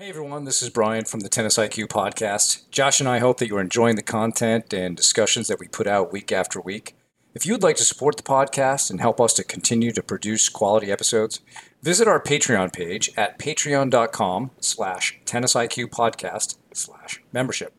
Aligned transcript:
Hey 0.00 0.08
everyone, 0.08 0.44
this 0.44 0.62
is 0.62 0.70
Brian 0.70 1.04
from 1.04 1.20
the 1.20 1.28
Tennis 1.28 1.58
IQ 1.58 1.88
podcast. 1.88 2.70
Josh 2.70 3.00
and 3.00 3.08
I 3.08 3.18
hope 3.18 3.36
that 3.36 3.48
you're 3.48 3.60
enjoying 3.60 3.96
the 3.96 4.02
content 4.02 4.72
and 4.72 4.96
discussions 4.96 5.46
that 5.48 5.58
we 5.58 5.68
put 5.68 5.86
out 5.86 6.10
week 6.10 6.32
after 6.32 6.58
week. 6.58 6.96
If 7.34 7.44
you 7.44 7.52
would 7.52 7.62
like 7.62 7.76
to 7.76 7.84
support 7.84 8.16
the 8.16 8.22
podcast 8.22 8.88
and 8.88 8.98
help 8.98 9.20
us 9.20 9.34
to 9.34 9.44
continue 9.44 9.92
to 9.92 10.02
produce 10.02 10.48
quality 10.48 10.90
episodes, 10.90 11.42
visit 11.82 12.08
our 12.08 12.18
Patreon 12.18 12.72
page 12.72 13.10
at 13.14 13.38
patreon.com 13.38 14.52
slash 14.58 15.20
tennisiqpodcast 15.26 16.56
slash 16.72 17.22
membership. 17.30 17.74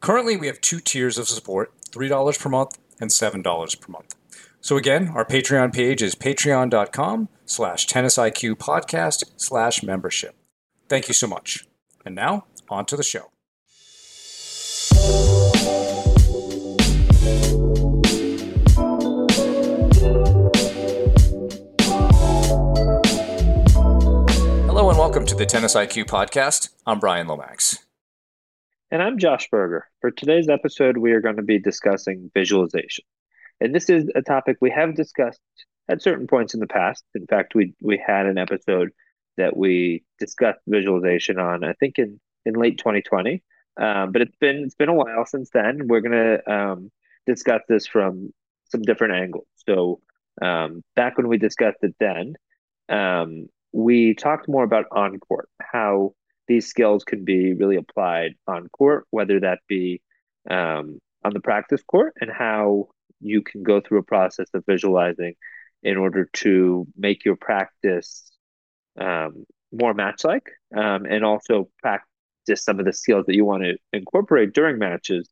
Currently, 0.00 0.36
we 0.36 0.46
have 0.46 0.60
two 0.60 0.78
tiers 0.78 1.18
of 1.18 1.26
support, 1.26 1.72
$3 1.90 2.38
per 2.38 2.48
month 2.48 2.78
and 3.00 3.10
$7 3.10 3.80
per 3.80 3.90
month. 3.90 4.14
So 4.60 4.76
again, 4.76 5.08
our 5.08 5.24
Patreon 5.24 5.74
page 5.74 6.00
is 6.00 6.14
patreon.com 6.14 7.28
slash 7.44 7.88
tennisiqpodcast 7.88 9.24
slash 9.36 9.82
membership. 9.82 10.36
Thank 10.88 11.08
you 11.08 11.14
so 11.14 11.26
much. 11.26 11.66
And 12.04 12.14
now, 12.14 12.46
on 12.68 12.86
to 12.86 12.96
the 12.96 13.02
show. 13.02 13.32
Hello 24.66 24.90
and 24.90 24.98
welcome 24.98 25.26
to 25.26 25.34
the 25.34 25.44
Tennis 25.44 25.74
IQ 25.74 26.04
podcast. 26.04 26.68
I'm 26.86 27.00
Brian 27.00 27.26
Lomax. 27.26 27.78
And 28.92 29.02
I'm 29.02 29.18
Josh 29.18 29.48
Berger. 29.50 29.88
For 30.00 30.12
today's 30.12 30.48
episode, 30.48 30.98
we 30.98 31.10
are 31.10 31.20
going 31.20 31.36
to 31.36 31.42
be 31.42 31.58
discussing 31.58 32.30
visualization. 32.32 33.04
And 33.60 33.74
this 33.74 33.90
is 33.90 34.08
a 34.14 34.22
topic 34.22 34.58
we 34.60 34.70
have 34.70 34.94
discussed 34.94 35.40
at 35.88 36.00
certain 36.00 36.28
points 36.28 36.54
in 36.54 36.60
the 36.60 36.68
past. 36.68 37.02
In 37.16 37.26
fact, 37.26 37.56
we 37.56 37.74
we 37.82 38.00
had 38.04 38.26
an 38.26 38.38
episode 38.38 38.90
that 39.36 39.56
we 39.56 40.04
discussed 40.18 40.60
visualization 40.66 41.38
on, 41.38 41.64
I 41.64 41.74
think 41.74 41.98
in, 41.98 42.20
in 42.44 42.54
late 42.54 42.78
2020. 42.78 43.42
Um, 43.78 44.12
but 44.12 44.22
it's 44.22 44.36
been 44.36 44.64
it's 44.64 44.74
been 44.74 44.88
a 44.88 44.94
while 44.94 45.26
since 45.26 45.50
then. 45.52 45.86
We're 45.86 46.00
gonna 46.00 46.38
um, 46.46 46.90
discuss 47.26 47.60
this 47.68 47.86
from 47.86 48.32
some 48.70 48.82
different 48.82 49.14
angles. 49.14 49.46
So 49.68 50.00
um, 50.40 50.82
back 50.94 51.18
when 51.18 51.28
we 51.28 51.38
discussed 51.38 51.78
it 51.82 51.94
then, 52.00 52.34
um, 52.88 53.48
we 53.72 54.14
talked 54.14 54.48
more 54.48 54.64
about 54.64 54.86
on 54.92 55.18
court, 55.18 55.48
how 55.60 56.14
these 56.48 56.66
skills 56.68 57.04
can 57.04 57.24
be 57.24 57.52
really 57.52 57.76
applied 57.76 58.34
on 58.46 58.68
court, 58.68 59.06
whether 59.10 59.40
that 59.40 59.58
be 59.68 60.00
um, 60.48 60.98
on 61.24 61.32
the 61.32 61.40
practice 61.40 61.82
court, 61.82 62.14
and 62.20 62.30
how 62.30 62.88
you 63.20 63.42
can 63.42 63.62
go 63.62 63.80
through 63.80 63.98
a 63.98 64.04
process 64.04 64.46
of 64.54 64.64
visualizing 64.66 65.34
in 65.82 65.96
order 65.96 66.28
to 66.32 66.86
make 66.96 67.24
your 67.24 67.36
practice 67.36 68.30
um, 68.98 69.44
more 69.72 69.94
match 69.94 70.24
like 70.24 70.50
um, 70.76 71.06
and 71.06 71.24
also 71.24 71.68
practice 71.82 72.06
some 72.56 72.78
of 72.78 72.84
the 72.86 72.92
skills 72.92 73.26
that 73.26 73.34
you 73.34 73.44
want 73.44 73.62
to 73.62 73.76
incorporate 73.92 74.52
during 74.52 74.78
matches 74.78 75.28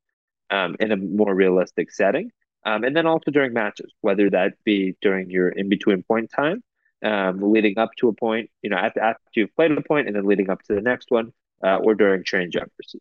um, 0.50 0.76
in 0.80 0.92
a 0.92 0.96
more 0.96 1.34
realistic 1.34 1.90
setting. 1.92 2.30
Um, 2.66 2.82
and 2.82 2.96
then 2.96 3.06
also 3.06 3.30
during 3.30 3.52
matches, 3.52 3.92
whether 4.00 4.30
that 4.30 4.54
be 4.64 4.96
during 5.02 5.30
your 5.30 5.48
in 5.48 5.68
between 5.68 6.02
point 6.02 6.30
time, 6.30 6.62
um, 7.04 7.52
leading 7.52 7.78
up 7.78 7.90
to 7.98 8.08
a 8.08 8.14
point, 8.14 8.50
you 8.62 8.70
know, 8.70 8.76
after, 8.76 9.00
after 9.00 9.20
you've 9.34 9.54
played 9.54 9.70
a 9.72 9.82
point 9.82 10.06
and 10.06 10.16
then 10.16 10.24
leading 10.24 10.48
up 10.48 10.62
to 10.62 10.74
the 10.74 10.80
next 10.80 11.10
one, 11.10 11.32
uh, 11.62 11.76
or 11.76 11.94
during 11.94 12.24
changeovers, 12.24 12.96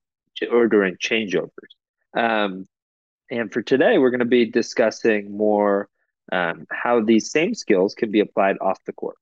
or 0.52 0.67
during 0.67 0.95
changeovers. 0.97 1.50
Um, 2.14 2.67
and 3.31 3.52
for 3.52 3.61
today, 3.61 3.97
we're 3.97 4.09
going 4.09 4.19
to 4.19 4.25
be 4.25 4.45
discussing 4.45 5.36
more 5.36 5.88
how 6.31 7.02
these 7.02 7.31
same 7.31 7.53
skills 7.53 7.94
can 7.94 8.11
be 8.11 8.19
applied 8.19 8.58
off 8.59 8.80
the 8.86 8.94
court. 8.94 9.16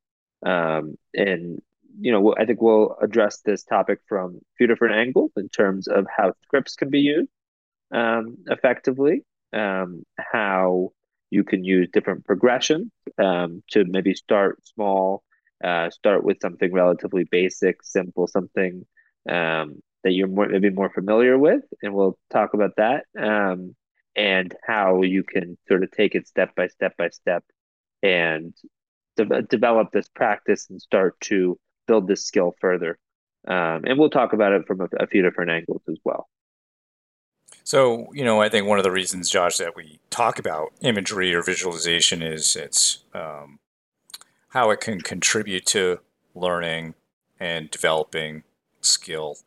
Um, 0.46 0.98
and 1.14 1.62
you 2.00 2.12
know, 2.12 2.34
I 2.38 2.46
think 2.46 2.62
we'll 2.62 2.96
address 3.02 3.42
this 3.42 3.64
topic 3.64 4.00
from 4.08 4.38
a 4.38 4.56
few 4.58 4.68
different 4.68 4.96
angles 4.96 5.32
in 5.36 5.50
terms 5.50 5.88
of 5.88 6.08
how 6.16 6.34
scripts 6.44 6.76
can 6.76 6.90
be 6.90 7.00
used 7.00 7.30
um, 7.92 8.38
effectively, 8.48 9.24
um, 9.54 10.04
how 10.18 10.92
you 11.30 11.44
can 11.44 11.64
use 11.64 11.90
different 11.92 12.26
progressions 12.26 12.92
um, 13.18 13.64
to 13.72 13.86
maybe 13.86 14.14
start 14.14 14.60
small, 14.66 15.24
uh, 15.64 15.90
start 15.90 16.24
with 16.24 16.38
something 16.42 16.72
relatively 16.72 17.24
basic, 17.24 17.84
simple, 17.84 18.28
something 18.28 18.86
um, 19.30 19.82
that 20.04 20.12
you're 20.12 20.28
more, 20.28 20.48
maybe 20.48 20.70
more 20.70 20.90
familiar 20.90 21.38
with, 21.38 21.64
and 21.82 21.94
we'll 21.94 22.18
talk 22.32 22.54
about 22.54 22.76
that 22.78 23.06
um, 23.20 23.76
and 24.16 24.56
how 24.66 25.04
you 25.04 25.24
can 25.24 25.58
sort 25.68 25.84
of 25.84 25.92
take 25.92 26.16
it 26.16 26.28
step 26.28 26.56
by 26.56 26.68
step 26.68 26.96
by 26.98 27.10
step 27.10 27.44
and 28.04 28.54
de- 29.16 29.42
develop 29.44 29.92
this 29.92 30.08
practice 30.10 30.68
and 30.70 30.82
start 30.82 31.20
to 31.22 31.60
build 31.88 32.08
this 32.08 32.26
skill 32.26 32.56
further. 32.60 32.98
Um, 33.48 33.84
and 33.86 33.98
we'll 33.98 34.10
talk 34.10 34.34
about 34.34 34.54
it 34.54 34.68
from 34.68 34.82
a, 34.82 34.88
a 35.00 35.08
few 35.08 35.22
different 35.22 35.52
angles 35.52 35.82
as 35.90 35.98
well. 36.04 36.28
So, 37.64 38.08
you 38.14 38.24
know, 38.24 38.42
I 38.42 38.50
think 38.50 38.68
one 38.68 38.78
of 38.78 38.84
the 38.84 38.92
reasons, 38.92 39.30
Josh, 39.30 39.58
that 39.58 39.76
we 39.76 40.00
talk 40.10 40.40
about 40.40 40.74
imagery 40.82 41.34
or 41.34 41.42
visualization 41.42 42.22
is 42.22 42.56
it's 42.56 43.04
um, 43.14 43.60
how 44.50 44.70
it 44.72 44.80
can 44.80 45.02
contribute 45.02 45.66
to 45.68 46.00
learning 46.34 46.96
and 47.40 47.70
developing 47.72 48.44
skill. 48.82 49.38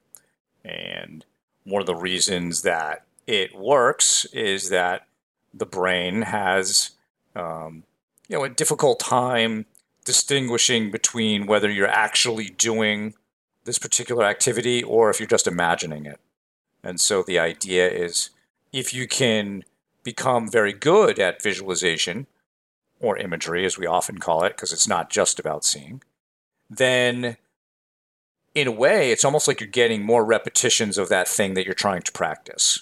And 0.64 1.24
one 1.64 1.80
of 1.80 1.86
the 1.86 1.94
reasons 1.94 2.62
that 2.62 3.04
it 3.26 3.54
works 3.54 4.26
is 4.26 4.70
that 4.70 5.06
the 5.52 5.66
brain 5.66 6.22
has 6.22 6.90
um, 7.34 7.84
you 8.28 8.36
know 8.36 8.44
a 8.44 8.48
difficult 8.48 9.00
time 9.00 9.66
distinguishing 10.04 10.90
between 10.90 11.46
whether 11.46 11.70
you're 11.70 11.88
actually 11.88 12.50
doing 12.50 13.14
this 13.64 13.78
particular 13.78 14.24
activity 14.24 14.82
or 14.82 15.10
if 15.10 15.18
you're 15.18 15.26
just 15.26 15.46
imagining 15.46 16.04
it. 16.04 16.20
And 16.82 17.00
so 17.00 17.22
the 17.22 17.38
idea 17.38 17.90
is 17.90 18.30
if 18.72 18.92
you 18.92 19.08
can 19.08 19.64
become 20.02 20.50
very 20.50 20.72
good 20.72 21.18
at 21.18 21.42
visualization 21.42 22.26
or 23.00 23.16
imagery, 23.16 23.64
as 23.64 23.78
we 23.78 23.86
often 23.86 24.18
call 24.18 24.44
it, 24.44 24.50
because 24.50 24.72
it's 24.72 24.88
not 24.88 25.10
just 25.10 25.38
about 25.38 25.64
seeing, 25.64 26.02
then 26.68 27.38
in 28.54 28.68
a 28.68 28.72
way, 28.72 29.10
it's 29.10 29.24
almost 29.24 29.48
like 29.48 29.60
you're 29.60 29.68
getting 29.68 30.02
more 30.02 30.24
repetitions 30.24 30.96
of 30.96 31.08
that 31.08 31.26
thing 31.26 31.54
that 31.54 31.64
you're 31.64 31.74
trying 31.74 32.02
to 32.02 32.12
practice. 32.12 32.80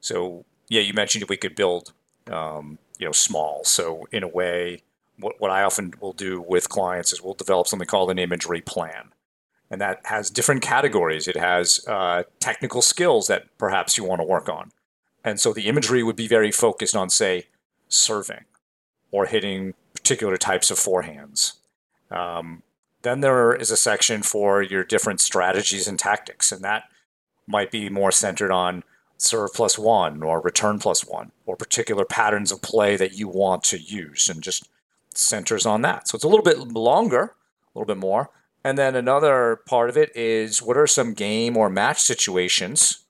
So, 0.00 0.44
yeah, 0.68 0.82
you 0.82 0.92
mentioned 0.92 1.24
we 1.28 1.36
could 1.36 1.56
build 1.56 1.92
um, 2.30 2.78
you 2.98 3.06
know 3.06 3.12
small. 3.12 3.64
So 3.64 4.06
in 4.12 4.22
a 4.22 4.28
way, 4.28 4.82
what, 5.18 5.40
what 5.40 5.50
I 5.50 5.62
often 5.62 5.94
will 6.00 6.12
do 6.12 6.40
with 6.40 6.68
clients 6.68 7.12
is 7.12 7.22
we'll 7.22 7.34
develop 7.34 7.66
something 7.66 7.88
called 7.88 8.10
an 8.10 8.18
imagery 8.18 8.60
plan. 8.60 9.12
And 9.70 9.80
that 9.80 10.00
has 10.04 10.30
different 10.30 10.62
categories. 10.62 11.26
It 11.26 11.36
has 11.36 11.84
uh, 11.88 12.22
technical 12.38 12.82
skills 12.82 13.26
that 13.26 13.46
perhaps 13.58 13.98
you 13.98 14.04
want 14.04 14.20
to 14.20 14.24
work 14.24 14.48
on. 14.48 14.70
And 15.24 15.40
so 15.40 15.52
the 15.52 15.66
imagery 15.66 16.04
would 16.04 16.14
be 16.14 16.28
very 16.28 16.52
focused 16.52 16.94
on, 16.94 17.10
say, 17.10 17.46
serving 17.88 18.44
or 19.10 19.26
hitting 19.26 19.74
particular 19.92 20.36
types 20.36 20.70
of 20.70 20.78
forehands. 20.78 21.54
Um, 22.10 22.62
then 23.02 23.20
there 23.20 23.54
is 23.54 23.72
a 23.72 23.76
section 23.76 24.22
for 24.22 24.62
your 24.62 24.84
different 24.84 25.20
strategies 25.20 25.88
and 25.88 25.98
tactics, 25.98 26.52
and 26.52 26.62
that 26.62 26.84
might 27.46 27.70
be 27.70 27.88
more 27.88 28.12
centered 28.12 28.52
on 28.52 28.84
serve 29.18 29.52
plus 29.54 29.78
one 29.78 30.22
or 30.22 30.40
return 30.40 30.78
plus 30.78 31.06
one 31.06 31.32
or 31.46 31.56
particular 31.56 32.04
patterns 32.04 32.52
of 32.52 32.62
play 32.62 32.96
that 32.96 33.14
you 33.14 33.28
want 33.28 33.64
to 33.64 33.78
use 33.78 34.28
and 34.28 34.42
just 34.42 34.68
centers 35.14 35.64
on 35.66 35.82
that. 35.82 36.08
So 36.08 36.16
it's 36.16 36.24
a 36.24 36.28
little 36.28 36.44
bit 36.44 36.58
longer, 36.58 37.22
a 37.74 37.78
little 37.78 37.86
bit 37.86 37.98
more. 38.00 38.30
And 38.62 38.76
then 38.76 38.96
another 38.96 39.60
part 39.66 39.88
of 39.88 39.96
it 39.96 40.14
is 40.16 40.60
what 40.60 40.76
are 40.76 40.86
some 40.86 41.14
game 41.14 41.56
or 41.56 41.70
match 41.70 42.00
situations 42.00 43.04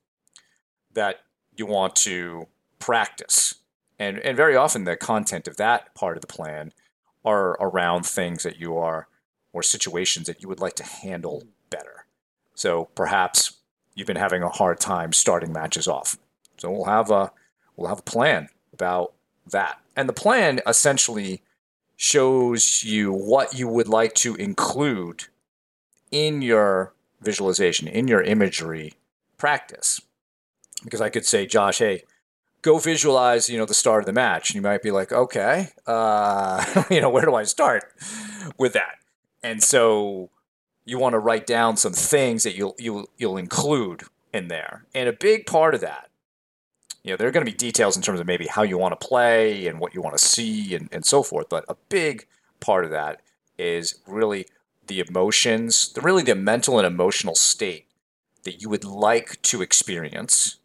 that 0.93 1.21
you 1.56 1.67
want 1.67 1.97
to 1.97 2.47
practice? 2.78 3.55
And, 3.99 4.19
and 4.19 4.37
very 4.37 4.55
often 4.55 4.84
the 4.84 4.97
content 4.97 5.49
of 5.49 5.56
that 5.56 5.94
part 5.94 6.17
of 6.17 6.21
the 6.21 6.27
plan 6.27 6.73
are 7.25 7.53
around 7.53 8.05
things 8.05 8.43
that 8.43 8.61
you 8.61 8.77
are 8.77 9.09
or 9.53 9.62
situations 9.62 10.27
that 10.27 10.43
you 10.43 10.49
would 10.49 10.61
like 10.61 10.75
to 10.75 10.84
handle 10.84 11.44
better. 11.71 12.05
So 12.55 12.91
perhaps 12.94 13.56
you've 13.96 14.06
been 14.06 14.16
having 14.16 14.44
a 14.44 14.48
hard 14.48 14.78
time 14.78 15.12
starting 15.12 15.52
matches 15.52 15.88
off. 15.88 16.16
So 16.58 16.70
we'll 16.70 16.84
have 16.84 17.10
a 17.10 17.32
we'll 17.76 17.88
have 17.88 17.98
a 17.98 18.02
plan 18.02 18.48
about 18.72 19.12
that. 19.50 19.81
And 19.96 20.08
the 20.08 20.12
plan 20.12 20.60
essentially 20.66 21.43
shows 21.96 22.84
you 22.84 23.10
what 23.12 23.58
you 23.58 23.66
would 23.66 23.88
like 23.88 24.14
to 24.14 24.37
include 24.37 25.25
in 26.12 26.43
your 26.43 26.93
visualization, 27.20 27.88
in 27.88 28.06
your 28.06 28.22
imagery 28.22 28.93
practice. 29.38 30.00
Because 30.84 31.00
I 31.00 31.08
could 31.08 31.25
say, 31.25 31.46
Josh, 31.46 31.78
hey, 31.78 32.02
go 32.60 32.78
visualize, 32.78 33.48
you 33.48 33.58
know, 33.58 33.64
the 33.64 33.75
start 33.75 34.02
of 34.02 34.06
the 34.06 34.12
match. 34.12 34.50
And 34.50 34.56
you 34.56 34.62
might 34.62 34.82
be 34.82 34.90
like, 34.90 35.10
okay, 35.10 35.70
uh, 35.87 36.84
you 36.90 37.00
know, 37.00 37.08
where 37.08 37.25
do 37.25 37.34
I 37.34 37.44
start 37.44 37.84
with 38.58 38.75
that? 38.75 38.96
And 39.43 39.62
so 39.62 40.31
you 40.87 40.99
want 40.99 41.12
to 41.12 41.19
write 41.19 41.47
down 41.47 41.77
some 41.77 41.93
things 41.93 42.44
that 42.44 42.56
you'll 42.56 42.75
you'll 42.79 43.11
you'll 43.19 43.37
include 43.37 44.05
in 44.33 44.49
there. 44.49 44.87
And 44.94 45.09
a 45.09 45.12
big 45.12 45.44
part 45.44 45.75
of 45.75 45.81
that, 45.83 46.09
you 47.03 47.11
know, 47.11 47.17
there 47.17 47.29
are 47.29 47.33
going 47.33 47.44
to 47.44 47.50
be 47.50 47.56
details 47.56 47.97
in 47.97 48.03
terms 48.03 48.21
of 48.21 48.27
maybe 48.27 48.47
how 48.47 48.62
you 48.62 48.79
want 48.79 48.99
to 48.99 49.06
play 49.06 49.67
and 49.67 49.81
what 49.81 49.94
you 49.94 50.00
want 50.00 50.17
to 50.17 50.25
see 50.25 50.75
and, 50.75 50.88
and 50.93 51.05
so 51.05 51.23
forth. 51.23 51.49
But 51.50 51.65
a 51.69 51.77
big 51.88 52.27
part 52.61 52.85
of 52.85 52.91
that 52.93 53.21
is 53.59 53.97
really 54.06 54.47
the 54.87 55.00
emotions, 55.00 55.93
the 55.93 56.00
really 56.00 56.23
the 56.23 56.37
mental 56.37 56.79
and 56.79 56.87
emotional 56.87 57.35
state 57.35 57.87
that 58.44 58.62
you 58.62 58.69
would 58.69 58.85
like 58.85 59.43
to 59.43 59.61
experience 59.61 60.56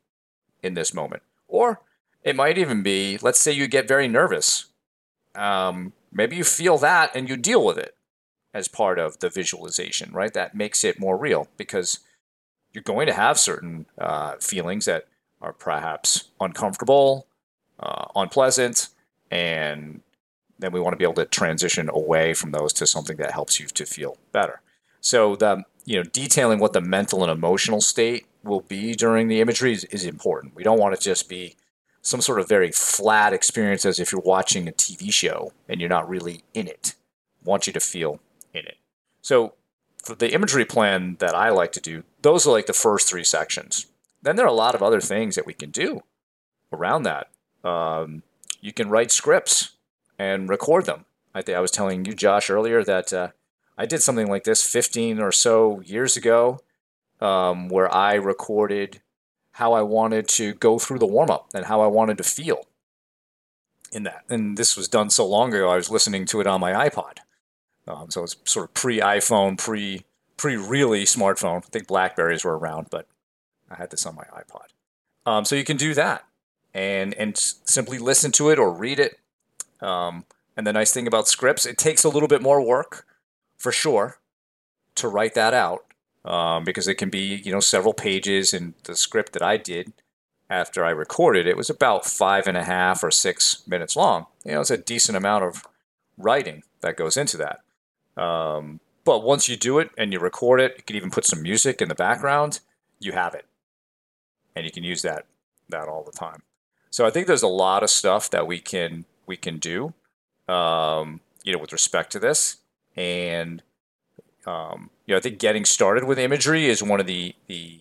in 0.62 0.76
this 0.76 0.94
moment. 0.94 1.24
Or 1.48 1.82
it 2.24 2.36
might 2.36 2.60
even 2.60 2.84
be, 2.84 3.18
let's 3.24 3.42
say 3.42 3.52
you 3.52 3.68
get 3.68 3.88
very 3.88 4.08
nervous. 4.08 4.68
Um, 5.34 5.94
maybe 6.12 6.36
you 6.36 6.44
feel 6.44 6.78
that 6.78 7.16
and 7.16 7.28
you 7.28 7.38
deal 7.38 7.66
with 7.66 7.80
it 7.80 7.96
as 8.54 8.68
part 8.68 9.00
of 9.00 9.20
the 9.20 9.30
visualization, 9.30 10.12
right? 10.12 10.34
That 10.34 10.56
makes 10.56 10.84
it 10.84 11.00
more 11.00 11.18
real 11.18 11.48
because 11.58 12.00
you're 12.74 12.84
going 12.84 13.08
to 13.08 13.14
have 13.14 13.40
certain 13.40 13.86
uh, 13.98 14.36
feelings 14.40 14.86
that 14.86 15.08
are 15.42 15.54
perhaps 15.54 16.30
uncomfortable, 16.40 17.28
uh, 17.80 18.06
unpleasant, 18.16 18.90
and 19.30 20.02
then 20.60 20.72
we 20.72 20.80
want 20.80 20.94
to 20.94 20.98
be 20.98 21.04
able 21.04 21.16
to 21.16 21.26
transition 21.26 21.90
away 21.90 22.34
from 22.34 22.52
those 22.52 22.72
to 22.74 22.86
something 22.86 23.18
that 23.18 23.32
helps 23.32 23.60
you 23.60 23.68
to 23.68 23.86
feel 23.86 24.18
better. 24.32 24.62
So 25.02 25.36
the 25.36 25.64
you 25.86 25.98
know 25.98 26.04
detailing 26.04 26.60
what 26.60 26.74
the 26.74 26.82
mental 26.82 27.24
and 27.24 27.32
emotional 27.32 27.82
state 27.82 28.28
will 28.44 28.62
be 28.62 28.94
during 28.94 29.28
the 29.28 29.42
imagery 29.42 29.74
is, 29.74 29.84
is 29.86 30.06
important. 30.06 30.56
We 30.56 30.64
don't 30.64 30.80
want 30.80 30.96
to 30.96 31.02
just 31.02 31.28
be 31.28 31.56
some 32.02 32.22
sort 32.22 32.40
of 32.40 32.48
very 32.48 32.72
flat 32.72 33.34
experience 33.34 33.86
as 33.86 34.00
if 34.00 34.12
you're 34.12 34.22
watching 34.22 34.68
a 34.68 34.72
TV 34.72 35.12
show 35.12 35.54
and 35.68 35.80
you're 35.80 35.90
not 35.90 36.10
really 36.10 36.44
in 36.54 36.68
it. 36.68 36.96
I 37.44 37.50
want 37.50 37.68
you 37.68 37.74
to 37.74 37.80
feel 37.80 38.20
in 38.54 38.66
it. 38.66 38.78
So 39.22 39.54
for 40.04 40.16
the 40.16 40.34
imagery 40.34 40.66
plan 40.66 41.18
that 41.20 41.36
I 41.36 41.50
like 41.50 41.72
to 41.74 41.82
do, 41.82 42.04
those 42.22 42.48
are 42.48 42.52
like 42.52 42.66
the 42.66 42.74
first 42.74 43.10
three 43.10 43.24
sections. 43.24 43.86
Then 44.22 44.36
there 44.36 44.46
are 44.46 44.50
a 44.50 44.54
lot 44.54 44.76
of 44.76 44.84
other 44.84 45.02
things 45.02 45.36
that 45.36 45.46
we 45.46 45.54
can 45.54 45.72
do 45.72 46.04
around 46.72 47.04
that. 47.04 47.30
Um, 47.64 48.24
you 48.60 48.74
can 48.74 48.90
write 48.90 49.12
scripts 49.12 49.72
and 50.18 50.50
record 50.50 50.86
them. 50.86 51.06
I 51.34 51.42
think 51.42 51.58
I 51.58 51.62
was 51.62 51.72
telling 51.72 52.06
you, 52.06 52.14
Josh, 52.14 52.50
earlier 52.50 52.84
that 52.84 53.14
uh, 53.14 53.30
I 53.78 53.86
did 53.86 54.02
something 54.02 54.28
like 54.28 54.44
this 54.44 54.64
15 54.64 55.20
or 55.20 55.32
so 55.32 55.82
years 55.82 56.18
ago, 56.18 56.60
um, 57.20 57.70
where 57.70 57.94
I 57.94 58.16
recorded 58.16 59.02
how 59.54 59.74
I 59.74 59.82
wanted 59.82 60.28
to 60.30 60.54
go 60.54 60.80
through 60.80 61.00
the 61.00 61.06
warm 61.06 61.30
up 61.30 61.50
and 61.54 61.66
how 61.66 61.82
I 61.82 61.88
wanted 61.88 62.18
to 62.18 62.24
feel 62.24 62.66
in 63.92 64.04
that. 64.04 64.24
And 64.30 64.58
this 64.58 64.78
was 64.78 64.88
done 64.88 65.10
so 65.10 65.26
long 65.26 65.54
ago, 65.54 65.70
I 65.70 65.76
was 65.76 65.90
listening 65.90 66.26
to 66.28 66.42
it 66.42 66.48
on 66.48 66.62
my 66.62 66.72
iPod. 66.72 67.18
Um, 67.88 68.12
so 68.12 68.24
it's 68.24 68.36
sort 68.46 68.66
of 68.66 68.74
pre 68.74 69.00
iPhone, 69.00 69.58
pre 69.58 70.06
pre 70.38 70.56
really 70.56 71.04
smartphone. 71.04 71.58
I 71.58 71.70
think 71.70 71.88
Blackberries 71.88 72.44
were 72.44 72.58
around, 72.58 72.88
but 72.90 73.08
I 73.70 73.76
had 73.76 73.92
this 73.92 74.06
on 74.06 74.16
my 74.16 74.24
iPod. 74.26 74.68
Um, 75.26 75.46
so 75.46 75.56
you 75.56 75.64
can 75.64 75.78
do 75.78 75.94
that 75.94 76.26
and 76.74 77.14
and 77.16 77.38
simply 77.38 77.98
listen 77.98 78.32
to 78.34 78.50
it 78.50 78.60
or 78.60 78.72
read 78.72 79.00
it. 79.00 79.20
Um, 79.82 80.26
and 80.56 80.68
the 80.68 80.74
nice 80.74 80.94
thing 80.94 81.08
about 81.08 81.28
scripts, 81.28 81.66
it 81.66 81.78
takes 81.78 82.04
a 82.04 82.10
little 82.10 82.28
bit 82.28 82.42
more 82.42 82.62
work, 82.62 83.06
for 83.58 83.72
sure, 83.72 84.20
to 84.96 85.08
write 85.08 85.34
that 85.34 85.54
out 85.54 85.86
um, 86.26 86.64
because 86.64 86.88
it 86.88 86.96
can 86.96 87.10
be 87.10 87.42
you 87.44 87.52
know 87.52 87.60
several 87.60 87.94
pages. 87.94 88.54
And 88.54 88.74
the 88.84 88.96
script 88.96 89.34
that 89.34 89.42
I 89.42 89.58
did 89.58 89.94
after 90.50 90.84
I 90.84 90.90
recorded 90.90 91.48
it 91.48 91.56
was 91.56 91.70
about 91.70 92.06
five 92.06 92.46
and 92.46 92.58
a 92.58 92.64
half 92.64 93.04
or 93.04 93.12
six 93.12 93.66
minutes 93.68 93.96
long. 93.96 94.28
You 94.44 94.54
know, 94.54 94.62
it's 94.62 94.70
a 94.70 94.78
decent 94.78 95.18
amount 95.18 95.46
of 95.46 95.66
writing 96.18 96.64
that 96.82 96.98
goes 96.98 97.16
into 97.16 97.38
that. 97.38 97.62
Um, 98.18 98.80
but 99.04 99.24
once 99.24 99.50
you 99.50 99.58
do 99.58 99.80
it 99.80 99.90
and 99.98 100.14
you 100.14 100.20
record 100.20 100.60
it, 100.62 100.76
you 100.78 100.84
can 100.84 100.96
even 100.96 101.12
put 101.12 101.26
some 101.26 101.42
music 101.42 101.82
in 101.82 101.90
the 101.90 101.96
background. 101.96 102.60
You 103.00 103.14
have 103.14 103.34
it, 103.34 103.46
and 104.56 104.66
you 104.66 104.72
can 104.72 104.84
use 104.84 105.02
that 105.02 105.26
that 105.70 105.88
all 105.88 106.04
the 106.04 106.12
time. 106.12 106.44
So 106.90 107.06
I 107.06 107.10
think 107.10 107.26
there's 107.26 107.42
a 107.42 107.48
lot 107.48 107.84
of 107.84 107.90
stuff 107.90 108.30
that 108.30 108.46
we 108.46 108.60
can 108.60 109.06
we 109.26 109.38
can 109.38 109.58
do, 109.58 109.94
um, 110.48 111.22
you 111.44 111.54
know, 111.54 111.60
with 111.60 111.72
respect 111.72 112.12
to 112.12 112.20
this, 112.20 112.58
and 112.96 113.64
um, 114.46 114.90
you 115.06 115.14
know, 115.14 115.18
I 115.18 115.22
think 115.22 115.40
getting 115.40 115.66
started 115.66 116.04
with 116.04 116.20
imagery 116.20 116.68
is 116.68 116.84
one 116.84 117.00
of 117.00 117.08
the 117.08 117.34
the 117.48 117.80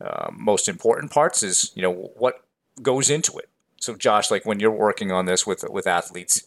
uh, 0.00 0.30
most 0.32 0.68
important 0.68 1.12
parts. 1.12 1.42
Is 1.42 1.70
you 1.74 1.82
know 1.82 1.92
what 1.92 2.44
goes 2.82 3.08
into 3.08 3.38
it. 3.38 3.48
So 3.80 3.94
Josh, 3.94 4.30
like 4.30 4.44
when 4.44 4.60
you're 4.60 4.70
working 4.70 5.12
on 5.12 5.26
this 5.26 5.46
with 5.46 5.64
with 5.70 5.86
athletes, 5.86 6.42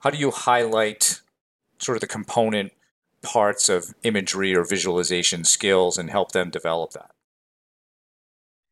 how 0.00 0.10
do 0.10 0.18
you 0.18 0.30
highlight 0.30 1.21
sort 1.82 1.96
of 1.96 2.00
the 2.00 2.06
component 2.06 2.72
parts 3.22 3.68
of 3.68 3.94
imagery 4.02 4.54
or 4.54 4.64
visualization 4.64 5.44
skills 5.44 5.98
and 5.98 6.10
help 6.10 6.32
them 6.32 6.50
develop 6.50 6.92
that? 6.92 7.10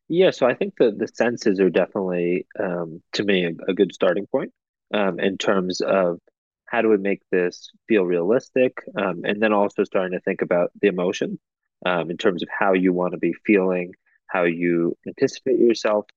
Yeah, 0.07 0.31
so 0.31 0.45
I 0.45 0.55
think 0.55 0.75
the 0.77 0.91
the 0.91 1.07
senses 1.07 1.59
are 1.61 1.69
definitely, 1.69 2.45
um, 2.59 3.01
to 3.13 3.23
me, 3.23 3.45
a, 3.45 3.71
a, 3.71 3.73
good 3.73 3.93
starting 3.93 4.27
point 4.27 4.51
um, 4.93 5.21
in 5.21 5.37
terms 5.37 5.79
of 5.79 6.19
how 6.65 6.81
do 6.81 6.89
we 6.89 6.97
make 6.97 7.21
this 7.31 7.71
feel 7.87 8.03
realistic, 8.03 8.83
um, 8.97 9.21
and 9.23 9.41
then 9.41 9.53
also 9.53 9.85
starting 9.85 10.11
to 10.11 10.19
think 10.19 10.41
about 10.41 10.71
the 10.81 10.89
emotion 10.89 11.39
um, 11.85 12.11
in 12.11 12.17
terms 12.17 12.43
of 12.43 12.49
how 12.49 12.73
you 12.73 12.91
want 12.91 13.13
to 13.13 13.19
be 13.19 13.33
feeling, 13.45 13.93
how 14.27 14.43
you 14.43 14.97
anticipate 15.07 15.59
yourself. 15.59 16.07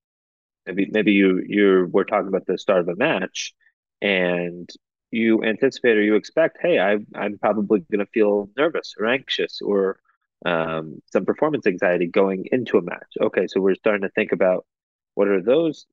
Maybe 0.66 0.88
maybe 0.90 1.12
you 1.12 1.44
you're 1.46 1.86
we're 1.86 2.02
talking 2.02 2.28
about 2.28 2.46
the 2.46 2.58
start 2.58 2.80
of 2.80 2.88
a 2.88 2.96
match, 2.96 3.54
and 4.02 4.68
you 5.14 5.42
anticipate 5.44 5.96
or 5.96 6.02
you 6.02 6.16
expect, 6.16 6.58
hey, 6.60 6.78
I, 6.78 6.98
I'm 7.14 7.38
probably 7.38 7.80
going 7.90 8.04
to 8.04 8.12
feel 8.12 8.48
nervous 8.56 8.94
or 8.98 9.06
anxious 9.06 9.60
or 9.62 9.98
um, 10.46 11.00
some 11.12 11.24
performance 11.24 11.66
anxiety 11.66 12.06
going 12.06 12.46
into 12.52 12.78
a 12.78 12.82
match. 12.82 13.12
Okay, 13.20 13.46
so 13.46 13.60
we're 13.60 13.74
starting 13.76 14.02
to 14.02 14.10
think 14.10 14.32
about 14.32 14.66
what 15.14 15.28
are 15.28 15.42
those 15.42 15.86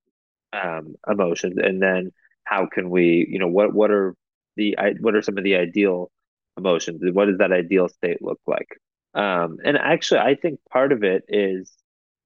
um, 0.54 0.96
emotions, 1.10 1.58
and 1.58 1.82
then 1.82 2.12
how 2.44 2.68
can 2.68 2.90
we, 2.90 3.28
you 3.30 3.40
know, 3.40 3.48
what 3.48 3.74
what 3.74 3.92
are 3.92 4.16
the 4.58 4.76
what 5.00 5.16
are 5.16 5.22
some 5.22 5.38
of 5.38 5.44
the 5.44 5.56
ideal 5.56 6.12
emotions? 6.58 7.02
What 7.14 7.26
does 7.26 7.38
that 7.38 7.52
ideal 7.52 7.88
state 7.90 8.22
look 8.22 8.40
like? 8.48 8.68
Um, 9.14 9.58
and 9.64 9.78
actually, 9.78 10.20
I 10.20 10.36
think 10.36 10.60
part 10.72 10.92
of 10.92 11.04
it 11.04 11.24
is 11.28 11.72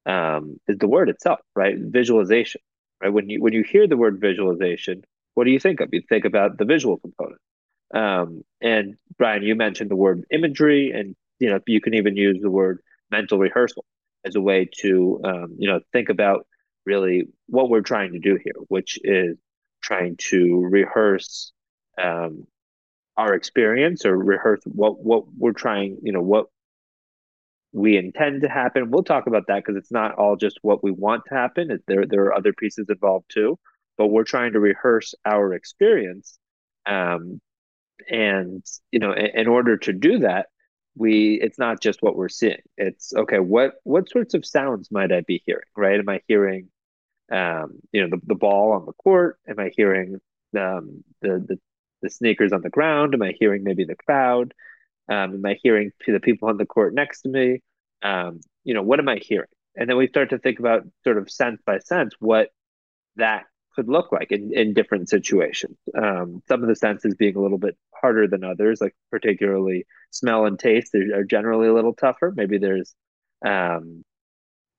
um, 0.06 0.60
is 0.68 0.78
the 0.78 0.88
word 0.88 1.10
itself, 1.10 1.40
right? 1.56 1.76
Visualization, 1.78 2.62
right? 3.02 3.14
When 3.14 3.30
you 3.30 3.42
when 3.42 3.54
you 3.54 3.64
hear 3.64 3.88
the 3.88 3.98
word 3.98 4.20
visualization, 4.20 5.04
what 5.36 5.44
do 5.44 5.52
you 5.52 5.60
think 5.60 5.80
of? 5.82 5.90
You 5.92 6.02
think 6.10 6.26
about 6.26 6.58
the 6.58 6.66
visual 6.66 6.98
component. 6.98 7.40
Um, 7.94 8.44
and 8.62 8.96
Brian, 9.18 9.44
you 9.44 9.56
mentioned 9.56 9.92
the 9.92 9.96
word 9.96 10.26
imagery, 10.32 10.92
and 10.92 11.16
you 11.40 11.50
know 11.50 11.60
you 11.68 11.82
can 11.82 11.94
even 11.94 12.16
use 12.18 12.40
the 12.42 12.50
word 12.50 12.80
mental 13.12 13.38
rehearsal 13.38 13.86
as 14.26 14.36
a 14.36 14.42
way 14.42 14.68
to 14.80 15.22
um, 15.24 15.56
you 15.60 15.70
know 15.70 15.80
think 15.94 16.10
about 16.10 16.48
really 16.86 17.28
what 17.48 17.70
we're 17.70 17.82
trying 17.82 18.14
to 18.14 18.20
do 18.20 18.40
here, 18.44 18.54
which 18.70 18.98
is 19.04 19.38
trying 19.82 20.16
to 20.18 20.62
rehearse 20.62 21.54
um, 22.02 22.48
our 23.18 23.34
experience 23.34 24.06
or 24.06 24.18
rehearse 24.18 24.62
what 24.66 25.00
what 25.00 25.26
we're 25.38 25.54
trying, 25.54 25.98
you 26.02 26.12
know, 26.12 26.22
what 26.22 26.48
we 27.72 27.98
intend 27.98 28.42
to 28.42 28.50
happen. 28.50 28.90
We'll 28.90 29.04
talk 29.04 29.28
about 29.28 29.48
that 29.48 29.58
because 29.58 29.76
it's 29.78 29.92
not 29.92 30.16
all 30.16 30.38
just 30.38 30.60
what 30.62 30.84
we 30.84 30.92
want 30.92 31.24
to 31.28 31.36
happen. 31.36 31.78
There 31.88 32.06
there 32.06 32.24
are 32.26 32.36
other 32.36 32.54
pieces 32.54 32.88
involved 32.90 33.26
too 33.30 33.60
but 33.98 34.08
we're 34.08 34.24
trying 34.24 34.54
to 34.54 34.60
rehearse 34.60 35.14
our 35.26 35.54
experience. 35.54 36.38
Um, 36.86 37.42
and 38.10 38.66
you 38.92 39.00
know, 39.00 39.14
in, 39.14 39.28
in 39.42 39.48
order 39.48 39.78
to 39.78 39.94
do 39.94 40.20
that, 40.20 40.48
we 40.96 41.40
it's 41.42 41.60
not 41.60 41.82
just 41.82 42.02
what 42.02 42.16
we're 42.16 42.30
seeing. 42.30 42.62
It's 42.78 43.14
okay. 43.14 43.40
What 43.40 43.76
what 43.84 44.10
sorts 44.10 44.34
of 44.34 44.46
sounds 44.46 44.92
might 44.92 45.12
I 45.12 45.22
be 45.22 45.44
hearing? 45.46 45.64
Right? 45.76 46.00
Am 46.00 46.10
I 46.10 46.22
hearing, 46.28 46.70
um, 47.32 47.80
you 47.92 48.02
know, 48.02 48.10
the, 48.10 48.22
the 48.26 48.36
ball 48.36 48.74
on 48.74 48.86
the 48.86 48.94
court? 48.94 49.40
Am 49.48 49.60
I 49.60 49.72
hearing 49.76 50.20
um, 50.58 51.04
the 51.22 51.44
the 51.48 51.60
the 52.02 52.10
sneakers 52.10 52.54
on 52.54 52.62
the 52.62 52.70
ground? 52.70 53.14
Am 53.14 53.22
I 53.22 53.34
hearing 53.40 53.64
maybe 53.64 53.86
the 53.86 53.96
crowd? 53.96 54.54
Um, 55.08 55.36
am 55.36 55.46
I 55.46 55.58
hearing 55.62 55.92
the 56.08 56.20
people 56.20 56.50
on 56.50 56.58
the 56.58 56.66
court 56.66 56.94
next 56.94 57.22
to 57.22 57.30
me? 57.30 57.62
Um, 58.02 58.42
you 58.64 58.74
know, 58.74 58.82
what 58.82 59.00
am 59.00 59.10
I 59.10 59.18
hearing? 59.18 59.50
And 59.76 59.90
then 59.90 59.98
we 59.98 60.08
start 60.08 60.30
to 60.30 60.40
think 60.40 60.60
about 60.60 60.84
sort 61.04 61.18
of 61.18 61.30
sense 61.30 61.62
by 61.66 61.80
sense 61.80 62.14
what 62.20 62.50
that 63.18 63.44
could 63.76 63.88
look 63.90 64.12
like 64.12 64.32
in, 64.32 64.52
in 64.54 64.74
different 64.74 65.10
situations. 65.10 65.78
Um, 65.98 66.42
some 66.48 66.62
of 66.62 66.70
the 66.70 66.76
senses 66.76 67.16
being 67.16 67.36
a 67.36 67.42
little 67.42 67.58
bit 67.58 67.78
harder 67.94 68.28
than 68.28 68.44
others, 68.44 68.82
like 68.82 68.96
particularly 69.12 69.86
smell 70.12 70.46
and 70.46 70.58
taste 70.58 70.92
they 70.94 71.00
are 71.14 71.24
generally 71.24 71.68
a 71.68 71.74
little 71.74 71.94
tougher. 71.94 72.34
Maybe 72.36 72.58
there's 72.58 72.96
um, 73.46 74.04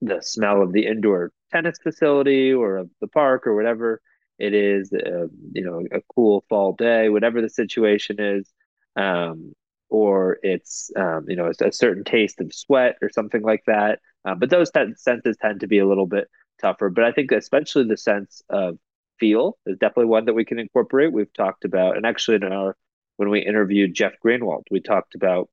the 0.01 0.21
smell 0.23 0.63
of 0.63 0.73
the 0.73 0.87
indoor 0.87 1.33
tennis 1.53 1.79
facility 1.83 2.53
or 2.53 2.79
of 2.79 2.91
the 3.01 3.09
park 3.09 3.47
or 3.47 3.55
whatever 3.55 4.01
it 4.39 4.55
is, 4.55 4.93
uh, 4.93 5.27
you 5.53 5.65
know, 5.65 5.83
a 5.93 6.01
cool 6.15 6.45
fall 6.49 6.73
day, 6.73 7.09
whatever 7.09 7.41
the 7.41 7.49
situation 7.49 8.17
is. 8.19 8.53
Um, 8.97 9.53
or 9.89 10.39
it's, 10.43 10.91
um, 10.97 11.27
you 11.29 11.37
know, 11.37 11.47
a, 11.47 11.69
a 11.69 11.73
certain 11.73 12.05
taste 12.05 12.41
of 12.41 12.53
sweat 12.53 12.97
or 13.03 13.11
something 13.11 13.43
like 13.43 13.63
that. 13.67 14.01
Uh, 14.25 14.35
but 14.35 14.51
those 14.51 14.71
t- 14.71 14.95
senses 14.97 15.37
tend 15.41 15.61
to 15.61 15.69
be 15.69 15.79
a 15.79 15.87
little 15.87 16.07
bit 16.07 16.29
tougher. 16.61 16.91
But 16.91 17.05
I 17.05 17.13
think 17.13 17.31
especially 17.33 17.85
the 17.85 17.97
sense 17.97 18.43
of 18.49 18.79
feel 19.21 19.59
is 19.67 19.79
definitely 19.79 20.07
one 20.07 20.27
that 20.27 20.35
we 20.35 20.45
can 20.45 20.59
incorporate. 20.59 21.13
We've 21.13 21.33
talked 21.33 21.65
about, 21.65 21.97
and 21.97 22.07
actually 22.07 22.37
in 22.37 22.45
our 22.45 22.77
when 23.17 23.31
we 23.31 23.41
interviewed 23.41 23.95
Jeff 23.95 24.13
Greenwald, 24.25 24.65
we 24.71 24.81
talked 24.81 25.15
about 25.15 25.49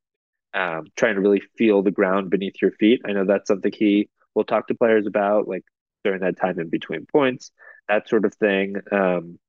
um, 0.54 0.86
trying 0.96 1.16
to 1.16 1.22
really 1.22 1.42
feel 1.58 1.82
the 1.82 1.92
ground 1.92 2.30
beneath 2.30 2.62
your 2.62 2.72
feet. 2.72 3.02
I 3.06 3.14
know 3.14 3.26
that's 3.26 3.48
something 3.48 3.72
he 3.74 4.10
will 4.36 4.44
talk 4.44 4.68
to 4.68 4.76
players 4.76 5.08
about, 5.08 5.48
like 5.48 5.64
during 6.04 6.22
that 6.22 6.38
time 6.40 6.60
in 6.60 6.70
between 6.70 7.06
points, 7.06 7.52
that 7.88 8.10
sort 8.10 8.26
of 8.26 8.34
thing. 8.36 8.76
Um, 8.92 9.40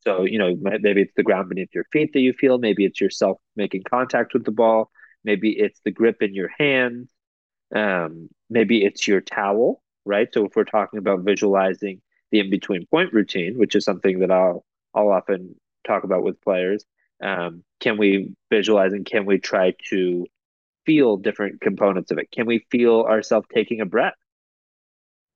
so 0.00 0.24
you 0.24 0.38
know, 0.38 0.56
maybe 0.60 1.02
it's 1.02 1.14
the 1.16 1.22
ground 1.22 1.48
beneath 1.48 1.70
your 1.74 1.84
feet 1.92 2.12
that 2.12 2.20
you 2.20 2.32
feel. 2.32 2.58
Maybe 2.58 2.84
it's 2.84 3.00
yourself 3.00 3.38
making 3.56 3.84
contact 3.88 4.34
with 4.34 4.44
the 4.44 4.52
ball. 4.52 4.90
maybe 5.24 5.50
it's 5.52 5.80
the 5.84 5.90
grip 5.90 6.22
in 6.22 6.34
your 6.34 6.50
hand, 6.58 7.08
um, 7.74 8.28
maybe 8.50 8.84
it's 8.84 9.06
your 9.06 9.20
towel, 9.20 9.82
right? 10.04 10.28
So 10.32 10.46
if 10.46 10.56
we're 10.56 10.64
talking 10.64 10.98
about 10.98 11.20
visualizing 11.20 12.00
the 12.32 12.40
in 12.40 12.50
between 12.50 12.86
point 12.86 13.12
routine, 13.12 13.56
which 13.56 13.76
is 13.76 13.84
something 13.84 14.18
that 14.18 14.32
I'll 14.32 14.64
I'll 14.94 15.10
often 15.10 15.54
talk 15.86 16.02
about 16.02 16.24
with 16.24 16.40
players, 16.42 16.84
um, 17.22 17.62
can 17.80 17.96
we 17.96 18.34
visualize 18.50 18.92
and 18.92 19.06
can 19.06 19.24
we 19.24 19.38
try 19.38 19.74
to 19.90 20.26
feel 20.84 21.16
different 21.16 21.60
components 21.60 22.10
of 22.10 22.18
it? 22.18 22.30
Can 22.32 22.46
we 22.46 22.66
feel 22.70 23.02
ourselves 23.02 23.46
taking 23.54 23.80
a 23.80 23.86
breath 23.86 24.14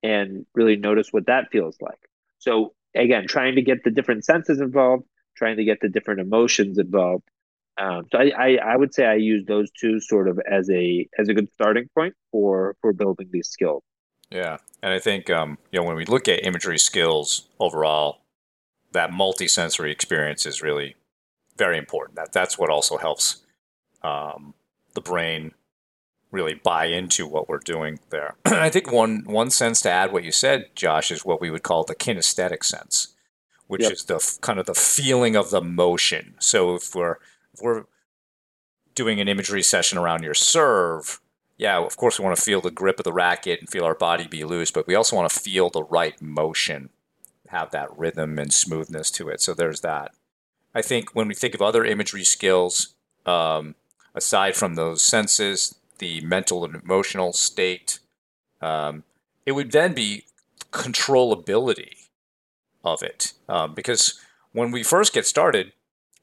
and 0.03 0.45
really 0.55 0.77
notice 0.77 1.13
what 1.13 1.27
that 1.27 1.51
feels 1.53 1.77
like? 1.81 2.01
So 2.39 2.75
again, 2.95 3.27
trying 3.29 3.55
to 3.55 3.63
get 3.63 3.85
the 3.85 3.91
different 3.91 4.25
senses 4.25 4.61
involved, 4.61 5.05
trying 5.37 5.57
to 5.59 5.65
get 5.65 5.81
the 5.81 5.89
different 5.89 6.21
emotions 6.21 6.79
involved. 6.79 7.25
Um, 7.79 8.07
so 8.11 8.19
I, 8.19 8.33
I, 8.37 8.57
I 8.57 8.77
would 8.77 8.95
say 8.95 9.05
I 9.05 9.15
use 9.15 9.45
those 9.47 9.71
two 9.71 10.01
sort 10.01 10.29
of 10.29 10.41
as 10.51 10.71
a 10.71 11.09
as 11.19 11.29
a 11.29 11.35
good 11.35 11.49
starting 11.53 11.89
point 11.95 12.15
for 12.33 12.75
for 12.81 12.93
building 12.93 13.29
these 13.31 13.49
skills. 13.49 13.83
Yeah, 14.31 14.57
and 14.87 14.95
I 14.95 15.01
think 15.01 15.29
um, 15.31 15.59
you 15.73 15.81
know 15.81 15.85
when 15.85 15.97
we 15.97 16.05
look 16.05 16.29
at 16.29 16.47
imagery 16.47 16.79
skills 16.79 17.49
overall, 17.59 18.21
that 18.93 19.11
multisensory 19.11 19.91
experience 19.91 20.47
is 20.47 20.63
really 20.63 20.95
very 21.57 21.77
important. 21.77 22.15
That 22.15 22.33
that's 22.33 22.57
what 22.57 22.71
also 22.71 22.97
helps 22.97 23.43
um, 24.05 24.55
the 24.95 25.01
brain 25.01 25.55
really 26.31 26.55
buy 26.55 26.85
into 26.85 27.27
what 27.27 27.49
we're 27.49 27.59
doing 27.59 27.99
there. 28.11 28.37
I 28.45 28.71
think 28.71 28.93
one 28.93 29.25
one 29.27 29.51
sense 29.51 29.81
to 29.81 29.91
add 29.91 30.13
what 30.13 30.23
you 30.23 30.31
said, 30.31 30.67
Josh, 30.77 31.11
is 31.11 31.25
what 31.25 31.41
we 31.41 31.51
would 31.51 31.65
call 31.65 31.83
the 31.83 31.97
kinesthetic 31.97 32.63
sense, 32.63 33.17
which 33.67 33.83
yep. 33.83 33.91
is 33.91 34.05
the 34.05 34.39
kind 34.41 34.61
of 34.61 34.67
the 34.67 34.75
feeling 34.75 35.35
of 35.35 35.51
the 35.51 35.61
motion. 35.61 36.37
So 36.39 36.77
if 36.77 36.95
we're 36.95 37.17
if 37.53 37.61
we're 37.61 37.87
doing 38.95 39.21
an 39.21 39.27
imagery 39.27 39.65
session 39.65 39.99
around 39.99 40.23
your 40.23 40.33
serve, 40.33 41.21
yeah, 41.57 41.79
of 41.79 41.97
course 41.97 42.19
we 42.19 42.25
want 42.25 42.37
to 42.37 42.43
feel 42.43 42.61
the 42.61 42.71
grip 42.71 42.99
of 42.99 43.05
the 43.05 43.13
racket 43.13 43.61
and 43.61 43.69
feel 43.69 43.85
our 43.85 43.95
body 43.95 44.27
be 44.27 44.45
loose, 44.45 44.71
but 44.71 44.87
we 44.87 44.95
also 44.95 45.17
want 45.17 45.31
to 45.31 45.41
feel 45.41 45.71
the 45.71 45.85
right 45.85 46.21
motion, 46.21 46.91
have 47.49 47.71
that 47.71 47.97
rhythm 47.97 48.39
and 48.39 48.53
smoothness 48.53 49.11
to 49.13 49.29
it. 49.29 49.41
So 49.41 49.55
there's 49.55 49.81
that. 49.81 50.13
I 50.75 50.83
think 50.83 51.15
when 51.15 51.29
we 51.29 51.35
think 51.35 51.55
of 51.55 51.63
other 51.63 51.85
imagery 51.85 52.25
skills, 52.25 52.95
um, 53.25 53.75
aside 54.15 54.55
from 54.55 54.75
those 54.75 55.01
senses, 55.01 55.75
the 55.99 56.21
mental 56.21 56.65
and 56.65 56.75
emotional 56.75 57.33
state, 57.33 58.01
um, 58.61 59.05
it 59.47 59.53
would 59.53 59.73
then 59.73 59.95
be 59.95 60.25
controllability 60.71 62.09
of 62.85 63.03
it. 63.03 63.33
Um, 63.49 63.75
because 63.75 64.21
when 64.53 64.71
we 64.71 64.83
first 64.83 65.15
get 65.15 65.27
started 65.27 65.73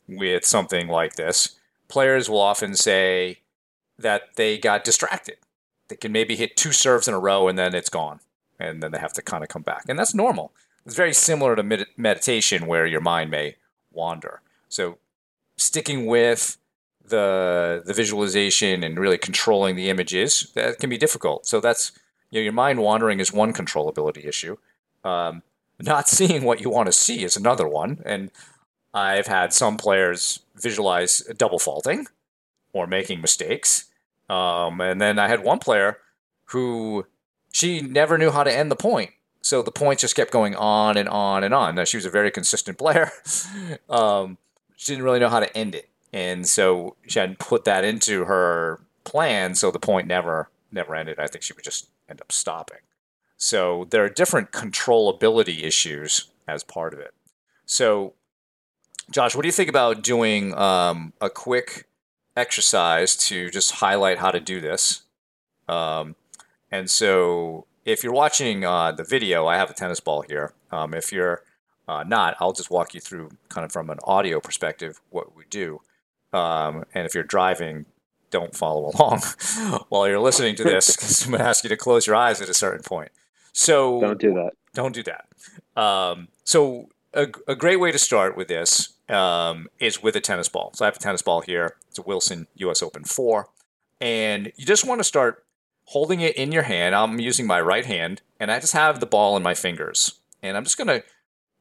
with 0.08 0.46
something 0.46 0.88
like 0.88 1.16
this, 1.16 1.56
players 1.88 2.30
will 2.30 2.42
often 2.42 2.76
say 2.76 3.40
that 3.98 4.36
they 4.36 4.58
got 4.58 4.84
distracted. 4.84 5.38
They 5.88 5.96
can 5.96 6.12
maybe 6.12 6.36
hit 6.36 6.58
two 6.58 6.72
serves 6.72 7.08
in 7.08 7.14
a 7.14 7.20
row 7.20 7.48
and 7.48 7.58
then 7.58 7.76
it's 7.76 7.90
gone. 7.90 8.20
And 8.60 8.82
then 8.82 8.92
they 8.92 9.00
have 9.00 9.14
to 9.14 9.22
kind 9.22 9.44
of 9.44 9.50
come 9.50 9.62
back. 9.62 9.84
And 9.88 9.98
that's 9.98 10.14
normal. 10.14 10.52
It's 10.86 10.96
very 10.96 11.14
similar 11.14 11.56
to 11.56 11.64
med- 11.64 11.88
meditation 11.98 12.68
where 12.68 12.86
your 12.86 13.02
mind 13.02 13.32
may 13.32 13.56
wander. 13.92 14.42
So 14.70 14.98
sticking 15.58 16.06
with 16.06 16.58
the 17.06 17.84
the 17.86 17.94
visualization 17.94 18.84
and 18.84 18.98
really 18.98 19.18
controlling 19.18 19.76
the 19.76 19.90
images 19.90 20.52
that 20.56 20.80
can 20.80 20.90
be 20.90 20.98
difficult. 20.98 21.46
So 21.46 21.60
that's 21.60 21.92
you 22.32 22.40
know 22.40 22.44
your 22.44 22.54
mind 22.54 22.80
wandering 22.80 23.20
is 23.20 23.32
one 23.32 23.54
controllability 23.54 24.26
issue. 24.26 24.58
Um, 25.04 25.44
not 25.80 26.08
seeing 26.18 26.44
what 26.44 26.62
you 26.62 26.70
want 26.70 26.88
to 26.88 26.94
see 26.94 27.24
is 27.24 27.36
another 27.36 27.68
one. 27.68 28.02
And 28.06 28.32
I've 28.94 29.28
had 29.28 29.54
some 29.54 29.78
players 29.78 30.40
visualize 30.56 31.20
double 31.38 31.60
faulting 31.60 32.08
or 32.74 32.88
making 32.88 33.22
mistakes. 33.22 33.86
Um, 34.30 34.82
and 34.82 35.00
then 35.00 35.20
I 35.20 35.28
had 35.28 35.44
one 35.44 35.60
player 35.60 36.00
who 36.46 37.06
she 37.52 37.82
never 37.82 38.18
knew 38.18 38.32
how 38.32 38.44
to 38.44 38.54
end 38.54 38.70
the 38.70 38.76
point. 38.76 39.12
So 39.42 39.62
the 39.62 39.72
point 39.72 40.00
just 40.00 40.16
kept 40.16 40.32
going 40.32 40.56
on 40.56 40.98
and 40.98 41.08
on 41.08 41.44
and 41.44 41.54
on. 41.54 41.76
Now, 41.76 41.84
she 41.84 41.98
was 41.98 42.06
a 42.06 42.10
very 42.10 42.32
consistent 42.32 42.78
player. 42.80 43.12
um, 43.90 44.38
she 44.76 44.92
didn't 44.92 45.06
really 45.06 45.20
know 45.20 45.30
how 45.30 45.40
to 45.40 45.58
end 45.58 45.76
it 45.76 45.90
and 46.14 46.48
so 46.48 46.96
she 47.08 47.20
hadn't 47.20 47.40
put 47.40 47.66
that 47.66 47.84
into 47.84 48.26
her 48.26 48.80
plan. 49.04 49.56
So 49.56 49.72
the 49.72 49.80
point 49.80 50.08
never 50.08 50.50
never 50.72 50.96
ended. 50.96 51.20
I 51.20 51.28
think 51.28 51.44
she 51.44 51.54
would 51.54 51.66
just 51.66 51.90
end 52.08 52.22
up 52.22 52.32
stopping. 52.32 52.80
So 53.36 53.88
there 53.90 54.04
are 54.06 54.10
different 54.10 54.52
controllability 54.52 55.64
issues 55.64 56.30
as 56.48 56.64
part 56.64 56.94
of 56.94 57.00
it. 57.00 57.14
So, 57.66 58.14
Josh, 59.12 59.36
what 59.36 59.42
do 59.42 59.48
you 59.48 59.52
think 59.52 59.70
about 59.70 60.02
doing 60.02 60.56
um, 60.56 61.14
a 61.20 61.30
quick 61.30 61.88
exercise 62.36 63.16
to 63.28 63.50
just 63.50 63.74
highlight 63.74 64.20
how 64.20 64.32
to 64.32 64.40
do 64.40 64.62
this? 64.62 65.04
Um, 65.68 66.16
and 66.72 66.90
so, 66.90 67.66
if 67.86 68.04
you're 68.04 68.14
watching 68.14 68.66
uh, 68.66 68.92
the 68.92 69.04
video, 69.04 69.46
I 69.46 69.58
have 69.58 69.70
a 69.70 69.74
tennis 69.74 70.00
ball 70.00 70.22
here. 70.22 70.54
Um, 70.72 70.94
if 70.94 71.12
you're 71.12 71.44
uh, 71.88 72.04
not, 72.08 72.36
I'll 72.40 72.54
just 72.54 72.72
walk 72.72 72.94
you 72.94 73.00
through 73.00 73.32
kind 73.50 73.66
of 73.66 73.72
from 73.72 73.90
an 73.90 74.00
audio 74.04 74.40
perspective 74.40 75.02
what 75.10 75.36
we 75.36 75.44
do. 75.50 75.82
Um, 76.32 76.86
and 76.94 77.06
if 77.06 77.14
you're 77.14 77.24
driving, 77.24 77.86
don't 78.32 78.56
follow 78.56 78.92
along 78.96 79.22
while 79.90 80.08
you're 80.08 80.20
listening 80.20 80.56
to 80.56 80.64
this 80.64 80.96
because 80.96 81.26
I'm 81.26 81.32
going 81.32 81.44
to 81.44 81.48
ask 81.48 81.64
you 81.64 81.70
to 81.70 81.78
close 81.78 82.08
your 82.08 82.16
eyes 82.16 82.42
at 82.42 82.50
a 82.50 82.54
certain 82.54 82.84
point. 82.84 83.12
So 83.54 84.02
don't 84.02 84.20
do 84.20 84.34
that. 84.34 84.52
Don't 84.74 84.96
do 84.96 85.04
that. 85.04 85.80
Um, 85.80 86.30
so 86.44 86.90
a, 87.14 87.28
a, 87.48 87.56
great 87.56 87.80
way 87.80 87.92
to 87.92 88.00
start 88.00 88.36
with 88.36 88.48
this 88.48 88.93
um, 89.10 89.68
is 89.80 90.02
with 90.02 90.16
a 90.16 90.22
tennis 90.22 90.50
ball. 90.50 90.72
So 90.74 90.86
I 90.86 90.88
have 90.88 90.96
a 90.96 91.00
tennis 91.00 91.22
ball 91.22 91.42
here. 91.42 91.76
It's 91.90 92.00
a 92.00 92.04
Wilson 92.04 92.48
U.S. 92.56 92.82
Open 92.82 93.04
four, 93.04 93.50
and 94.00 94.52
you 94.56 94.66
just 94.66 94.86
want 94.86 95.00
to 95.00 95.04
start 95.04 95.46
holding 95.86 96.22
it 96.22 96.36
in 96.36 96.52
your 96.52 96.64
hand. 96.64 96.96
I'm 96.96 97.20
using 97.20 97.46
my 97.46 97.62
right 97.62 97.86
hand, 97.86 98.22
and 98.40 98.52
I 98.52 98.60
just 98.60 98.74
have 98.74 99.00
the 99.00 99.06
ball 99.06 99.36
in 99.38 99.44
my 99.44 99.54
fingers, 99.54 100.20
and 100.42 100.56
I'm 100.56 100.64
just 100.64 100.78
going 100.78 100.88
to 100.88 101.04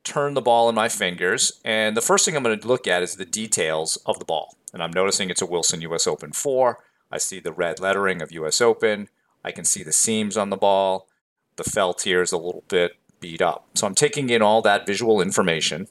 turn 0.04 0.34
the 0.34 0.40
ball 0.40 0.68
in 0.68 0.74
my 0.74 0.88
fingers. 0.88 1.60
And 1.64 1.96
the 1.96 2.00
first 2.00 2.24
thing 2.24 2.36
I'm 2.36 2.42
going 2.42 2.58
to 2.58 2.68
look 2.68 2.86
at 2.86 3.02
is 3.02 3.16
the 3.16 3.24
details 3.24 3.96
of 4.04 4.18
the 4.18 4.24
ball 4.24 4.56
and 4.72 4.82
I'm 4.82 4.92
noticing 4.92 5.30
it's 5.30 5.42
a 5.42 5.46
Wilson 5.46 5.82
US 5.82 6.06
Open 6.06 6.32
4. 6.32 6.78
I 7.10 7.18
see 7.18 7.40
the 7.40 7.52
red 7.52 7.78
lettering 7.78 8.22
of 8.22 8.32
US 8.32 8.60
Open. 8.60 9.08
I 9.44 9.52
can 9.52 9.64
see 9.64 9.82
the 9.82 9.92
seams 9.92 10.36
on 10.36 10.50
the 10.50 10.56
ball. 10.56 11.08
The 11.56 11.64
felt 11.64 12.02
here 12.02 12.22
is 12.22 12.32
a 12.32 12.38
little 12.38 12.64
bit 12.68 12.92
beat 13.20 13.42
up. 13.42 13.68
So 13.74 13.86
I'm 13.86 13.94
taking 13.94 14.30
in 14.30 14.42
all 14.42 14.62
that 14.62 14.86
visual 14.86 15.20
information. 15.20 15.88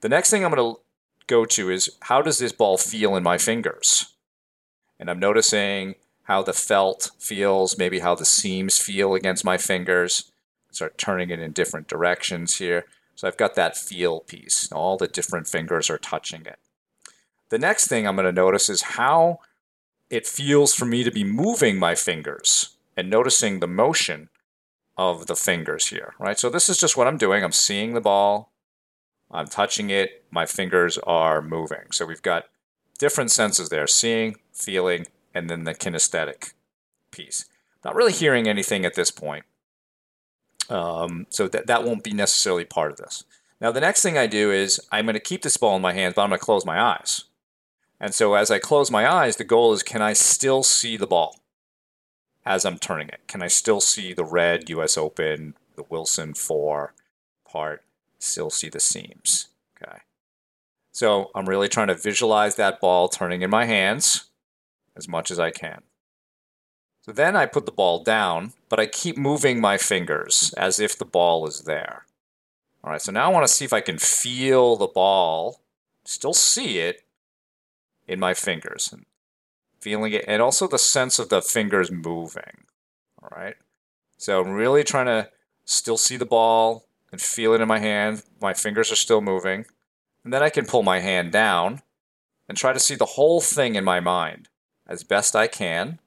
The 0.00 0.08
next 0.08 0.30
thing 0.30 0.44
I'm 0.44 0.52
going 0.52 0.74
to 0.74 0.80
go 1.26 1.44
to 1.44 1.70
is 1.70 1.90
how 2.02 2.22
does 2.22 2.38
this 2.38 2.52
ball 2.52 2.78
feel 2.78 3.16
in 3.16 3.22
my 3.22 3.38
fingers? 3.38 4.14
And 4.98 5.10
I'm 5.10 5.18
noticing 5.18 5.96
how 6.24 6.42
the 6.42 6.52
felt 6.52 7.10
feels, 7.18 7.78
maybe 7.78 8.00
how 8.00 8.14
the 8.14 8.24
seams 8.24 8.78
feel 8.78 9.14
against 9.14 9.44
my 9.44 9.56
fingers. 9.56 10.30
Start 10.70 10.98
turning 10.98 11.30
it 11.30 11.40
in 11.40 11.52
different 11.52 11.88
directions 11.88 12.58
here. 12.58 12.84
So 13.14 13.26
I've 13.26 13.36
got 13.36 13.54
that 13.56 13.76
feel 13.76 14.20
piece. 14.20 14.70
All 14.70 14.96
the 14.96 15.08
different 15.08 15.48
fingers 15.48 15.90
are 15.90 15.98
touching 15.98 16.42
it. 16.42 16.58
The 17.48 17.58
next 17.58 17.88
thing 17.88 18.06
I'm 18.06 18.14
going 18.16 18.26
to 18.26 18.32
notice 18.32 18.68
is 18.68 18.82
how 18.82 19.40
it 20.10 20.26
feels 20.26 20.74
for 20.74 20.84
me 20.84 21.02
to 21.02 21.10
be 21.10 21.24
moving 21.24 21.78
my 21.78 21.94
fingers 21.94 22.76
and 22.96 23.10
noticing 23.10 23.60
the 23.60 23.66
motion 23.66 24.28
of 24.96 25.26
the 25.26 25.36
fingers 25.36 25.88
here, 25.88 26.14
right? 26.18 26.38
So 26.38 26.50
this 26.50 26.68
is 26.68 26.78
just 26.78 26.96
what 26.96 27.06
I'm 27.06 27.18
doing. 27.18 27.42
I'm 27.42 27.52
seeing 27.52 27.94
the 27.94 28.00
ball, 28.00 28.52
I'm 29.30 29.46
touching 29.46 29.90
it, 29.90 30.24
my 30.30 30.46
fingers 30.46 30.98
are 30.98 31.42
moving. 31.42 31.92
So 31.92 32.06
we've 32.06 32.22
got 32.22 32.46
different 32.98 33.30
senses 33.30 33.68
there 33.68 33.86
seeing, 33.86 34.36
feeling, 34.52 35.06
and 35.34 35.50
then 35.50 35.64
the 35.64 35.74
kinesthetic 35.74 36.52
piece. 37.10 37.44
Not 37.84 37.94
really 37.94 38.12
hearing 38.12 38.48
anything 38.48 38.84
at 38.84 38.94
this 38.94 39.10
point. 39.10 39.44
Um, 40.68 41.26
so 41.30 41.48
that, 41.48 41.66
that 41.66 41.84
won't 41.84 42.04
be 42.04 42.12
necessarily 42.12 42.64
part 42.64 42.90
of 42.90 42.96
this. 42.96 43.24
Now, 43.60 43.72
the 43.72 43.80
next 43.80 44.02
thing 44.02 44.16
I 44.16 44.26
do 44.26 44.50
is 44.50 44.80
I'm 44.92 45.06
going 45.06 45.14
to 45.14 45.20
keep 45.20 45.42
this 45.42 45.56
ball 45.56 45.76
in 45.76 45.82
my 45.82 45.92
hands, 45.92 46.14
but 46.14 46.22
I'm 46.22 46.30
going 46.30 46.38
to 46.38 46.44
close 46.44 46.64
my 46.64 46.80
eyes. 46.80 47.24
And 48.00 48.14
so 48.14 48.34
as 48.34 48.50
I 48.50 48.58
close 48.58 48.90
my 48.90 49.10
eyes, 49.10 49.36
the 49.36 49.44
goal 49.44 49.72
is 49.72 49.82
can 49.82 50.02
I 50.02 50.12
still 50.12 50.62
see 50.62 50.96
the 50.96 51.06
ball 51.06 51.40
as 52.46 52.64
I'm 52.64 52.78
turning 52.78 53.08
it? 53.08 53.20
Can 53.26 53.42
I 53.42 53.48
still 53.48 53.80
see 53.80 54.12
the 54.12 54.24
red 54.24 54.70
US 54.70 54.96
Open, 54.96 55.54
the 55.74 55.84
Wilson 55.88 56.34
4 56.34 56.94
part, 57.44 57.82
still 58.18 58.50
see 58.50 58.68
the 58.68 58.80
seams? 58.80 59.48
Okay. 59.80 59.98
So 60.92 61.30
I'm 61.34 61.48
really 61.48 61.68
trying 61.68 61.88
to 61.88 61.94
visualize 61.94 62.56
that 62.56 62.80
ball 62.80 63.08
turning 63.08 63.42
in 63.42 63.50
my 63.50 63.64
hands 63.64 64.26
as 64.96 65.08
much 65.08 65.30
as 65.30 65.38
I 65.38 65.50
can. 65.50 65.82
So 67.02 67.12
then 67.12 67.36
I 67.36 67.46
put 67.46 67.64
the 67.64 67.72
ball 67.72 68.02
down, 68.02 68.52
but 68.68 68.80
I 68.80 68.86
keep 68.86 69.16
moving 69.16 69.60
my 69.60 69.78
fingers 69.78 70.52
as 70.56 70.78
if 70.78 70.98
the 70.98 71.04
ball 71.04 71.46
is 71.46 71.60
there. 71.62 72.04
All 72.84 72.90
right, 72.90 73.00
so 73.00 73.12
now 73.12 73.30
I 73.30 73.32
want 73.32 73.46
to 73.46 73.52
see 73.52 73.64
if 73.64 73.72
I 73.72 73.80
can 73.80 73.98
feel 73.98 74.76
the 74.76 74.86
ball, 74.86 75.60
still 76.04 76.34
see 76.34 76.78
it, 76.78 77.04
in 78.08 78.18
my 78.18 78.34
fingers 78.34 78.90
and 78.92 79.04
feeling 79.78 80.12
it, 80.12 80.24
and 80.26 80.42
also 80.42 80.66
the 80.66 80.78
sense 80.78 81.18
of 81.18 81.28
the 81.28 81.42
fingers 81.42 81.92
moving. 81.92 82.64
All 83.22 83.28
right. 83.30 83.54
So 84.16 84.40
I'm 84.40 84.50
really 84.50 84.82
trying 84.82 85.06
to 85.06 85.28
still 85.64 85.98
see 85.98 86.16
the 86.16 86.26
ball 86.26 86.87
and 87.10 87.20
feel 87.20 87.52
it 87.54 87.60
in 87.60 87.68
my 87.68 87.78
hand. 87.78 88.22
My 88.40 88.54
fingers 88.54 88.92
are 88.92 88.96
still 88.96 89.20
moving. 89.20 89.66
And 90.24 90.32
then 90.32 90.42
I 90.42 90.50
can 90.50 90.66
pull 90.66 90.82
my 90.82 91.00
hand 91.00 91.32
down 91.32 91.82
and 92.48 92.58
try 92.58 92.72
to 92.72 92.80
see 92.80 92.94
the 92.94 93.04
whole 93.04 93.40
thing 93.40 93.74
in 93.74 93.84
my 93.84 94.00
mind 94.00 94.48
as 94.86 95.02
best 95.02 95.36
I 95.36 95.46
can 95.46 96.00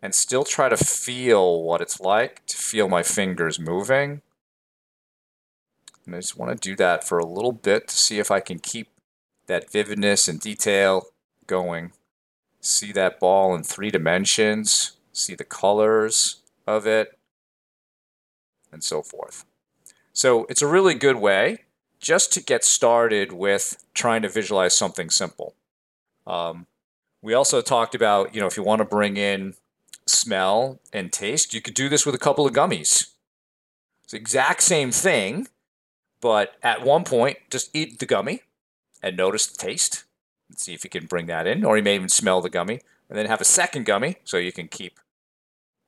and 0.00 0.14
still 0.14 0.44
try 0.44 0.68
to 0.68 0.76
feel 0.76 1.62
what 1.62 1.80
it's 1.80 2.00
like 2.00 2.44
to 2.46 2.56
feel 2.56 2.88
my 2.88 3.02
fingers 3.02 3.60
moving. 3.60 4.22
And 6.04 6.16
I 6.16 6.18
just 6.18 6.36
want 6.36 6.60
to 6.60 6.68
do 6.68 6.74
that 6.76 7.04
for 7.04 7.18
a 7.18 7.26
little 7.26 7.52
bit 7.52 7.88
to 7.88 7.94
see 7.94 8.18
if 8.18 8.30
I 8.30 8.40
can 8.40 8.58
keep 8.58 8.88
that 9.46 9.70
vividness 9.70 10.26
and 10.26 10.40
detail 10.40 11.06
going. 11.46 11.92
See 12.60 12.92
that 12.92 13.20
ball 13.20 13.54
in 13.54 13.62
three 13.62 13.90
dimensions, 13.90 14.92
see 15.12 15.34
the 15.34 15.44
colors 15.44 16.36
of 16.66 16.86
it, 16.86 17.18
and 18.72 18.82
so 18.82 19.02
forth. 19.02 19.44
So 20.12 20.46
it's 20.48 20.62
a 20.62 20.66
really 20.66 20.94
good 20.94 21.16
way 21.16 21.64
just 21.98 22.32
to 22.32 22.42
get 22.42 22.64
started 22.64 23.32
with 23.32 23.84
trying 23.94 24.22
to 24.22 24.28
visualize 24.28 24.74
something 24.74 25.08
simple. 25.08 25.54
Um, 26.26 26.66
we 27.22 27.34
also 27.34 27.62
talked 27.62 27.94
about, 27.94 28.34
you 28.34 28.40
know, 28.40 28.46
if 28.46 28.56
you 28.56 28.62
want 28.62 28.80
to 28.80 28.84
bring 28.84 29.16
in 29.16 29.54
smell 30.06 30.80
and 30.92 31.12
taste, 31.12 31.54
you 31.54 31.60
could 31.60 31.74
do 31.74 31.88
this 31.88 32.04
with 32.04 32.14
a 32.14 32.18
couple 32.18 32.46
of 32.46 32.52
gummies. 32.52 33.12
It's 34.02 34.12
the 34.12 34.16
exact 34.16 34.62
same 34.62 34.90
thing, 34.90 35.46
but 36.20 36.56
at 36.62 36.82
one 36.82 37.04
point, 37.04 37.38
just 37.50 37.74
eat 37.74 38.00
the 38.00 38.06
gummy 38.06 38.42
and 39.02 39.16
notice 39.16 39.46
the 39.46 39.56
taste 39.56 40.04
and 40.48 40.58
see 40.58 40.74
if 40.74 40.84
you 40.84 40.90
can 40.90 41.06
bring 41.06 41.26
that 41.26 41.46
in, 41.46 41.64
or 41.64 41.76
you 41.76 41.82
may 41.82 41.94
even 41.94 42.08
smell 42.08 42.40
the 42.40 42.50
gummy 42.50 42.80
and 43.08 43.16
then 43.16 43.26
have 43.26 43.40
a 43.40 43.44
second 43.44 43.86
gummy 43.86 44.16
so 44.24 44.36
you 44.36 44.52
can 44.52 44.68
keep 44.68 44.98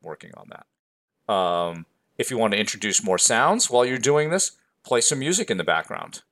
working 0.03 0.31
on 0.37 0.51
that. 0.51 1.33
Um, 1.33 1.87
if 2.17 2.31
you 2.31 2.39
want 2.39 2.53
to 2.53 2.61
introduce 2.61 3.03
more 3.03 3.19
sounds 3.19 3.71
while 3.71 3.85
you're 3.85 3.99
doing 3.99 4.31
this, 4.31 4.53
play 4.85 5.01
some 5.01 5.19
music 5.19 5.51
in 5.51 5.57
the 5.57 5.65
background 5.65 6.23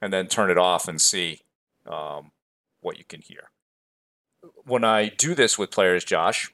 and 0.00 0.12
then 0.12 0.26
turn 0.26 0.50
it 0.50 0.58
off 0.58 0.88
and 0.88 1.00
see 1.00 1.40
um, 1.86 2.32
what 2.80 2.98
you 2.98 3.04
can 3.04 3.20
hear. 3.20 3.50
When 4.64 4.84
I 4.84 5.08
do 5.08 5.34
this 5.34 5.58
with 5.58 5.70
players, 5.70 6.04
Josh, 6.04 6.52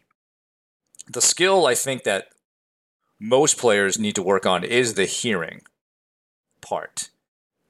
the 1.08 1.20
skill 1.20 1.66
I 1.66 1.74
think 1.74 2.02
that 2.04 2.28
most 3.20 3.58
players 3.58 3.98
need 3.98 4.14
to 4.16 4.22
work 4.22 4.44
on 4.44 4.64
is 4.64 4.94
the 4.94 5.06
hearing 5.06 5.62
part. 6.60 7.10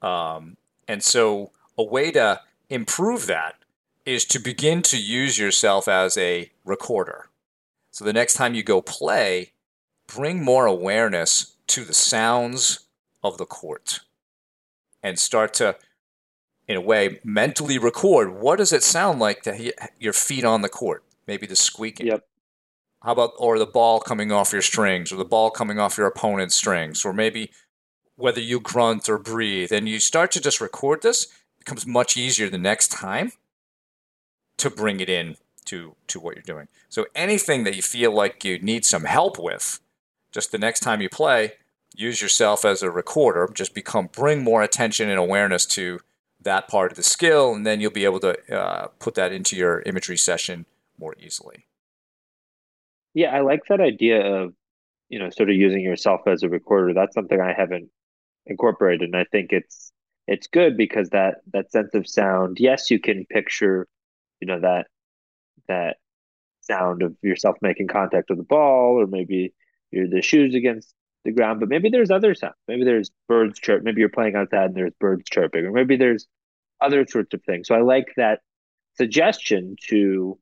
Um, 0.01 0.57
and 0.87 1.03
so, 1.03 1.51
a 1.77 1.83
way 1.83 2.11
to 2.11 2.41
improve 2.69 3.27
that 3.27 3.55
is 4.05 4.25
to 4.25 4.39
begin 4.39 4.81
to 4.81 4.97
use 4.97 5.37
yourself 5.37 5.87
as 5.87 6.17
a 6.17 6.51
recorder. 6.65 7.29
So, 7.91 8.03
the 8.03 8.13
next 8.13 8.33
time 8.33 8.55
you 8.55 8.63
go 8.63 8.81
play, 8.81 9.51
bring 10.07 10.43
more 10.43 10.65
awareness 10.65 11.55
to 11.67 11.83
the 11.83 11.93
sounds 11.93 12.87
of 13.23 13.37
the 13.37 13.45
court 13.45 14.01
and 15.03 15.19
start 15.19 15.53
to, 15.55 15.75
in 16.67 16.75
a 16.75 16.81
way, 16.81 17.19
mentally 17.23 17.77
record 17.77 18.33
what 18.33 18.57
does 18.57 18.73
it 18.73 18.83
sound 18.83 19.19
like 19.19 19.41
to 19.43 19.53
he- 19.53 19.73
your 19.99 20.13
feet 20.13 20.43
on 20.43 20.61
the 20.61 20.69
court? 20.69 21.03
Maybe 21.27 21.45
the 21.45 21.55
squeaking. 21.55 22.07
Yep. 22.07 22.25
How 23.03 23.11
about, 23.11 23.31
or 23.37 23.59
the 23.59 23.65
ball 23.65 23.99
coming 23.99 24.31
off 24.31 24.51
your 24.51 24.61
strings, 24.61 25.11
or 25.11 25.17
the 25.17 25.25
ball 25.25 25.51
coming 25.51 25.79
off 25.79 25.97
your 25.97 26.07
opponent's 26.07 26.55
strings, 26.55 27.05
or 27.05 27.13
maybe 27.13 27.51
whether 28.15 28.41
you 28.41 28.59
grunt 28.59 29.07
or 29.07 29.19
breathe, 29.19 29.71
and 29.71 29.87
you 29.87 29.99
start 29.99 30.31
to 30.31 30.41
just 30.41 30.59
record 30.59 31.03
this, 31.03 31.25
it 31.25 31.59
becomes 31.59 31.85
much 31.85 32.17
easier 32.17 32.49
the 32.49 32.57
next 32.57 32.91
time 32.91 33.31
to 34.57 34.69
bring 34.69 34.99
it 34.99 35.09
in 35.09 35.37
to 35.65 35.95
to 36.07 36.19
what 36.19 36.35
you're 36.35 36.41
doing. 36.41 36.67
So 36.89 37.05
anything 37.13 37.63
that 37.65 37.75
you 37.75 37.81
feel 37.81 38.11
like 38.11 38.43
you 38.43 38.57
need 38.59 38.85
some 38.85 39.03
help 39.03 39.37
with, 39.37 39.79
just 40.37 40.51
the 40.51 40.59
next 40.59 40.81
time 40.81 41.01
you 41.01 41.09
play, 41.09 41.53
use 41.95 42.21
yourself 42.21 42.63
as 42.63 42.83
a 42.83 42.91
recorder. 42.91 43.49
Just 43.55 43.73
become 43.73 44.07
bring 44.13 44.43
more 44.43 44.61
attention 44.61 45.09
and 45.09 45.17
awareness 45.17 45.65
to 45.65 45.99
that 46.39 46.67
part 46.67 46.91
of 46.91 46.95
the 46.95 47.01
skill, 47.01 47.55
and 47.55 47.65
then 47.65 47.81
you'll 47.81 47.89
be 47.89 48.05
able 48.05 48.19
to 48.19 48.55
uh, 48.55 48.85
put 48.99 49.15
that 49.15 49.31
into 49.31 49.55
your 49.55 49.81
imagery 49.87 50.15
session 50.15 50.67
more 50.99 51.15
easily. 51.19 51.65
Yeah, 53.15 53.35
I 53.35 53.41
like 53.41 53.61
that 53.67 53.81
idea 53.81 54.21
of 54.21 54.53
you 55.09 55.17
know 55.17 55.31
sort 55.31 55.49
of 55.49 55.55
using 55.55 55.81
yourself 55.81 56.21
as 56.27 56.43
a 56.43 56.49
recorder. 56.49 56.93
That's 56.93 57.15
something 57.15 57.41
I 57.41 57.53
haven't 57.53 57.89
incorporated, 58.45 59.09
and 59.09 59.15
I 59.15 59.23
think 59.23 59.51
it's 59.51 59.91
it's 60.27 60.45
good 60.45 60.77
because 60.77 61.09
that 61.09 61.37
that 61.51 61.71
sense 61.71 61.95
of 61.95 62.07
sound. 62.07 62.57
Yes, 62.59 62.91
you 62.91 62.99
can 62.99 63.25
picture, 63.25 63.87
you 64.39 64.45
know 64.45 64.59
that 64.59 64.85
that 65.67 65.97
sound 66.61 67.01
of 67.01 67.15
yourself 67.23 67.57
making 67.63 67.87
contact 67.87 68.29
with 68.29 68.37
the 68.37 68.43
ball, 68.43 69.01
or 69.01 69.07
maybe 69.07 69.55
your 69.91 70.07
the 70.07 70.21
shoes 70.21 70.55
against 70.55 70.93
the 71.23 71.31
ground. 71.31 71.59
But 71.59 71.69
maybe 71.69 71.89
there's 71.89 72.11
other 72.11 72.35
sounds. 72.35 72.55
Maybe 72.67 72.83
there's 72.83 73.11
birds 73.27 73.59
chirp. 73.59 73.83
Maybe 73.83 73.99
you're 73.99 74.09
playing 74.09 74.35
outside 74.35 74.65
and 74.65 74.75
there's 74.75 74.93
birds 74.99 75.23
chirping, 75.29 75.65
or 75.65 75.71
maybe 75.71 75.97
there's 75.97 76.27
other 76.81 77.05
sorts 77.07 77.33
of 77.33 77.43
things. 77.43 77.67
So 77.67 77.75
I 77.75 77.81
like 77.81 78.13
that 78.17 78.41
suggestion 78.95 79.75
to 79.89 80.37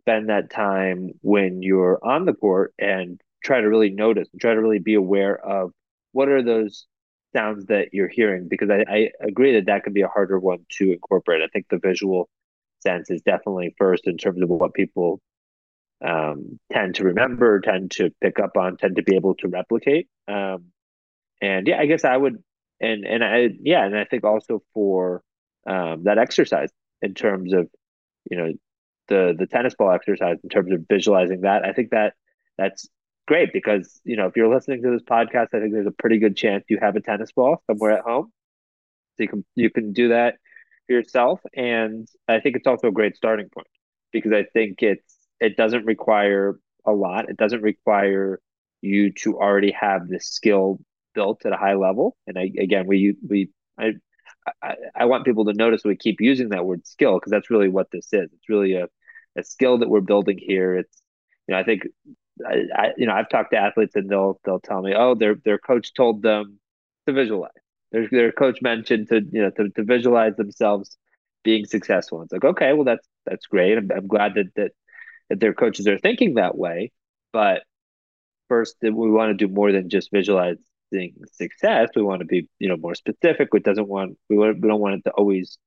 spend 0.00 0.28
that 0.28 0.50
time 0.50 1.10
when 1.20 1.62
you're 1.62 1.98
on 2.02 2.24
the 2.24 2.32
court 2.32 2.72
and 2.78 3.20
try 3.44 3.60
to 3.60 3.68
really 3.68 3.90
notice 3.90 4.28
try 4.40 4.54
to 4.54 4.60
really 4.60 4.78
be 4.78 4.94
aware 4.94 5.38
of 5.38 5.70
what 6.12 6.28
are 6.28 6.42
those 6.42 6.86
sounds 7.36 7.66
that 7.66 7.88
you're 7.92 8.08
hearing 8.08 8.48
because 8.48 8.70
I, 8.70 8.84
I 8.88 9.10
agree 9.20 9.54
that 9.54 9.66
that 9.66 9.84
can 9.84 9.92
be 9.92 10.00
a 10.00 10.08
harder 10.08 10.38
one 10.38 10.64
to 10.78 10.92
incorporate. 10.92 11.42
I 11.42 11.48
think 11.48 11.66
the 11.68 11.78
visual 11.78 12.28
sense 12.80 13.10
is 13.10 13.20
definitely 13.22 13.74
first 13.78 14.06
in 14.06 14.16
terms 14.16 14.42
of 14.42 14.48
what 14.48 14.74
people 14.74 15.20
um, 16.04 16.58
tend 16.72 16.96
to 16.96 17.04
remember, 17.04 17.60
tend 17.60 17.90
to 17.92 18.10
pick 18.20 18.38
up 18.38 18.56
on, 18.56 18.76
tend 18.76 18.96
to 18.96 19.02
be 19.02 19.16
able 19.16 19.34
to 19.36 19.48
replicate. 19.48 20.08
Um, 20.28 20.66
and 21.40 21.66
yeah, 21.66 21.78
I 21.78 21.86
guess 21.86 22.04
I 22.04 22.16
would, 22.16 22.42
and 22.80 23.04
and 23.04 23.24
I 23.24 23.50
yeah, 23.60 23.84
and 23.84 23.96
I 23.96 24.04
think 24.04 24.24
also 24.24 24.62
for 24.74 25.22
um, 25.66 26.04
that 26.04 26.18
exercise 26.18 26.70
in 27.02 27.14
terms 27.14 27.52
of 27.52 27.68
you 28.30 28.36
know 28.36 28.52
the 29.08 29.34
the 29.38 29.46
tennis 29.46 29.74
ball 29.74 29.92
exercise 29.92 30.38
in 30.42 30.48
terms 30.48 30.72
of 30.72 30.84
visualizing 30.88 31.42
that, 31.42 31.64
I 31.64 31.72
think 31.72 31.90
that 31.90 32.14
that's 32.56 32.88
great 33.26 33.52
because 33.52 34.00
you 34.04 34.16
know 34.16 34.26
if 34.26 34.36
you're 34.36 34.52
listening 34.52 34.82
to 34.82 34.90
this 34.90 35.02
podcast, 35.02 35.48
I 35.54 35.60
think 35.60 35.72
there's 35.72 35.86
a 35.86 35.92
pretty 35.92 36.18
good 36.18 36.36
chance 36.36 36.64
you 36.68 36.78
have 36.80 36.96
a 36.96 37.00
tennis 37.00 37.32
ball 37.32 37.62
somewhere 37.66 37.92
at 37.98 38.04
home, 38.04 38.32
so 39.16 39.22
you 39.22 39.28
can 39.28 39.44
you 39.54 39.70
can 39.70 39.92
do 39.92 40.08
that 40.08 40.36
yourself, 40.88 41.40
and 41.54 42.08
I 42.28 42.40
think 42.40 42.56
it's 42.56 42.66
also 42.66 42.88
a 42.88 42.92
great 42.92 43.16
starting 43.16 43.48
point 43.48 43.66
because 44.12 44.32
I 44.32 44.44
think 44.44 44.82
it's 44.82 45.17
it 45.40 45.56
doesn't 45.56 45.86
require 45.86 46.58
a 46.86 46.92
lot. 46.92 47.28
It 47.28 47.36
doesn't 47.36 47.62
require 47.62 48.40
you 48.80 49.12
to 49.12 49.38
already 49.38 49.72
have 49.72 50.08
the 50.08 50.20
skill 50.20 50.80
built 51.14 51.44
at 51.44 51.52
a 51.52 51.56
high 51.56 51.74
level. 51.74 52.16
And 52.26 52.38
I, 52.38 52.50
again, 52.58 52.86
we 52.86 53.16
we 53.28 53.50
I, 53.78 53.94
I, 54.62 54.74
I 54.94 55.04
want 55.06 55.24
people 55.24 55.44
to 55.46 55.52
notice 55.54 55.82
we 55.84 55.96
keep 55.96 56.20
using 56.20 56.50
that 56.50 56.64
word 56.64 56.86
skill 56.86 57.14
because 57.18 57.30
that's 57.30 57.50
really 57.50 57.68
what 57.68 57.90
this 57.90 58.06
is. 58.12 58.30
It's 58.32 58.48
really 58.48 58.74
a 58.74 58.88
a 59.36 59.44
skill 59.44 59.78
that 59.78 59.88
we're 59.88 60.00
building 60.00 60.38
here. 60.38 60.76
It's 60.76 61.02
you 61.46 61.54
know 61.54 61.60
I 61.60 61.64
think 61.64 61.82
I, 62.46 62.62
I 62.74 62.92
you 62.96 63.06
know 63.06 63.12
I've 63.14 63.28
talked 63.28 63.52
to 63.52 63.58
athletes 63.58 63.96
and 63.96 64.08
they'll 64.08 64.40
they'll 64.44 64.60
tell 64.60 64.82
me 64.82 64.94
oh 64.96 65.14
their 65.14 65.34
their 65.44 65.58
coach 65.58 65.94
told 65.94 66.22
them 66.22 66.58
to 67.06 67.12
visualize. 67.12 67.50
Their 67.92 68.08
their 68.10 68.32
coach 68.32 68.60
mentioned 68.62 69.08
to 69.08 69.20
you 69.32 69.42
know 69.42 69.50
to, 69.50 69.70
to 69.70 69.84
visualize 69.84 70.36
themselves 70.36 70.96
being 71.44 71.64
successful. 71.66 72.22
It's 72.22 72.32
like 72.32 72.44
okay, 72.44 72.72
well 72.72 72.84
that's 72.84 73.06
that's 73.26 73.46
great. 73.46 73.78
I'm, 73.78 73.90
I'm 73.94 74.06
glad 74.06 74.34
that 74.34 74.54
that 74.56 74.72
that 75.28 75.40
their 75.40 75.54
coaches 75.54 75.86
are 75.86 75.98
thinking 75.98 76.34
that 76.34 76.56
way. 76.56 76.92
But 77.32 77.62
first, 78.48 78.76
we 78.82 78.90
want 78.90 79.30
to 79.30 79.46
do 79.46 79.52
more 79.52 79.72
than 79.72 79.90
just 79.90 80.10
visualizing 80.10 81.14
success. 81.32 81.90
We 81.94 82.02
want 82.02 82.20
to 82.20 82.26
be, 82.26 82.48
you 82.58 82.68
know, 82.68 82.76
more 82.76 82.94
specific. 82.94 83.52
We 83.52 83.60
doesn't 83.60 83.88
want 83.88 84.18
we 84.28 84.36
want 84.36 84.60
we 84.60 84.68
don't 84.68 84.80
want 84.80 84.96
it 84.96 85.04
to 85.04 85.10
always 85.12 85.58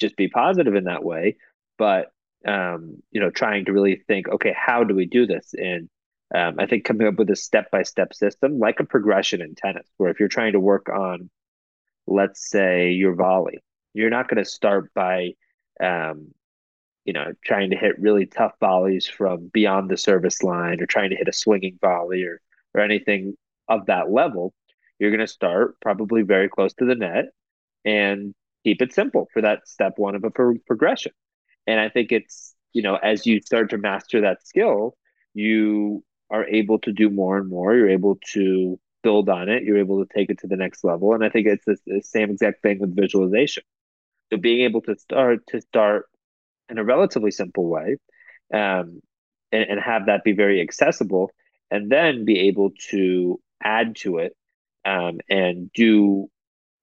just 0.00 0.16
be 0.16 0.28
positive 0.28 0.74
in 0.74 0.84
that 0.84 1.04
way, 1.04 1.36
but 1.76 2.12
um, 2.46 3.02
you 3.10 3.20
know, 3.20 3.30
trying 3.30 3.64
to 3.64 3.72
really 3.72 4.02
think, 4.06 4.28
okay, 4.28 4.54
how 4.56 4.84
do 4.84 4.94
we 4.94 5.06
do 5.06 5.26
this? 5.26 5.54
And 5.54 5.88
um, 6.34 6.56
I 6.58 6.66
think 6.66 6.84
coming 6.84 7.06
up 7.06 7.16
with 7.16 7.30
a 7.30 7.36
step 7.36 7.70
by 7.70 7.82
step 7.82 8.14
system, 8.14 8.58
like 8.58 8.80
a 8.80 8.84
progression 8.84 9.40
in 9.40 9.54
tennis, 9.54 9.86
where 9.96 10.10
if 10.10 10.20
you're 10.20 10.28
trying 10.28 10.52
to 10.52 10.60
work 10.60 10.88
on, 10.88 11.30
let's 12.06 12.48
say, 12.48 12.92
your 12.92 13.14
volley, 13.14 13.58
you're 13.94 14.10
not 14.10 14.28
going 14.28 14.42
to 14.42 14.48
start 14.48 14.92
by 14.94 15.30
um, 15.82 16.28
you 17.08 17.14
know, 17.14 17.32
trying 17.42 17.70
to 17.70 17.76
hit 17.76 17.98
really 17.98 18.26
tough 18.26 18.52
volleys 18.60 19.06
from 19.06 19.50
beyond 19.54 19.88
the 19.88 19.96
service 19.96 20.42
line 20.42 20.78
or 20.78 20.84
trying 20.84 21.08
to 21.08 21.16
hit 21.16 21.26
a 21.26 21.32
swinging 21.32 21.78
volley 21.80 22.22
or, 22.22 22.38
or 22.74 22.82
anything 22.82 23.34
of 23.66 23.86
that 23.86 24.10
level, 24.10 24.52
you're 24.98 25.10
going 25.10 25.26
to 25.26 25.26
start 25.26 25.80
probably 25.80 26.20
very 26.20 26.50
close 26.50 26.74
to 26.74 26.84
the 26.84 26.94
net 26.94 27.24
and 27.82 28.34
keep 28.62 28.82
it 28.82 28.92
simple 28.92 29.26
for 29.32 29.40
that 29.40 29.66
step 29.66 29.94
one 29.96 30.16
of 30.16 30.24
a 30.24 30.30
pro- 30.30 30.58
progression. 30.66 31.12
And 31.66 31.80
I 31.80 31.88
think 31.88 32.12
it's, 32.12 32.54
you 32.74 32.82
know, 32.82 32.96
as 32.96 33.24
you 33.24 33.40
start 33.40 33.70
to 33.70 33.78
master 33.78 34.20
that 34.20 34.46
skill, 34.46 34.94
you 35.32 36.04
are 36.28 36.44
able 36.44 36.78
to 36.80 36.92
do 36.92 37.08
more 37.08 37.38
and 37.38 37.48
more. 37.48 37.74
You're 37.74 37.88
able 37.88 38.18
to 38.34 38.78
build 39.02 39.30
on 39.30 39.48
it. 39.48 39.62
You're 39.62 39.78
able 39.78 40.04
to 40.04 40.14
take 40.14 40.28
it 40.28 40.40
to 40.40 40.46
the 40.46 40.56
next 40.56 40.84
level. 40.84 41.14
And 41.14 41.24
I 41.24 41.30
think 41.30 41.46
it's 41.46 41.64
the, 41.64 41.78
the 41.86 42.02
same 42.02 42.32
exact 42.32 42.60
thing 42.60 42.80
with 42.80 42.94
visualization. 42.94 43.62
So 44.30 44.36
being 44.36 44.60
able 44.60 44.82
to 44.82 44.94
start 44.98 45.46
to 45.46 45.62
start 45.62 46.04
in 46.70 46.78
a 46.78 46.84
relatively 46.84 47.30
simple 47.30 47.66
way 47.66 47.96
um, 48.52 49.00
and, 49.52 49.62
and 49.70 49.80
have 49.80 50.06
that 50.06 50.24
be 50.24 50.32
very 50.32 50.60
accessible 50.60 51.30
and 51.70 51.90
then 51.90 52.24
be 52.24 52.48
able 52.48 52.70
to 52.90 53.40
add 53.62 53.96
to 53.96 54.18
it 54.18 54.36
um, 54.84 55.18
and 55.28 55.70
do 55.72 56.28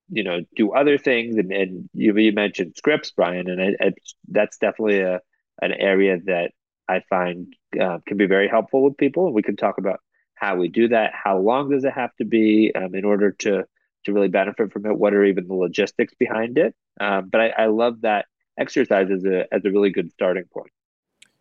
you 0.09 0.23
know 0.23 0.41
do 0.55 0.71
other 0.71 0.97
things 0.97 1.37
and, 1.37 1.51
and 1.51 1.89
you, 1.93 2.15
you 2.17 2.31
mentioned 2.31 2.73
scripts 2.75 3.11
brian 3.11 3.49
and 3.49 3.61
I, 3.61 3.85
I, 3.85 3.91
that's 4.27 4.57
definitely 4.57 4.99
a, 4.99 5.21
an 5.61 5.71
area 5.71 6.19
that 6.25 6.51
I 6.87 7.01
find 7.09 7.53
uh, 7.79 7.99
can 8.05 8.17
be 8.17 8.27
very 8.27 8.47
helpful 8.47 8.83
with 8.83 8.97
people, 8.97 9.25
and 9.25 9.35
we 9.35 9.43
can 9.43 9.55
talk 9.55 9.77
about 9.77 9.99
how 10.35 10.55
we 10.55 10.67
do 10.67 10.89
that. 10.89 11.11
How 11.13 11.37
long 11.37 11.69
does 11.71 11.83
it 11.83 11.93
have 11.93 12.15
to 12.17 12.25
be 12.25 12.71
um, 12.75 12.93
in 12.95 13.05
order 13.05 13.31
to 13.31 13.65
to 14.05 14.13
really 14.13 14.27
benefit 14.27 14.71
from 14.71 14.85
it? 14.85 14.97
What 14.97 15.13
are 15.13 15.23
even 15.23 15.47
the 15.47 15.55
logistics 15.55 16.13
behind 16.13 16.57
it? 16.57 16.75
Um, 16.99 17.29
but 17.29 17.41
I, 17.41 17.49
I, 17.49 17.65
love 17.65 18.01
that 18.01 18.27
exercise 18.57 19.09
as 19.11 19.25
a 19.25 19.53
as 19.53 19.65
a 19.65 19.71
really 19.71 19.89
good 19.89 20.11
starting 20.11 20.45
point. 20.45 20.71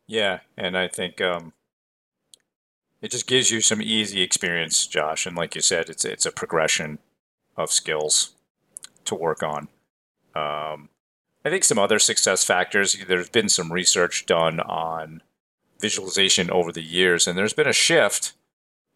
Yeah, 0.07 0.40
and 0.57 0.77
I 0.77 0.88
think 0.88 1.20
um, 1.20 1.53
it 3.00 3.11
just 3.11 3.27
gives 3.27 3.50
you 3.50 3.61
some 3.61 3.81
easy 3.81 4.22
experience, 4.22 4.87
Josh. 4.87 5.27
And 5.27 5.37
like 5.37 5.55
you 5.55 5.61
said, 5.61 5.88
it's 5.88 6.05
it's 6.05 6.27
a 6.27 6.33
progression 6.33 6.98
of 7.57 7.70
skills 7.70 8.33
to 9.05 9.14
work 9.14 9.42
on. 9.42 9.68
Um, 10.35 10.88
I 11.44 11.50
think 11.50 11.64
some 11.64 11.79
other 11.79 11.98
success 11.98 12.44
factors. 12.44 12.96
There's 13.07 13.29
been 13.29 13.48
some 13.48 13.72
research 13.72 14.27
done 14.27 14.61
on 14.61 15.22
visualization 15.81 16.50
over 16.50 16.72
the 16.72 16.83
years, 16.83 17.27
and 17.27 17.37
there's 17.37 17.53
been 17.53 17.66
a 17.66 17.72
shift 17.72 18.33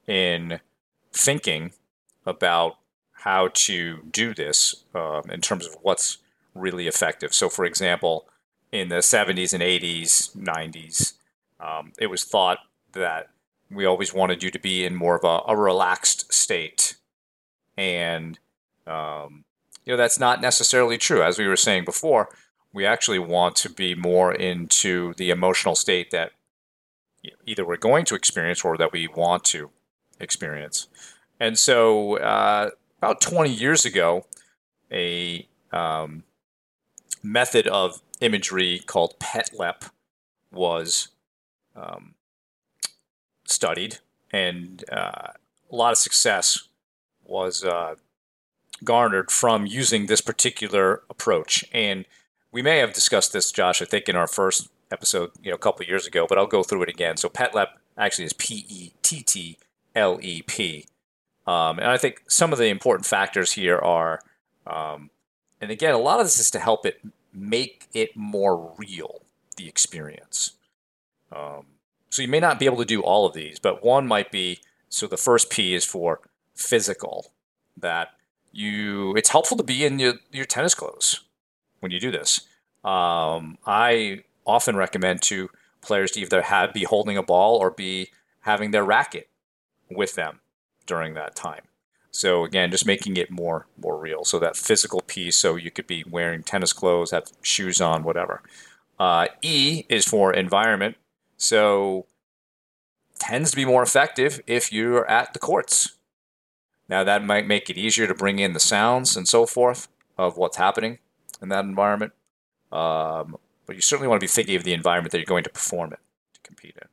in 0.06 0.60
thinking 1.12 1.72
about 2.24 2.78
how 3.12 3.48
to 3.52 3.98
do 4.10 4.32
this 4.34 4.84
um, 4.94 5.22
in 5.30 5.40
terms 5.40 5.66
of 5.66 5.76
what's 5.82 6.18
really 6.54 6.86
effective. 6.86 7.34
So, 7.34 7.48
for 7.48 7.64
example, 7.64 8.26
in 8.72 8.88
the 8.88 8.96
70s 8.96 9.52
and 9.52 9.62
80s, 9.62 10.36
90s, 10.36 11.14
um, 11.60 11.92
it 11.98 12.06
was 12.06 12.24
thought 12.24 12.58
that 12.92 13.30
we 13.70 13.84
always 13.84 14.14
wanted 14.14 14.42
you 14.42 14.50
to 14.50 14.58
be 14.58 14.84
in 14.84 14.94
more 14.94 15.16
of 15.16 15.24
a, 15.24 15.50
a 15.50 15.56
relaxed 15.56 16.32
state. 16.32 16.96
And, 17.76 18.38
um, 18.86 19.44
you 19.84 19.92
know, 19.92 19.96
that's 19.96 20.18
not 20.18 20.40
necessarily 20.40 20.98
true. 20.98 21.22
As 21.22 21.38
we 21.38 21.46
were 21.46 21.56
saying 21.56 21.84
before, 21.84 22.28
we 22.72 22.86
actually 22.86 23.18
want 23.18 23.56
to 23.56 23.70
be 23.70 23.94
more 23.94 24.32
into 24.32 25.14
the 25.14 25.30
emotional 25.30 25.74
state 25.74 26.10
that 26.10 26.32
either 27.46 27.66
we're 27.66 27.76
going 27.76 28.04
to 28.06 28.14
experience 28.14 28.64
or 28.64 28.76
that 28.76 28.92
we 28.92 29.08
want 29.08 29.44
to 29.44 29.70
experience. 30.20 30.88
And 31.40 31.58
so, 31.58 32.18
uh, 32.18 32.70
about 32.98 33.20
20 33.20 33.50
years 33.50 33.84
ago, 33.84 34.26
a 34.90 35.46
um, 35.72 36.24
method 37.22 37.66
of 37.66 38.02
imagery 38.20 38.80
called 38.86 39.18
PETTLEP 39.18 39.90
was 40.50 41.08
um, 41.76 42.14
studied, 43.46 43.98
and 44.32 44.84
uh, 44.90 45.32
a 45.70 45.76
lot 45.76 45.92
of 45.92 45.98
success 45.98 46.68
was 47.24 47.64
uh, 47.64 47.94
garnered 48.82 49.30
from 49.30 49.66
using 49.66 50.06
this 50.06 50.20
particular 50.20 51.02
approach. 51.10 51.64
And 51.72 52.04
we 52.50 52.62
may 52.62 52.78
have 52.78 52.94
discussed 52.94 53.32
this, 53.32 53.52
Josh, 53.52 53.82
I 53.82 53.84
think, 53.84 54.08
in 54.08 54.16
our 54.16 54.26
first 54.26 54.68
episode, 54.90 55.30
you 55.42 55.50
know, 55.50 55.56
a 55.56 55.58
couple 55.58 55.84
years 55.84 56.06
ago, 56.06 56.26
but 56.26 56.38
I'll 56.38 56.46
go 56.46 56.62
through 56.62 56.82
it 56.82 56.88
again. 56.88 57.16
So 57.18 57.28
PETTLEP 57.28 57.68
actually 57.96 58.24
is 58.24 58.32
P 58.32 58.64
E 58.68 58.92
T 59.02 59.22
T 59.22 59.58
L 59.94 60.18
E 60.22 60.42
P. 60.42 60.86
Um, 61.46 61.78
and 61.78 61.88
I 61.88 61.98
think 61.98 62.22
some 62.26 62.52
of 62.52 62.58
the 62.58 62.68
important 62.68 63.06
factors 63.06 63.52
here 63.52 63.78
are, 63.78 64.20
um, 64.66 65.10
and 65.60 65.70
again, 65.70 65.94
a 65.94 65.98
lot 65.98 66.20
of 66.20 66.26
this 66.26 66.38
is 66.38 66.50
to 66.52 66.58
help 66.58 66.86
it 66.86 67.00
make 67.32 67.88
it 67.92 68.16
more 68.16 68.74
real, 68.78 69.22
the 69.56 69.68
experience. 69.68 70.52
Um, 71.32 71.66
so 72.10 72.22
you 72.22 72.28
may 72.28 72.40
not 72.40 72.58
be 72.58 72.66
able 72.66 72.78
to 72.78 72.84
do 72.84 73.02
all 73.02 73.26
of 73.26 73.34
these, 73.34 73.58
but 73.58 73.84
one 73.84 74.06
might 74.06 74.30
be 74.30 74.60
so 74.88 75.06
the 75.06 75.16
first 75.16 75.50
P 75.50 75.74
is 75.74 75.84
for 75.84 76.20
physical, 76.54 77.32
that 77.76 78.08
you 78.52 79.14
it's 79.16 79.28
helpful 79.28 79.56
to 79.56 79.62
be 79.62 79.84
in 79.84 79.98
your, 79.98 80.14
your 80.32 80.46
tennis 80.46 80.74
clothes 80.74 81.20
when 81.80 81.92
you 81.92 82.00
do 82.00 82.10
this. 82.10 82.40
Um, 82.84 83.58
I 83.66 84.24
often 84.46 84.76
recommend 84.76 85.22
to 85.22 85.50
players 85.82 86.12
to 86.12 86.20
either 86.20 86.42
have 86.42 86.72
be 86.72 86.84
holding 86.84 87.16
a 87.16 87.22
ball 87.22 87.56
or 87.56 87.70
be 87.70 88.10
having 88.40 88.70
their 88.70 88.84
racket 88.84 89.28
with 89.90 90.14
them 90.14 90.40
during 90.86 91.14
that 91.14 91.36
time. 91.36 91.67
So 92.10 92.44
again, 92.44 92.70
just 92.70 92.86
making 92.86 93.16
it 93.16 93.30
more 93.30 93.66
more 93.80 93.98
real. 93.98 94.24
So 94.24 94.38
that 94.38 94.56
physical 94.56 95.00
piece. 95.02 95.36
So 95.36 95.56
you 95.56 95.70
could 95.70 95.86
be 95.86 96.04
wearing 96.08 96.42
tennis 96.42 96.72
clothes, 96.72 97.10
have 97.10 97.30
shoes 97.42 97.80
on, 97.80 98.02
whatever. 98.02 98.42
Uh, 98.98 99.28
e 99.42 99.84
is 99.88 100.04
for 100.04 100.32
environment. 100.32 100.96
So 101.36 102.06
tends 103.18 103.50
to 103.50 103.56
be 103.56 103.64
more 103.64 103.82
effective 103.82 104.40
if 104.46 104.72
you're 104.72 105.08
at 105.08 105.32
the 105.32 105.38
courts. 105.38 105.96
Now 106.88 107.04
that 107.04 107.24
might 107.24 107.46
make 107.46 107.68
it 107.68 107.76
easier 107.76 108.06
to 108.06 108.14
bring 108.14 108.38
in 108.38 108.52
the 108.52 108.60
sounds 108.60 109.16
and 109.16 109.28
so 109.28 109.46
forth 109.46 109.88
of 110.16 110.36
what's 110.36 110.56
happening 110.56 110.98
in 111.42 111.48
that 111.50 111.64
environment. 111.64 112.12
Um, 112.72 113.36
but 113.66 113.76
you 113.76 113.82
certainly 113.82 114.08
want 114.08 114.20
to 114.20 114.24
be 114.24 114.28
thinking 114.28 114.56
of 114.56 114.64
the 114.64 114.72
environment 114.72 115.12
that 115.12 115.18
you're 115.18 115.26
going 115.26 115.44
to 115.44 115.50
perform 115.50 115.92
it 115.92 116.00
to 116.34 116.40
compete 116.42 116.76
in. 116.80 116.88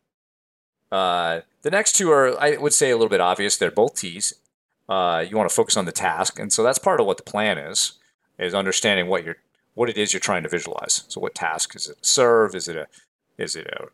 Uh, 0.96 1.42
the 1.64 1.72
next 1.72 1.94
two 1.94 2.12
are, 2.12 2.40
I 2.40 2.58
would 2.58 2.74
say, 2.74 2.92
a 2.92 2.96
little 2.96 3.10
bit 3.10 3.22
obvious. 3.22 3.58
They're 3.58 3.72
both 3.72 3.96
T's. 3.96 4.34
Uh, 4.88 5.26
you 5.28 5.36
want 5.36 5.50
to 5.50 5.56
focus 5.56 5.78
on 5.78 5.86
the 5.86 5.92
task, 5.92 6.40
and 6.40 6.54
so 6.54 6.64
that's 6.64 6.80
part 6.80 7.00
of 7.00 7.06
what 7.06 7.18
the 7.18 7.24
plan 7.24 7.58
is: 7.58 7.94
is 8.38 8.54
understanding 8.54 9.08
what 9.08 9.24
you're, 9.24 9.38
what 9.74 9.90
it 9.90 9.98
is 9.98 10.14
you're 10.14 10.20
trying 10.20 10.44
to 10.44 10.50
visualize. 10.50 11.04
So, 11.08 11.20
what 11.20 11.36
task 11.36 11.76
is 11.76 11.90
it? 11.90 12.06
serve? 12.06 12.56
Is 12.56 12.68
it 12.68 12.76
a, 12.76 12.88
is 13.38 13.56
it 13.56 13.68
a, 13.68 13.86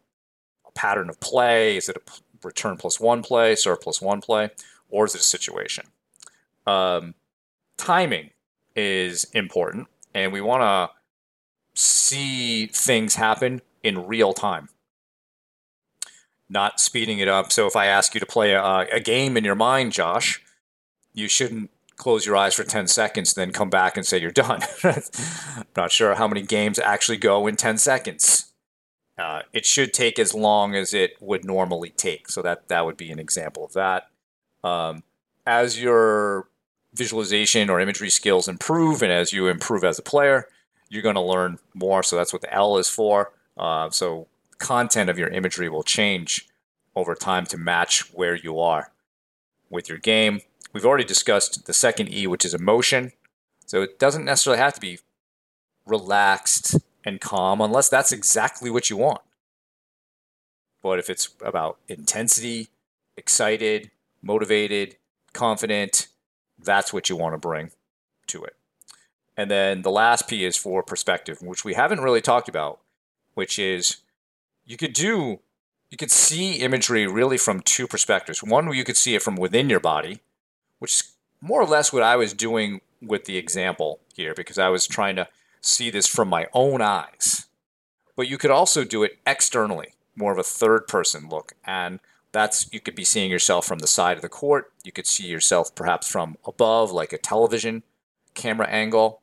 a 0.67 0.71
pattern 0.73 1.09
of 1.09 1.19
play? 1.19 1.77
Is 1.77 1.87
it 1.87 1.97
a 1.97 2.01
return 2.43 2.77
plus 2.77 2.99
one 2.99 3.23
play, 3.23 3.55
serve 3.55 3.81
plus 3.81 4.01
one 4.01 4.21
play, 4.21 4.49
or 4.89 5.05
is 5.05 5.15
it 5.15 5.21
a 5.21 5.23
situation? 5.23 5.85
Um, 6.67 7.15
timing 7.77 8.31
is 8.75 9.25
important, 9.33 9.87
and 10.13 10.33
we 10.33 10.41
want 10.41 10.61
to 10.61 11.81
see 11.81 12.67
things 12.67 13.15
happen 13.15 13.61
in 13.81 14.05
real 14.05 14.33
time 14.33 14.69
not 16.51 16.81
speeding 16.81 17.19
it 17.19 17.29
up. 17.29 17.51
So 17.51 17.65
if 17.65 17.75
I 17.75 17.85
ask 17.85 18.13
you 18.13 18.19
to 18.19 18.25
play 18.25 18.51
a, 18.51 18.85
a 18.91 18.99
game 18.99 19.37
in 19.37 19.45
your 19.45 19.55
mind, 19.55 19.93
Josh, 19.93 20.43
you 21.13 21.27
shouldn't 21.27 21.69
close 21.97 22.25
your 22.25 22.35
eyes 22.35 22.55
for 22.55 22.63
10 22.63 22.87
seconds, 22.87 23.33
then 23.33 23.51
come 23.51 23.69
back 23.69 23.95
and 23.95 24.05
say 24.05 24.19
you're 24.19 24.31
done. 24.31 24.61
Not 25.75 25.91
sure 25.91 26.15
how 26.15 26.27
many 26.27 26.41
games 26.41 26.79
actually 26.79 27.17
go 27.17 27.45
in 27.47 27.55
10 27.55 27.77
seconds. 27.77 28.51
Uh, 29.17 29.41
it 29.53 29.65
should 29.65 29.93
take 29.93 30.17
as 30.17 30.33
long 30.33 30.73
as 30.73 30.93
it 30.93 31.15
would 31.19 31.45
normally 31.45 31.91
take. 31.91 32.27
So 32.29 32.41
that, 32.41 32.67
that 32.69 32.85
would 32.85 32.97
be 32.97 33.11
an 33.11 33.19
example 33.19 33.63
of 33.63 33.73
that. 33.73 34.09
Um, 34.63 35.03
as 35.45 35.81
your 35.81 36.47
visualization 36.93 37.69
or 37.69 37.79
imagery 37.79 38.09
skills 38.09 38.47
improve 38.47 39.01
and 39.01 39.11
as 39.11 39.31
you 39.31 39.47
improve 39.47 39.83
as 39.83 39.99
a 39.99 40.03
player, 40.03 40.47
you're 40.89 41.03
going 41.03 41.15
to 41.15 41.21
learn 41.21 41.59
more. 41.73 42.03
So 42.03 42.15
that's 42.15 42.33
what 42.33 42.41
the 42.41 42.53
L 42.53 42.77
is 42.77 42.89
for. 42.89 43.31
Uh, 43.57 43.89
so 43.91 44.27
content 44.57 45.09
of 45.09 45.19
your 45.19 45.29
imagery 45.29 45.69
will 45.69 45.83
change 45.83 46.47
over 46.95 47.15
time 47.15 47.45
to 47.45 47.57
match 47.57 48.11
where 48.13 48.35
you 48.35 48.59
are 48.59 48.91
with 49.69 49.87
your 49.87 49.97
game. 49.97 50.41
We've 50.73 50.85
already 50.85 51.03
discussed 51.03 51.65
the 51.65 51.73
second 51.73 52.13
E, 52.13 52.27
which 52.27 52.45
is 52.45 52.53
emotion. 52.53 53.11
So 53.65 53.81
it 53.81 53.99
doesn't 53.99 54.25
necessarily 54.25 54.61
have 54.61 54.73
to 54.73 54.81
be 54.81 54.99
relaxed 55.85 56.77
and 57.03 57.19
calm 57.19 57.61
unless 57.61 57.89
that's 57.89 58.11
exactly 58.11 58.69
what 58.69 58.89
you 58.89 58.97
want. 58.97 59.21
But 60.81 60.99
if 60.99 61.09
it's 61.09 61.29
about 61.43 61.77
intensity, 61.87 62.69
excited, 63.15 63.91
motivated, 64.21 64.95
confident, 65.33 66.07
that's 66.63 66.93
what 66.93 67.09
you 67.09 67.15
want 67.15 67.33
to 67.33 67.37
bring 67.37 67.71
to 68.27 68.43
it. 68.43 68.55
And 69.37 69.49
then 69.49 69.81
the 69.81 69.91
last 69.91 70.27
P 70.27 70.45
is 70.45 70.57
for 70.57 70.83
perspective, 70.83 71.41
which 71.41 71.63
we 71.63 71.73
haven't 71.73 72.01
really 72.01 72.21
talked 72.21 72.49
about, 72.49 72.79
which 73.33 73.57
is 73.57 73.97
you 74.65 74.77
could 74.77 74.93
do 74.93 75.39
you 75.89 75.97
could 75.97 76.11
see 76.11 76.53
imagery 76.53 77.05
really 77.05 77.37
from 77.37 77.59
two 77.59 77.85
perspectives. 77.85 78.41
One, 78.41 78.73
you 78.73 78.85
could 78.85 78.95
see 78.95 79.13
it 79.13 79.21
from 79.21 79.35
within 79.35 79.69
your 79.69 79.81
body, 79.81 80.21
which 80.81 80.95
is 80.95 81.13
more 81.41 81.61
or 81.61 81.67
less 81.67 81.93
what 81.93 82.01
I 82.01 82.15
was 82.15 82.33
doing 82.33 82.81
with 83.03 83.25
the 83.25 83.37
example 83.37 83.99
here, 84.15 84.33
because 84.33 84.57
I 84.57 84.69
was 84.69 84.87
trying 84.87 85.15
to 85.17 85.27
see 85.61 85.91
this 85.91 86.07
from 86.07 86.27
my 86.27 86.47
own 86.53 86.81
eyes. 86.81 87.45
But 88.15 88.27
you 88.27 88.39
could 88.39 88.49
also 88.49 88.83
do 88.83 89.03
it 89.03 89.19
externally, 89.27 89.93
more 90.15 90.31
of 90.31 90.39
a 90.39 90.43
third 90.43 90.87
person 90.87 91.29
look. 91.29 91.53
And 91.63 91.99
that's 92.31 92.67
you 92.73 92.79
could 92.79 92.95
be 92.95 93.03
seeing 93.03 93.29
yourself 93.29 93.67
from 93.67 93.77
the 93.77 93.87
side 93.87 94.17
of 94.17 94.23
the 94.23 94.29
court. 94.29 94.71
You 94.83 94.91
could 94.91 95.05
see 95.05 95.27
yourself 95.27 95.75
perhaps 95.75 96.07
from 96.07 96.37
above, 96.45 96.91
like 96.91 97.13
a 97.13 97.19
television 97.19 97.83
camera 98.33 98.67
angle. 98.67 99.21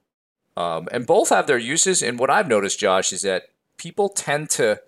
Um, 0.57 0.89
and 0.93 1.09
both 1.09 1.31
have 1.31 1.49
their 1.49 1.59
uses. 1.59 2.03
And 2.03 2.21
what 2.21 2.31
I've 2.31 2.49
noticed, 2.49 2.79
Josh, 2.79 3.13
is 3.13 3.23
that 3.23 3.49
people 3.79 4.09
tend 4.09 4.51
to 4.51 4.81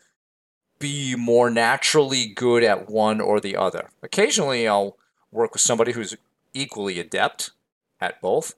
be 0.79 1.17
more 1.17 1.51
naturally 1.51 2.27
good 2.27 2.63
at 2.63 2.89
one 2.89 3.21
or 3.21 3.41
the 3.41 3.57
other. 3.57 3.91
Occasionally, 4.05 4.69
I'll 4.69 4.97
work 5.33 5.53
with 5.53 5.63
somebody 5.63 5.93
who's 5.93 6.17
equally 6.55 6.99
adept 6.99 7.53
at 8.01 8.21
both, 8.21 8.55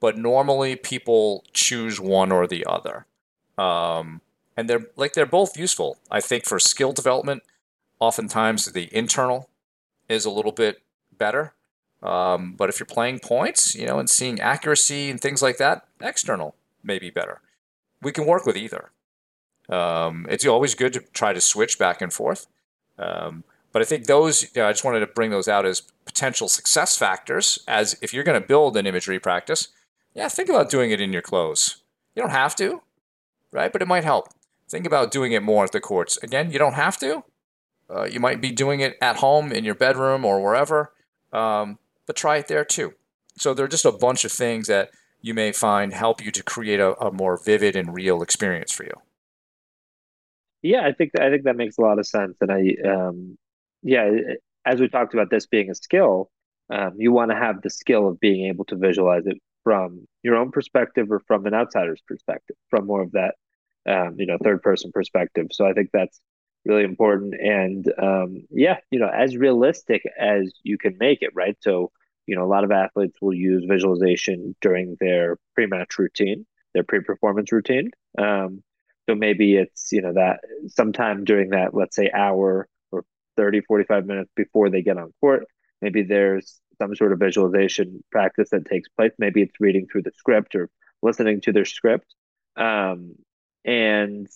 but 0.00 0.16
normally 0.16 0.76
people 0.76 1.44
choose 1.52 2.00
one 2.00 2.32
or 2.32 2.46
the 2.46 2.64
other. 2.66 3.06
Um, 3.56 4.20
and 4.56 4.68
they're 4.68 4.86
like 4.96 5.14
they're 5.14 5.26
both 5.26 5.56
useful. 5.56 5.98
I 6.10 6.20
think 6.20 6.44
for 6.44 6.58
skill 6.58 6.92
development, 6.92 7.42
oftentimes 8.00 8.66
the 8.72 8.88
internal 8.94 9.48
is 10.08 10.24
a 10.24 10.30
little 10.30 10.52
bit 10.52 10.82
better. 11.16 11.54
Um, 12.02 12.54
but 12.56 12.68
if 12.68 12.80
you're 12.80 12.86
playing 12.86 13.20
points, 13.20 13.74
you 13.76 13.86
know, 13.86 13.98
and 13.98 14.10
seeing 14.10 14.40
accuracy 14.40 15.08
and 15.08 15.20
things 15.20 15.40
like 15.40 15.58
that, 15.58 15.86
external 16.00 16.56
may 16.82 16.98
be 16.98 17.10
better. 17.10 17.40
We 18.00 18.10
can 18.10 18.26
work 18.26 18.44
with 18.44 18.56
either. 18.56 18.90
Um, 19.68 20.26
it's 20.28 20.44
always 20.44 20.74
good 20.74 20.92
to 20.94 21.00
try 21.12 21.32
to 21.32 21.40
switch 21.40 21.78
back 21.78 22.02
and 22.02 22.12
forth. 22.12 22.48
Um, 22.98 23.44
but 23.72 23.82
I 23.82 23.84
think 23.84 24.06
those, 24.06 24.42
you 24.42 24.48
know, 24.56 24.68
I 24.68 24.72
just 24.72 24.84
wanted 24.84 25.00
to 25.00 25.06
bring 25.06 25.30
those 25.30 25.48
out 25.48 25.66
as 25.66 25.82
potential 26.04 26.48
success 26.48 26.96
factors. 26.96 27.58
As 27.66 27.96
if 28.02 28.12
you're 28.12 28.24
going 28.24 28.40
to 28.40 28.46
build 28.46 28.76
an 28.76 28.86
imagery 28.86 29.18
practice, 29.18 29.68
yeah, 30.14 30.28
think 30.28 30.48
about 30.48 30.70
doing 30.70 30.90
it 30.90 31.00
in 31.00 31.12
your 31.12 31.22
clothes. 31.22 31.82
You 32.14 32.22
don't 32.22 32.30
have 32.30 32.54
to, 32.56 32.82
right? 33.50 33.72
But 33.72 33.82
it 33.82 33.88
might 33.88 34.04
help. 34.04 34.28
Think 34.68 34.86
about 34.86 35.10
doing 35.10 35.32
it 35.32 35.42
more 35.42 35.64
at 35.64 35.72
the 35.72 35.80
courts. 35.80 36.18
Again, 36.22 36.50
you 36.50 36.58
don't 36.58 36.74
have 36.74 36.98
to. 36.98 37.24
Uh, 37.90 38.04
you 38.04 38.20
might 38.20 38.40
be 38.40 38.52
doing 38.52 38.80
it 38.80 38.96
at 39.00 39.16
home 39.16 39.52
in 39.52 39.64
your 39.64 39.74
bedroom 39.74 40.24
or 40.24 40.42
wherever, 40.42 40.92
um, 41.32 41.78
but 42.06 42.16
try 42.16 42.38
it 42.38 42.48
there 42.48 42.64
too. 42.64 42.94
So 43.36 43.52
there 43.52 43.64
are 43.64 43.68
just 43.68 43.84
a 43.84 43.92
bunch 43.92 44.24
of 44.24 44.32
things 44.32 44.66
that 44.68 44.90
you 45.20 45.34
may 45.34 45.52
find 45.52 45.92
help 45.92 46.24
you 46.24 46.30
to 46.30 46.42
create 46.42 46.80
a, 46.80 46.98
a 46.98 47.12
more 47.12 47.36
vivid 47.42 47.76
and 47.76 47.94
real 47.94 48.22
experience 48.22 48.72
for 48.72 48.84
you. 48.84 48.94
Yeah, 50.62 50.86
I 50.86 50.92
think 50.92 51.12
I 51.18 51.28
think 51.28 51.44
that 51.44 51.56
makes 51.56 51.76
a 51.76 51.80
lot 51.80 51.98
of 51.98 52.06
sense, 52.06 52.36
and 52.40 52.50
I, 52.52 52.76
um, 52.88 53.36
yeah, 53.82 54.10
as 54.64 54.80
we 54.80 54.88
talked 54.88 55.14
about 55.14 55.30
this 55.30 55.46
being 55.46 55.70
a 55.70 55.74
skill, 55.74 56.30
um, 56.70 56.92
you 56.96 57.12
want 57.12 57.30
to 57.30 57.36
have 57.36 57.62
the 57.62 57.70
skill 57.70 58.08
of 58.08 58.20
being 58.20 58.46
able 58.46 58.64
to 58.66 58.76
visualize 58.76 59.26
it 59.26 59.38
from 59.64 60.06
your 60.22 60.36
own 60.36 60.50
perspective 60.50 61.10
or 61.10 61.20
from 61.20 61.46
an 61.46 61.54
outsider's 61.54 62.02
perspective, 62.06 62.56
from 62.70 62.86
more 62.86 63.02
of 63.02 63.12
that, 63.12 63.34
um, 63.88 64.16
you 64.18 64.26
know, 64.26 64.38
third 64.42 64.62
person 64.62 64.90
perspective. 64.92 65.48
So 65.52 65.66
I 65.66 65.72
think 65.72 65.90
that's 65.92 66.20
really 66.64 66.84
important, 66.84 67.34
and 67.34 67.92
um, 68.00 68.44
yeah, 68.50 68.78
you 68.90 69.00
know, 69.00 69.08
as 69.08 69.36
realistic 69.36 70.02
as 70.18 70.52
you 70.62 70.78
can 70.78 70.96
make 70.98 71.22
it, 71.22 71.30
right? 71.34 71.56
So 71.60 71.90
you 72.26 72.36
know, 72.36 72.44
a 72.44 72.46
lot 72.46 72.64
of 72.64 72.70
athletes 72.70 73.18
will 73.20 73.34
use 73.34 73.64
visualization 73.68 74.54
during 74.60 74.96
their 75.00 75.38
pre-match 75.54 75.98
routine, 75.98 76.46
their 76.72 76.84
pre-performance 76.84 77.50
routine. 77.50 77.90
Um, 78.16 78.62
so 79.08 79.16
maybe 79.16 79.56
it's, 79.56 79.90
you 79.92 80.02
know, 80.02 80.12
that 80.12 80.40
sometime 80.68 81.24
during 81.24 81.50
that, 81.50 81.74
let's 81.74 81.96
say 81.96 82.10
hour 82.14 82.68
30, 83.36 83.62
45 83.62 84.06
minutes 84.06 84.30
before 84.36 84.70
they 84.70 84.82
get 84.82 84.98
on 84.98 85.12
court, 85.20 85.44
maybe 85.80 86.02
there's 86.02 86.60
some 86.80 86.94
sort 86.96 87.12
of 87.12 87.18
visualization 87.18 88.02
practice 88.10 88.50
that 88.50 88.66
takes 88.66 88.88
place. 88.88 89.12
Maybe 89.18 89.42
it's 89.42 89.60
reading 89.60 89.86
through 89.86 90.02
the 90.02 90.12
script 90.16 90.54
or 90.54 90.68
listening 91.02 91.40
to 91.42 91.52
their 91.52 91.64
script. 91.64 92.06
Um, 92.56 93.14
and, 93.64 94.28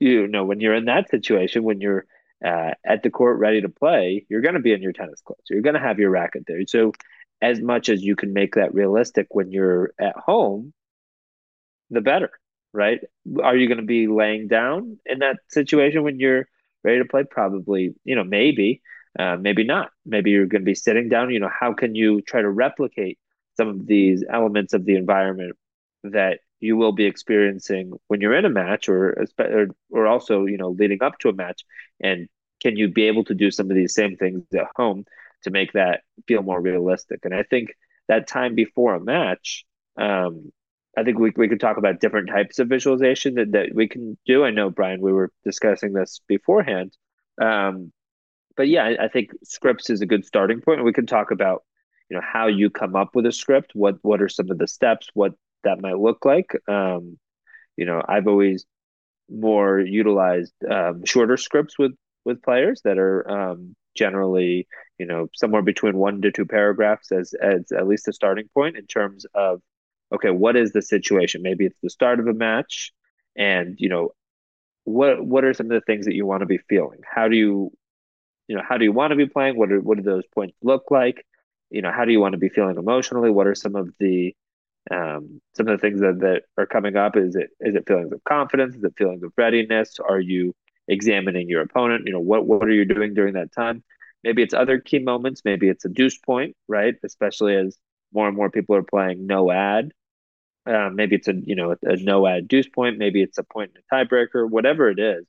you 0.00 0.26
know, 0.26 0.44
when 0.44 0.60
you're 0.60 0.74
in 0.74 0.86
that 0.86 1.10
situation, 1.10 1.62
when 1.62 1.80
you're 1.80 2.06
uh, 2.44 2.72
at 2.84 3.02
the 3.02 3.10
court 3.10 3.38
ready 3.38 3.60
to 3.60 3.68
play, 3.68 4.26
you're 4.28 4.42
going 4.42 4.54
to 4.54 4.60
be 4.60 4.72
in 4.72 4.82
your 4.82 4.92
tennis 4.92 5.20
clothes. 5.20 5.44
You're 5.48 5.62
going 5.62 5.74
to 5.74 5.80
have 5.80 5.98
your 5.98 6.10
racket 6.10 6.44
there. 6.46 6.60
So 6.66 6.92
as 7.40 7.60
much 7.60 7.88
as 7.88 8.02
you 8.02 8.16
can 8.16 8.32
make 8.32 8.54
that 8.54 8.74
realistic 8.74 9.28
when 9.30 9.50
you're 9.50 9.92
at 9.98 10.16
home, 10.16 10.72
the 11.90 12.00
better, 12.00 12.30
right? 12.72 13.00
Are 13.42 13.56
you 13.56 13.68
going 13.68 13.78
to 13.78 13.84
be 13.84 14.08
laying 14.08 14.48
down 14.48 14.98
in 15.06 15.20
that 15.20 15.36
situation 15.48 16.02
when 16.02 16.18
you're 16.18 16.48
ready 16.84 16.98
to 16.98 17.04
play? 17.04 17.24
Probably, 17.24 17.94
you 18.04 18.16
know, 18.16 18.24
maybe, 18.24 18.82
uh, 19.18 19.36
maybe 19.36 19.64
not. 19.64 19.90
Maybe 20.04 20.30
you're 20.30 20.46
going 20.46 20.62
to 20.62 20.66
be 20.66 20.74
sitting 20.74 21.08
down. 21.08 21.30
You 21.30 21.40
know, 21.40 21.50
how 21.50 21.72
can 21.72 21.94
you 21.94 22.20
try 22.20 22.42
to 22.42 22.50
replicate 22.50 23.18
some 23.56 23.68
of 23.68 23.86
these 23.86 24.24
elements 24.28 24.74
of 24.74 24.84
the 24.84 24.96
environment 24.96 25.56
that 26.04 26.40
you 26.60 26.76
will 26.76 26.92
be 26.92 27.04
experiencing 27.04 27.92
when 28.08 28.20
you're 28.20 28.34
in 28.36 28.44
a 28.44 28.50
match 28.50 28.88
or, 28.88 29.26
or 29.38 29.66
or 29.90 30.06
also 30.06 30.46
you 30.46 30.56
know 30.56 30.70
leading 30.70 31.02
up 31.02 31.18
to 31.18 31.28
a 31.28 31.32
match 31.32 31.62
and 32.00 32.28
can 32.62 32.76
you 32.76 32.88
be 32.88 33.04
able 33.04 33.24
to 33.24 33.34
do 33.34 33.50
some 33.50 33.70
of 33.70 33.76
these 33.76 33.94
same 33.94 34.16
things 34.16 34.42
at 34.54 34.66
home 34.76 35.04
to 35.44 35.50
make 35.50 35.72
that 35.72 36.00
feel 36.26 36.42
more 36.42 36.60
realistic. 36.60 37.20
And 37.24 37.34
I 37.34 37.42
think 37.44 37.74
that 38.08 38.26
time 38.26 38.54
before 38.54 38.94
a 38.94 39.00
match, 39.00 39.64
um, 39.96 40.52
I 40.96 41.02
think 41.02 41.18
we, 41.18 41.32
we 41.36 41.48
could 41.48 41.60
talk 41.60 41.76
about 41.76 42.00
different 42.00 42.28
types 42.28 42.58
of 42.58 42.68
visualization 42.68 43.34
that, 43.34 43.52
that 43.52 43.74
we 43.74 43.88
can 43.88 44.16
do. 44.26 44.44
I 44.44 44.50
know, 44.50 44.70
Brian, 44.70 45.00
we 45.00 45.12
were 45.12 45.32
discussing 45.44 45.92
this 45.92 46.20
beforehand. 46.28 46.96
Um, 47.40 47.92
but 48.56 48.68
yeah, 48.68 48.84
I, 48.84 49.04
I 49.04 49.08
think 49.08 49.30
scripts 49.42 49.90
is 49.90 50.00
a 50.00 50.06
good 50.06 50.24
starting 50.24 50.60
point. 50.60 50.84
We 50.84 50.92
can 50.92 51.06
talk 51.06 51.30
about, 51.30 51.64
you 52.08 52.16
know, 52.16 52.22
how 52.22 52.46
you 52.46 52.70
come 52.70 52.94
up 52.94 53.10
with 53.14 53.26
a 53.26 53.32
script, 53.32 53.72
what 53.74 53.96
what 54.02 54.22
are 54.22 54.28
some 54.28 54.50
of 54.50 54.58
the 54.58 54.68
steps, 54.68 55.08
what 55.14 55.32
that 55.64 55.80
might 55.80 55.98
look 55.98 56.24
like. 56.24 56.52
Um, 56.68 57.18
you 57.76 57.86
know, 57.86 58.00
I've 58.06 58.28
always 58.28 58.66
more 59.28 59.80
utilized 59.80 60.52
um, 60.70 61.04
shorter 61.04 61.36
scripts 61.36 61.78
with 61.78 61.92
with 62.24 62.42
players 62.42 62.82
that 62.84 62.98
are 62.98 63.28
um, 63.28 63.74
generally 63.96 64.68
you 64.98 65.06
know 65.06 65.28
somewhere 65.34 65.62
between 65.62 65.96
one 65.96 66.22
to 66.22 66.30
two 66.30 66.44
paragraphs 66.44 67.10
as 67.10 67.34
as 67.34 67.72
at 67.72 67.86
least 67.86 68.08
a 68.08 68.12
starting 68.12 68.48
point 68.54 68.76
in 68.76 68.86
terms 68.86 69.26
of 69.34 69.60
okay 70.12 70.30
what 70.30 70.56
is 70.56 70.72
the 70.72 70.82
situation 70.82 71.42
maybe 71.42 71.66
it's 71.66 71.78
the 71.82 71.90
start 71.90 72.20
of 72.20 72.26
a 72.26 72.34
match 72.34 72.92
and 73.36 73.76
you 73.78 73.88
know 73.88 74.10
what 74.84 75.24
what 75.24 75.44
are 75.44 75.54
some 75.54 75.66
of 75.66 75.72
the 75.72 75.80
things 75.80 76.06
that 76.06 76.14
you 76.14 76.26
want 76.26 76.40
to 76.40 76.46
be 76.46 76.58
feeling 76.68 77.00
how 77.08 77.28
do 77.28 77.36
you 77.36 77.72
you 78.48 78.56
know 78.56 78.62
how 78.66 78.76
do 78.76 78.84
you 78.84 78.92
want 78.92 79.10
to 79.10 79.16
be 79.16 79.26
playing 79.26 79.56
what 79.56 79.72
are 79.72 79.80
what 79.80 79.96
do 79.96 80.02
those 80.02 80.26
points 80.34 80.56
look 80.62 80.90
like 80.90 81.24
you 81.70 81.82
know 81.82 81.92
how 81.92 82.04
do 82.04 82.12
you 82.12 82.20
want 82.20 82.32
to 82.32 82.38
be 82.38 82.48
feeling 82.48 82.76
emotionally 82.76 83.30
what 83.30 83.46
are 83.46 83.54
some 83.54 83.76
of 83.76 83.90
the 83.98 84.34
um, 84.90 85.40
some 85.54 85.66
of 85.66 85.80
the 85.80 85.80
things 85.80 86.00
that, 86.00 86.20
that 86.20 86.42
are 86.58 86.66
coming 86.66 86.94
up 86.94 87.16
is 87.16 87.36
it 87.36 87.48
is 87.60 87.74
it 87.74 87.88
feelings 87.88 88.12
of 88.12 88.22
confidence 88.24 88.74
is 88.76 88.84
it 88.84 88.92
feelings 88.98 89.22
of 89.22 89.32
readiness 89.36 89.98
are 89.98 90.20
you 90.20 90.54
examining 90.88 91.48
your 91.48 91.62
opponent. 91.62 92.06
You 92.06 92.12
know, 92.12 92.20
what 92.20 92.46
what 92.46 92.64
are 92.64 92.72
you 92.72 92.84
doing 92.84 93.14
during 93.14 93.34
that 93.34 93.52
time? 93.52 93.82
Maybe 94.22 94.42
it's 94.42 94.54
other 94.54 94.78
key 94.78 94.98
moments. 94.98 95.42
Maybe 95.44 95.68
it's 95.68 95.84
a 95.84 95.88
deuce 95.88 96.18
point, 96.18 96.56
right? 96.68 96.94
Especially 97.04 97.56
as 97.56 97.76
more 98.14 98.28
and 98.28 98.36
more 98.36 98.50
people 98.50 98.76
are 98.76 98.82
playing 98.82 99.26
no 99.26 99.50
ad. 99.50 99.92
Uh, 100.66 100.88
maybe 100.92 101.16
it's 101.16 101.28
a 101.28 101.34
you 101.34 101.56
know 101.56 101.76
a, 101.82 101.96
no 101.96 102.26
ad 102.26 102.48
deuce 102.48 102.68
point. 102.68 102.98
Maybe 102.98 103.22
it's 103.22 103.38
a 103.38 103.42
point 103.42 103.72
in 103.74 103.82
a 103.82 103.94
tiebreaker. 103.94 104.48
Whatever 104.48 104.90
it 104.90 104.98
is, 104.98 105.26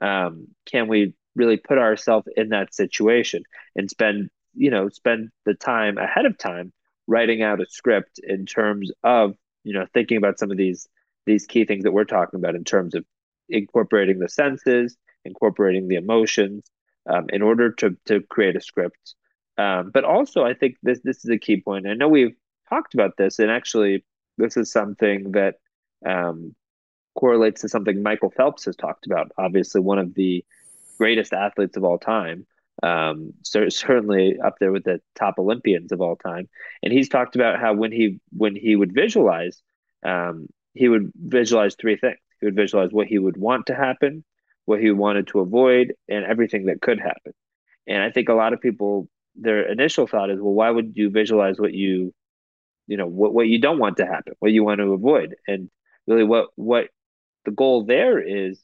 um, 0.00 0.48
can 0.66 0.88
we 0.88 1.14
really 1.34 1.56
put 1.56 1.78
ourselves 1.78 2.28
in 2.36 2.50
that 2.50 2.74
situation 2.74 3.42
and 3.74 3.90
spend 3.90 4.30
you 4.54 4.70
know 4.70 4.88
spend 4.88 5.30
the 5.44 5.54
time 5.54 5.98
ahead 5.98 6.26
of 6.26 6.38
time 6.38 6.72
writing 7.06 7.42
out 7.42 7.60
a 7.60 7.66
script 7.68 8.20
in 8.22 8.46
terms 8.46 8.90
of 9.02 9.34
you 9.64 9.72
know 9.72 9.86
thinking 9.92 10.16
about 10.16 10.38
some 10.38 10.50
of 10.50 10.56
these 10.56 10.88
these 11.26 11.46
key 11.46 11.64
things 11.64 11.84
that 11.84 11.92
we're 11.92 12.04
talking 12.04 12.38
about 12.38 12.54
in 12.54 12.64
terms 12.64 12.94
of 12.94 13.04
incorporating 13.48 14.18
the 14.18 14.28
senses, 14.28 14.96
incorporating 15.24 15.88
the 15.88 15.96
emotions 15.96 16.64
um, 17.08 17.26
in 17.30 17.42
order 17.42 17.72
to 17.72 17.96
to 18.06 18.20
create 18.22 18.56
a 18.56 18.60
script. 18.60 19.14
Um, 19.58 19.90
but 19.92 20.04
also, 20.04 20.44
I 20.44 20.54
think 20.54 20.76
this 20.82 21.00
this 21.02 21.24
is 21.24 21.30
a 21.30 21.38
key 21.38 21.60
point. 21.60 21.86
I 21.86 21.94
know 21.94 22.08
we've 22.08 22.36
talked 22.68 22.94
about 22.94 23.16
this, 23.16 23.38
and 23.38 23.50
actually, 23.50 24.04
this 24.38 24.56
is 24.56 24.70
something 24.70 25.32
that 25.32 25.56
um, 26.04 26.54
correlates 27.14 27.62
to 27.62 27.68
something 27.68 28.02
Michael 28.02 28.30
Phelps 28.30 28.66
has 28.66 28.76
talked 28.76 29.06
about. 29.06 29.32
Obviously, 29.38 29.80
one 29.80 29.98
of 29.98 30.14
the 30.14 30.44
greatest 30.98 31.32
athletes 31.32 31.76
of 31.76 31.84
all 31.84 31.98
time. 31.98 32.46
Um, 32.82 33.32
so 33.42 33.68
certainly 33.68 34.38
up 34.44 34.56
there 34.60 34.72
with 34.72 34.84
the 34.84 35.00
top 35.14 35.36
Olympians 35.38 35.92
of 35.92 36.00
all 36.00 36.16
time. 36.16 36.48
And 36.82 36.92
he's 36.92 37.08
talked 37.08 37.34
about 37.34 37.58
how 37.58 37.74
when 37.74 37.92
he 37.92 38.20
when 38.36 38.54
he 38.54 38.76
would 38.76 38.94
visualize, 38.94 39.62
um, 40.04 40.48
he 40.74 40.88
would 40.88 41.10
visualize 41.16 41.74
three 41.74 41.96
things. 41.96 42.18
He 42.40 42.46
would 42.46 42.56
visualize 42.56 42.92
what 42.92 43.06
he 43.06 43.18
would 43.18 43.36
want 43.36 43.66
to 43.66 43.74
happen, 43.74 44.24
what 44.66 44.80
he 44.80 44.90
wanted 44.90 45.28
to 45.28 45.40
avoid, 45.40 45.94
and 46.08 46.24
everything 46.24 46.66
that 46.66 46.82
could 46.82 47.00
happen. 47.00 47.32
And 47.86 48.02
I 48.02 48.10
think 48.10 48.28
a 48.28 48.34
lot 48.34 48.52
of 48.52 48.60
people, 48.60 49.08
their 49.38 49.70
initial 49.70 50.06
thought 50.06 50.30
is, 50.30 50.40
well, 50.40 50.54
why 50.54 50.70
would 50.70 50.92
you 50.96 51.10
visualize 51.10 51.58
what 51.58 51.72
you, 51.72 52.14
you 52.86 52.96
know, 52.96 53.06
what, 53.06 53.34
what 53.34 53.48
you 53.48 53.60
don't 53.60 53.78
want 53.78 53.98
to 53.98 54.06
happen, 54.06 54.34
what 54.38 54.52
you 54.52 54.64
want 54.64 54.80
to 54.80 54.92
avoid? 54.92 55.36
And 55.46 55.70
really 56.06 56.24
what 56.24 56.48
what 56.56 56.88
the 57.44 57.50
goal 57.50 57.84
there 57.84 58.20
is 58.20 58.60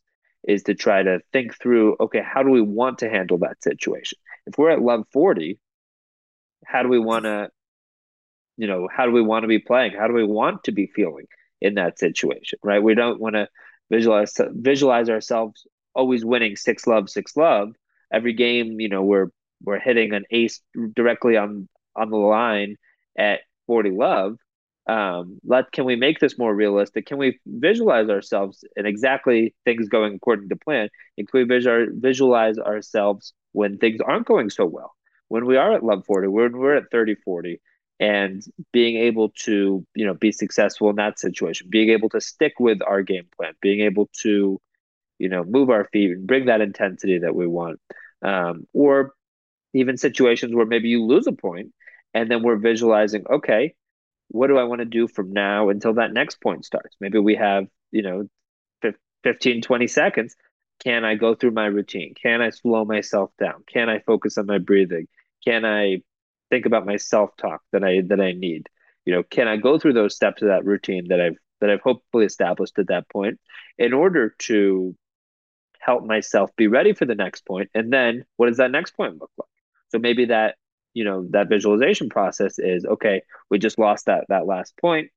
is 0.46 0.64
to 0.64 0.74
try 0.74 1.02
to 1.02 1.20
think 1.32 1.56
through, 1.60 1.96
okay, 2.00 2.22
how 2.22 2.42
do 2.42 2.50
we 2.50 2.60
want 2.60 2.98
to 2.98 3.10
handle 3.10 3.38
that 3.38 3.62
situation? 3.62 4.18
If 4.46 4.58
we're 4.58 4.70
at 4.70 4.82
love 4.82 5.04
40, 5.12 5.58
how 6.66 6.82
do 6.82 6.88
we 6.88 6.98
want 6.98 7.24
to, 7.26 7.50
you 8.56 8.66
know, 8.66 8.88
how 8.92 9.06
do 9.06 9.12
we 9.12 9.22
want 9.22 9.44
to 9.44 9.48
be 9.48 9.60
playing? 9.60 9.92
How 9.92 10.08
do 10.08 10.14
we 10.14 10.24
want 10.24 10.64
to 10.64 10.72
be 10.72 10.88
feeling? 10.88 11.26
in 11.62 11.74
that 11.74 11.98
situation, 11.98 12.58
right? 12.62 12.82
We 12.82 12.94
don't 12.94 13.20
want 13.20 13.36
to 13.36 13.48
visualize 13.90 14.34
visualize 14.52 15.08
ourselves 15.08 15.66
always 15.94 16.24
winning 16.24 16.56
six 16.56 16.86
love, 16.86 17.08
six 17.08 17.36
love. 17.36 17.74
Every 18.12 18.34
game, 18.34 18.80
you 18.80 18.88
know, 18.88 19.02
we're 19.02 19.28
we're 19.64 19.80
hitting 19.80 20.12
an 20.12 20.24
ace 20.30 20.60
directly 20.94 21.36
on 21.36 21.68
on 21.94 22.10
the 22.10 22.16
line 22.16 22.76
at 23.18 23.40
40 23.66 23.90
love. 23.90 24.36
Um, 24.88 25.38
let 25.44 25.70
can 25.70 25.84
we 25.84 25.94
make 25.94 26.18
this 26.18 26.38
more 26.38 26.54
realistic? 26.54 27.06
Can 27.06 27.18
we 27.18 27.38
visualize 27.46 28.08
ourselves 28.08 28.64
and 28.76 28.86
exactly 28.86 29.54
things 29.64 29.88
going 29.88 30.14
according 30.14 30.48
to 30.48 30.56
plan? 30.56 30.88
And 31.16 31.28
can 31.28 31.40
we 31.40 31.44
visual, 31.44 31.86
visualize 31.92 32.58
ourselves 32.58 33.32
when 33.52 33.78
things 33.78 34.00
aren't 34.00 34.26
going 34.26 34.50
so 34.50 34.66
well? 34.66 34.94
When 35.28 35.46
we 35.46 35.56
are 35.56 35.72
at 35.72 35.84
love 35.84 36.04
40, 36.04 36.28
when 36.28 36.58
we're 36.58 36.76
at 36.76 36.90
30 36.90 37.14
40, 37.14 37.60
and 38.00 38.42
being 38.72 38.96
able 38.96 39.28
to 39.28 39.86
you 39.94 40.04
know 40.04 40.14
be 40.14 40.32
successful 40.32 40.90
in 40.90 40.96
that 40.96 41.18
situation 41.20 41.68
being 41.70 41.90
able 41.90 42.08
to 42.08 42.20
stick 42.20 42.54
with 42.58 42.78
our 42.84 43.02
game 43.02 43.26
plan 43.36 43.52
being 43.60 43.80
able 43.80 44.08
to 44.12 44.60
you 45.18 45.28
know 45.28 45.44
move 45.44 45.70
our 45.70 45.88
feet 45.92 46.10
and 46.10 46.26
bring 46.26 46.46
that 46.46 46.60
intensity 46.60 47.18
that 47.18 47.34
we 47.34 47.46
want 47.46 47.78
um, 48.22 48.66
or 48.72 49.12
even 49.74 49.96
situations 49.96 50.54
where 50.54 50.66
maybe 50.66 50.88
you 50.88 51.04
lose 51.04 51.26
a 51.26 51.32
point 51.32 51.72
and 52.14 52.30
then 52.30 52.42
we're 52.42 52.56
visualizing 52.56 53.24
okay 53.30 53.74
what 54.28 54.46
do 54.48 54.58
i 54.58 54.64
want 54.64 54.80
to 54.80 54.84
do 54.84 55.06
from 55.08 55.32
now 55.32 55.68
until 55.68 55.94
that 55.94 56.12
next 56.12 56.40
point 56.40 56.64
starts 56.64 56.96
maybe 57.00 57.18
we 57.18 57.34
have 57.34 57.66
you 57.90 58.02
know 58.02 58.26
15, 59.22 59.62
20 59.62 59.86
seconds, 59.86 60.36
can 60.84 61.04
I 61.04 61.14
go 61.14 61.34
through 61.34 61.52
my 61.52 61.66
routine? 61.66 62.14
Can 62.20 62.42
I 62.42 62.50
slow 62.50 62.84
myself 62.84 63.30
down? 63.38 63.64
Can 63.66 63.88
I 63.88 64.00
focus 64.00 64.38
on 64.38 64.46
my 64.46 64.58
breathing? 64.58 65.06
Can 65.44 65.64
I 65.64 66.02
think 66.50 66.66
about 66.66 66.86
my 66.86 66.96
self-talk 66.96 67.62
that 67.72 67.84
I 67.84 68.02
that 68.08 68.20
I 68.20 68.32
need? 68.32 68.68
You 69.04 69.14
know, 69.14 69.22
can 69.22 69.48
I 69.48 69.56
go 69.56 69.78
through 69.78 69.94
those 69.94 70.14
steps 70.14 70.42
of 70.42 70.48
that 70.48 70.64
routine 70.64 71.08
that 71.08 71.20
I've 71.20 71.36
that 71.60 71.70
I've 71.70 71.80
hopefully 71.80 72.26
established 72.26 72.78
at 72.78 72.88
that 72.88 73.08
point 73.08 73.38
in 73.78 73.92
order 73.92 74.34
to 74.40 74.96
help 75.78 76.04
myself 76.04 76.50
be 76.56 76.66
ready 76.66 76.94
for 76.94 77.04
the 77.04 77.14
next 77.14 77.46
point? 77.46 77.70
And 77.74 77.92
then 77.92 78.24
what 78.36 78.46
does 78.48 78.58
that 78.58 78.70
next 78.70 78.92
point 78.96 79.20
look 79.20 79.30
like? 79.38 79.48
So 79.92 79.98
maybe 79.98 80.26
that, 80.26 80.56
you 80.94 81.04
know, 81.04 81.26
that 81.30 81.48
visualization 81.48 82.08
process 82.08 82.58
is 82.58 82.84
okay, 82.84 83.22
we 83.50 83.58
just 83.58 83.78
lost 83.78 84.06
that 84.06 84.24
that 84.28 84.46
last 84.46 84.76
point. 84.78 85.10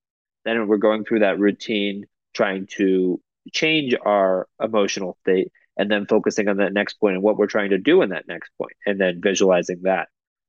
Then 0.43 0.67
we're 0.67 0.77
going 0.77 1.03
through 1.03 1.19
that 1.19 1.39
routine 1.39 2.05
trying 2.33 2.67
to 2.77 3.19
change 3.53 3.95
our 4.05 4.47
emotional 4.61 5.17
state 5.21 5.51
and 5.77 5.91
then 5.91 6.05
focusing 6.05 6.47
on 6.47 6.57
that 6.57 6.73
next 6.73 6.95
point 6.95 7.15
and 7.15 7.23
what 7.23 7.37
we're 7.37 7.47
trying 7.47 7.69
to 7.71 7.77
do 7.77 8.01
in 8.01 8.09
that 8.09 8.27
next 8.27 8.51
point 8.57 8.73
and 8.85 8.99
then 8.99 9.21
visualizing 9.21 9.81
that 9.83 10.07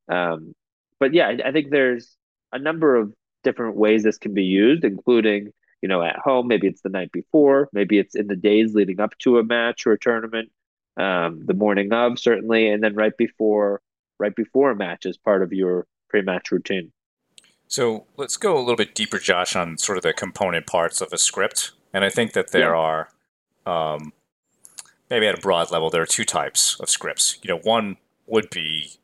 um, 0.08 0.54
but 0.98 1.12
yeah 1.12 1.28
I, 1.28 1.48
I 1.48 1.52
think 1.52 1.70
there's 1.70 2.16
a 2.52 2.58
number 2.58 2.96
of 2.96 3.12
different 3.44 3.76
ways 3.76 4.02
this 4.02 4.18
can 4.18 4.34
be 4.34 4.44
used 4.44 4.84
including 4.84 5.50
you 5.82 5.88
know 5.88 6.02
at 6.02 6.16
home 6.16 6.48
maybe 6.48 6.66
it's 6.66 6.82
the 6.82 6.88
night 6.88 7.12
before 7.12 7.68
maybe 7.72 7.98
it's 7.98 8.14
in 8.14 8.26
the 8.26 8.36
days 8.36 8.74
leading 8.74 9.00
up 9.00 9.16
to 9.18 9.38
a 9.38 9.44
match 9.44 9.86
or 9.86 9.92
a 9.92 9.98
tournament 9.98 10.50
um, 10.96 11.44
the 11.44 11.54
morning 11.54 11.92
of 11.92 12.18
certainly 12.18 12.68
and 12.68 12.82
then 12.82 12.94
right 12.94 13.16
before 13.16 13.82
right 14.18 14.34
before 14.36 14.70
a 14.70 14.76
match 14.76 15.06
as 15.06 15.16
part 15.16 15.42
of 15.42 15.52
your 15.52 15.86
pre-match 16.08 16.50
routine 16.50 16.92
so 17.68 18.06
let's 18.16 18.36
go 18.36 18.56
a 18.56 18.60
little 18.60 18.76
bit 18.76 18.94
deeper 18.94 19.18
josh 19.18 19.56
on 19.56 19.78
sort 19.78 19.98
of 19.98 20.02
the 20.02 20.12
component 20.12 20.66
parts 20.66 21.00
of 21.00 21.12
a 21.12 21.18
script 21.18 21.72
and 21.96 22.04
I 22.04 22.10
think 22.10 22.34
that 22.34 22.50
there 22.50 22.74
yeah. 22.74 22.76
are, 22.76 23.08
um, 23.64 24.12
maybe 25.08 25.26
at 25.26 25.38
a 25.38 25.40
broad 25.40 25.70
level, 25.70 25.88
there 25.88 26.02
are 26.02 26.06
two 26.06 26.26
types 26.26 26.78
of 26.78 26.90
scripts. 26.90 27.38
You 27.42 27.48
know, 27.48 27.58
one 27.58 27.96
would 28.26 28.50
be 28.50 28.98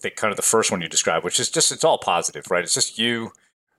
the 0.00 0.10
kind 0.10 0.30
of 0.30 0.36
the 0.36 0.42
first 0.42 0.70
one 0.70 0.80
you 0.80 0.88
described, 0.88 1.24
which 1.24 1.40
is 1.40 1.50
just 1.50 1.72
it's 1.72 1.82
all 1.82 1.98
positive, 1.98 2.48
right? 2.48 2.62
It's 2.62 2.74
just 2.74 3.00
you 3.00 3.32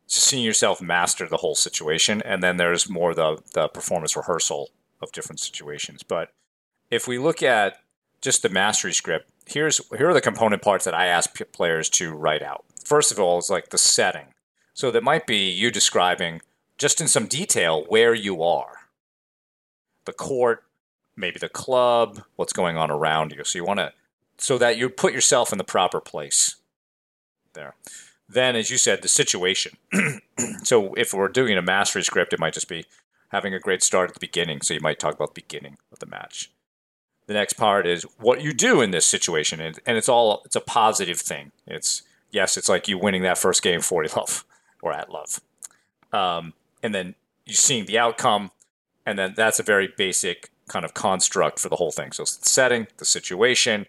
just 0.06 0.28
seeing 0.28 0.44
yourself 0.44 0.82
master 0.82 1.30
the 1.30 1.38
whole 1.38 1.56
situation, 1.56 2.22
and 2.24 2.44
then 2.44 2.58
there's 2.58 2.90
more 2.90 3.14
the 3.14 3.42
the 3.54 3.70
performance 3.70 4.18
rehearsal 4.18 4.72
of 5.02 5.14
different 5.14 5.40
situations. 5.40 6.04
But 6.04 6.34
if 6.90 7.08
we 7.08 7.18
look 7.18 7.42
at 7.42 7.78
just 8.20 8.42
the 8.42 8.50
mastery 8.50 8.92
script, 8.92 9.31
here's 9.52 9.82
here 9.98 10.10
are 10.10 10.14
the 10.14 10.22
component 10.22 10.62
parts 10.62 10.86
that 10.86 10.94
I 10.94 11.08
ask 11.08 11.40
players 11.52 11.90
to 11.92 12.14
write 12.14 12.42
out. 12.42 12.66
First 12.84 13.12
of 13.12 13.20
all, 13.20 13.38
is 13.40 13.50
like 13.50 13.70
the 13.70 13.78
setting. 13.78 14.28
So 14.74 14.92
that 14.92 15.04
might 15.04 15.28
be 15.28 15.50
you 15.50 15.72
describing 15.72 16.42
just 16.78 17.02
in 17.02 17.08
some 17.08 17.28
detail 17.28 17.86
where 17.88 18.14
you 18.14 18.42
are 18.42 18.82
the 20.06 20.14
court, 20.14 20.64
maybe 21.16 21.38
the 21.38 21.50
club, 21.50 22.24
what's 22.36 22.54
going 22.54 22.78
on 22.78 22.90
around 22.90 23.34
you. 23.34 23.44
So 23.44 23.60
you 23.60 23.66
want 23.66 23.80
to, 23.80 23.94
so 24.38 24.58
that 24.58 24.78
you 24.78 24.90
put 24.90 25.14
yourself 25.14 25.52
in 25.52 25.58
the 25.58 25.64
proper 25.64 26.00
place 26.00 26.56
there. 27.54 27.76
Then, 28.28 28.56
as 28.56 28.70
you 28.70 28.78
said, 28.78 29.02
the 29.02 29.08
situation. 29.08 29.78
so 30.64 30.94
if 30.94 31.14
we're 31.14 31.28
doing 31.28 31.58
a 31.58 31.62
mastery 31.62 32.04
script, 32.04 32.34
it 32.34 32.40
might 32.40 32.54
just 32.54 32.70
be 32.70 32.86
having 33.30 33.54
a 33.54 33.60
great 33.60 33.84
start 33.84 34.10
at 34.10 34.14
the 34.14 34.20
beginning. 34.20 34.62
So 34.62 34.74
you 34.74 34.80
might 34.82 35.00
talk 35.00 35.14
about 35.14 35.36
the 35.36 35.42
beginning 35.42 35.78
of 35.92 36.00
the 36.00 36.06
match. 36.06 36.50
The 37.28 37.34
next 37.34 37.54
part 37.54 37.88
is 37.88 38.04
what 38.18 38.42
you 38.42 38.54
do 38.54 38.82
in 38.82 38.92
this 38.92 39.06
situation, 39.06 39.62
and, 39.62 39.80
and 39.86 39.98
it's 39.98 40.10
all 40.10 40.42
it's 40.46 40.56
a 40.56 40.62
positive 40.62 41.20
thing. 41.20 41.52
It's 41.66 42.04
yes, 42.32 42.58
it's 42.58 42.68
like 42.68 42.88
you 42.88 42.98
winning 42.98 43.22
that 43.24 43.38
first 43.38 43.62
game 43.62 43.82
40 43.82 44.10
love 44.16 44.46
or 44.82 44.92
at 44.94 45.12
love. 45.12 45.40
Um, 46.12 46.54
and 46.84 46.94
then 46.94 47.16
you're 47.46 47.56
seeing 47.56 47.86
the 47.86 48.00
outcome, 48.00 48.52
and 49.06 49.18
then 49.18 49.34
that's 49.36 49.60
a 49.60 49.64
very 49.64 49.94
basic 49.98 50.50
kind 50.68 50.86
of 50.86 50.94
construct 50.94 51.60
for 51.60 51.70
the 51.70 51.76
whole 51.76 51.92
thing. 51.92 52.12
So 52.12 52.24
it's 52.24 52.38
the 52.38 52.50
setting, 52.50 52.88
the 52.98 53.06
situation, 53.06 53.86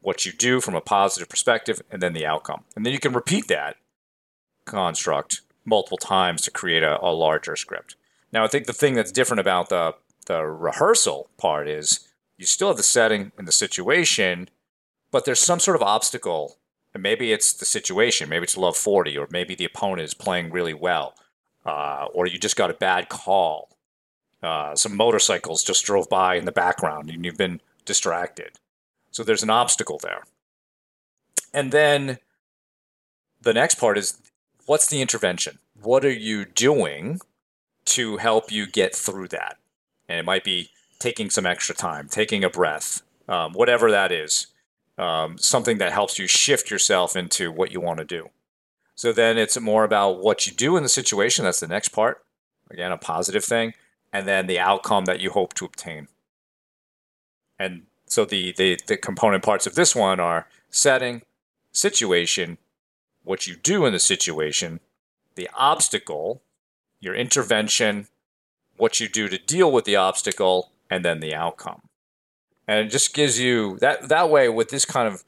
what 0.00 0.24
you 0.24 0.32
do 0.32 0.60
from 0.60 0.74
a 0.74 0.80
positive 0.80 1.28
perspective, 1.28 1.82
and 1.90 2.02
then 2.02 2.12
the 2.12 2.26
outcome. 2.26 2.64
And 2.74 2.86
then 2.86 2.92
you 2.92 2.98
can 2.98 3.12
repeat 3.12 3.48
that 3.48 3.76
construct 4.64 5.42
multiple 5.64 5.98
times 5.98 6.42
to 6.42 6.50
create 6.50 6.82
a, 6.82 7.02
a 7.04 7.10
larger 7.12 7.56
script. 7.56 7.96
Now, 8.32 8.44
I 8.44 8.48
think 8.48 8.66
the 8.66 8.72
thing 8.72 8.94
that's 8.94 9.12
different 9.12 9.40
about 9.40 9.68
the 9.68 9.94
the 10.26 10.44
rehearsal 10.44 11.28
part 11.38 11.68
is 11.68 12.06
you 12.40 12.46
still 12.46 12.68
have 12.68 12.78
the 12.78 12.82
setting 12.82 13.32
and 13.36 13.46
the 13.46 13.52
situation, 13.52 14.48
but 15.10 15.26
there's 15.26 15.38
some 15.38 15.60
sort 15.60 15.76
of 15.76 15.82
obstacle. 15.82 16.56
And 16.94 17.02
maybe 17.02 17.32
it's 17.32 17.52
the 17.52 17.66
situation, 17.66 18.30
maybe 18.30 18.44
it's 18.44 18.56
love 18.56 18.76
40, 18.76 19.16
or 19.18 19.28
maybe 19.30 19.54
the 19.54 19.66
opponent 19.66 20.00
is 20.06 20.14
playing 20.14 20.50
really 20.50 20.74
well, 20.74 21.14
uh, 21.66 22.06
or 22.12 22.26
you 22.26 22.38
just 22.38 22.56
got 22.56 22.70
a 22.70 22.74
bad 22.74 23.10
call. 23.10 23.76
Uh, 24.42 24.74
some 24.74 24.96
motorcycles 24.96 25.62
just 25.62 25.84
drove 25.84 26.08
by 26.08 26.34
in 26.34 26.46
the 26.46 26.52
background 26.52 27.10
and 27.10 27.24
you've 27.24 27.36
been 27.36 27.60
distracted. 27.84 28.52
So 29.10 29.22
there's 29.22 29.42
an 29.42 29.50
obstacle 29.50 30.00
there. 30.02 30.22
And 31.52 31.72
then 31.72 32.18
the 33.42 33.52
next 33.52 33.74
part 33.74 33.98
is 33.98 34.18
what's 34.64 34.88
the 34.88 35.02
intervention? 35.02 35.58
What 35.80 36.06
are 36.06 36.10
you 36.10 36.46
doing 36.46 37.20
to 37.84 38.16
help 38.16 38.50
you 38.50 38.66
get 38.66 38.94
through 38.96 39.28
that? 39.28 39.58
And 40.08 40.18
it 40.18 40.24
might 40.24 40.44
be 40.44 40.70
taking 41.00 41.30
some 41.30 41.46
extra 41.46 41.74
time, 41.74 42.06
taking 42.08 42.44
a 42.44 42.50
breath, 42.50 43.02
um, 43.28 43.52
whatever 43.54 43.90
that 43.90 44.12
is, 44.12 44.46
um, 44.96 45.38
something 45.38 45.78
that 45.78 45.92
helps 45.92 46.18
you 46.18 46.28
shift 46.28 46.70
yourself 46.70 47.16
into 47.16 47.50
what 47.50 47.72
you 47.72 47.80
want 47.80 47.98
to 47.98 48.04
do. 48.04 48.30
So 48.94 49.12
then 49.12 49.38
it's 49.38 49.58
more 49.58 49.82
about 49.82 50.22
what 50.22 50.46
you 50.46 50.52
do 50.52 50.76
in 50.76 50.82
the 50.82 50.88
situation. 50.88 51.44
That's 51.44 51.60
the 51.60 51.66
next 51.66 51.88
part. 51.88 52.22
Again, 52.70 52.92
a 52.92 52.98
positive 52.98 53.44
thing. 53.44 53.72
And 54.12 54.28
then 54.28 54.46
the 54.46 54.58
outcome 54.58 55.06
that 55.06 55.20
you 55.20 55.30
hope 55.30 55.54
to 55.54 55.64
obtain. 55.64 56.08
And 57.58 57.86
so 58.06 58.24
the, 58.24 58.52
the, 58.52 58.78
the 58.86 58.96
component 58.96 59.42
parts 59.42 59.66
of 59.66 59.74
this 59.74 59.96
one 59.96 60.20
are 60.20 60.48
setting, 60.68 61.22
situation, 61.72 62.58
what 63.22 63.46
you 63.46 63.56
do 63.56 63.86
in 63.86 63.92
the 63.92 63.98
situation, 63.98 64.80
the 65.34 65.48
obstacle, 65.56 66.42
your 67.00 67.14
intervention, 67.14 68.08
what 68.76 69.00
you 69.00 69.08
do 69.08 69.28
to 69.28 69.38
deal 69.38 69.70
with 69.70 69.84
the 69.84 69.96
obstacle, 69.96 70.69
and 70.90 71.04
then 71.04 71.20
the 71.20 71.34
outcome. 71.34 71.82
And 72.66 72.86
it 72.86 72.90
just 72.90 73.14
gives 73.14 73.38
you 73.38 73.78
that 73.80 74.08
that 74.08 74.28
way 74.28 74.48
with 74.48 74.70
this 74.70 74.84
kind 74.84 75.08
of 75.08 75.24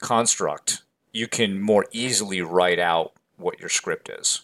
construct, 0.00 0.82
you 1.12 1.28
can 1.28 1.60
more 1.60 1.86
easily 1.92 2.40
write 2.40 2.78
out 2.78 3.12
what 3.36 3.60
your 3.60 3.68
script 3.68 4.08
is. 4.08 4.42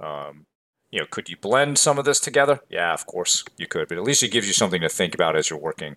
Um, 0.00 0.46
you 0.90 1.00
know, 1.00 1.06
could 1.10 1.28
you 1.28 1.36
blend 1.36 1.78
some 1.78 1.98
of 1.98 2.04
this 2.04 2.20
together? 2.20 2.60
Yeah, 2.68 2.92
of 2.92 3.06
course 3.06 3.44
you 3.56 3.66
could, 3.66 3.88
but 3.88 3.98
at 3.98 4.04
least 4.04 4.22
it 4.22 4.30
gives 4.30 4.46
you 4.46 4.52
something 4.52 4.80
to 4.80 4.88
think 4.88 5.14
about 5.14 5.36
as 5.36 5.50
you're 5.50 5.58
working 5.58 5.96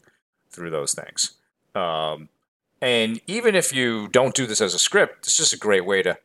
through 0.49 0.71
those 0.71 0.93
things. 0.93 1.37
Um, 1.75 2.29
and 2.81 3.21
even 3.27 3.55
if 3.55 3.73
you 3.73 4.07
don't 4.07 4.35
do 4.35 4.47
this 4.47 4.61
as 4.61 4.73
a 4.73 4.79
script, 4.79 5.19
it's 5.19 5.37
just 5.37 5.53
a 5.53 5.57
great 5.57 5.85
way 5.85 6.01
to, 6.03 6.17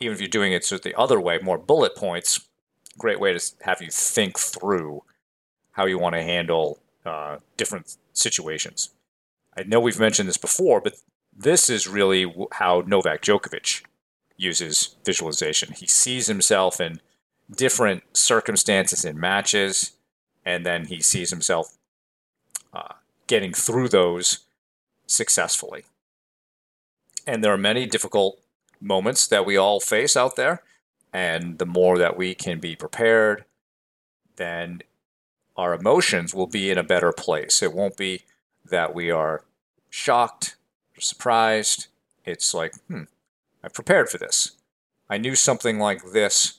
even 0.00 0.14
if 0.14 0.20
you're 0.20 0.28
doing 0.28 0.52
it 0.52 0.64
sort 0.64 0.80
of 0.80 0.84
the 0.84 0.98
other 0.98 1.20
way, 1.20 1.38
more 1.38 1.58
bullet 1.58 1.96
points, 1.96 2.40
great 2.98 3.20
way 3.20 3.32
to 3.32 3.52
have 3.62 3.80
you 3.80 3.90
think 3.90 4.38
through 4.38 5.02
how 5.76 5.84
you 5.84 5.98
want 5.98 6.14
to 6.14 6.22
handle 6.22 6.78
uh, 7.04 7.36
different 7.58 7.96
situations. 8.14 8.90
I 9.56 9.62
know 9.64 9.78
we've 9.78 10.00
mentioned 10.00 10.26
this 10.26 10.38
before, 10.38 10.80
but 10.80 10.96
this 11.36 11.68
is 11.68 11.86
really 11.86 12.34
how 12.52 12.82
Novak 12.86 13.20
Djokovic 13.20 13.84
uses 14.38 14.96
visualization. 15.04 15.74
He 15.74 15.86
sees 15.86 16.28
himself 16.28 16.80
in 16.80 17.00
different 17.54 18.04
circumstances 18.14 19.04
in 19.04 19.20
matches, 19.20 19.92
and 20.46 20.64
then 20.64 20.86
he 20.86 21.02
sees 21.02 21.28
himself 21.28 21.76
uh, 22.72 22.94
getting 23.26 23.52
through 23.52 23.88
those 23.90 24.46
successfully. 25.06 25.84
And 27.26 27.44
there 27.44 27.52
are 27.52 27.58
many 27.58 27.84
difficult 27.84 28.40
moments 28.80 29.26
that 29.28 29.44
we 29.44 29.58
all 29.58 29.80
face 29.80 30.16
out 30.16 30.36
there, 30.36 30.62
and 31.12 31.58
the 31.58 31.66
more 31.66 31.98
that 31.98 32.16
we 32.16 32.34
can 32.34 32.60
be 32.60 32.76
prepared, 32.76 33.44
then 34.36 34.80
our 35.56 35.74
emotions 35.74 36.34
will 36.34 36.46
be 36.46 36.70
in 36.70 36.78
a 36.78 36.84
better 36.84 37.12
place. 37.12 37.62
It 37.62 37.72
won't 37.72 37.96
be 37.96 38.22
that 38.64 38.94
we 38.94 39.10
are 39.10 39.44
shocked 39.90 40.56
or 40.96 41.00
surprised. 41.00 41.86
It's 42.24 42.52
like, 42.52 42.74
hmm, 42.88 43.04
I 43.62 43.68
prepared 43.68 44.08
for 44.08 44.18
this. 44.18 44.52
I 45.08 45.18
knew 45.18 45.34
something 45.34 45.78
like 45.78 46.12
this 46.12 46.54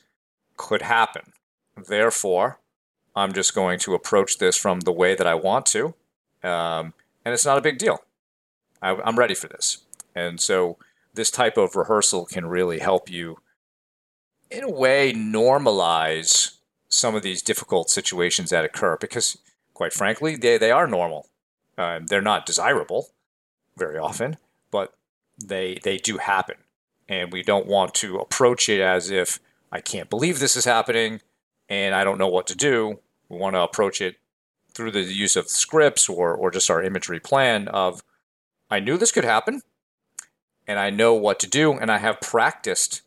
could 0.56 0.82
happen. 0.82 1.34
Therefore, 1.76 2.60
I'm 3.16 3.34
just 3.34 3.54
going 3.54 3.80
to 3.80 3.94
approach 3.94 4.38
this 4.38 4.58
from 4.58 4.82
the 4.82 4.92
way 4.92 5.16
that 5.16 5.28
I 5.28 5.36
want 5.36 5.66
to. 5.68 5.94
Um, 6.44 6.94
and 7.26 7.34
it's 7.34 7.46
not 7.46 7.58
a 7.58 7.62
big 7.62 7.78
deal. 7.78 8.04
I, 8.82 8.96
I'm 9.04 9.18
ready 9.18 9.36
for 9.36 9.48
this. 9.48 9.80
And 10.16 10.40
so, 10.40 10.78
this 11.14 11.32
type 11.32 11.58
of 11.58 11.76
rehearsal 11.76 12.26
can 12.26 12.46
really 12.46 12.80
help 12.80 13.10
you, 13.10 13.40
in 14.52 14.64
a 14.64 14.70
way, 14.70 15.14
normalize 15.14 16.57
some 16.90 17.16
of 17.16 17.24
these 17.24 17.42
difficult 17.42 17.90
situations 17.90 18.50
that 18.50 18.66
occur 18.66 18.98
because, 18.98 19.38
quite 19.74 19.94
frankly, 19.94 20.36
they, 20.36 20.58
they 20.58 20.72
are 20.72 20.88
normal. 20.88 21.28
Uh, 21.78 22.00
they're 22.06 22.22
not 22.22 22.46
desirable, 22.46 23.10
very 23.78 23.98
often, 23.98 24.38
but 24.72 24.94
they 25.44 25.78
they 25.84 25.98
do 25.98 26.18
happen, 26.18 26.56
and 27.08 27.32
we 27.32 27.44
don't 27.44 27.68
want 27.68 27.94
to 27.94 28.18
approach 28.18 28.68
it 28.68 28.82
as 28.82 29.12
if 29.12 29.40
I 29.72 29.82
can't 29.82 30.10
believe 30.10 30.40
this 30.40 30.56
is 30.56 30.66
happening 30.66 31.22
and 31.70 31.94
I 31.94 32.04
don't 32.04 32.18
know 32.18 32.28
what 32.28 32.48
to 32.48 32.56
do. 32.56 33.00
We 33.30 33.38
want 33.38 33.56
to 33.56 33.62
approach 33.62 34.02
it 34.02 34.18
through 34.74 34.92
the 34.92 35.02
use 35.02 35.36
of 35.36 35.50
scripts 35.50 36.08
or, 36.08 36.34
or 36.34 36.52
just 36.52 36.70
our 36.70 36.82
imagery 36.82 37.20
plan 37.20 37.68
of 37.68 38.04
I 38.70 38.80
knew 38.80 38.98
this 38.98 39.12
could 39.12 39.26
happen 39.26 39.62
and 40.68 40.80
I 40.80 40.90
know 40.90 41.14
what 41.14 41.40
to 41.40 41.48
do 41.48 41.74
and 41.74 41.92
I 41.92 41.98
have 41.98 42.22
practiced 42.22 43.02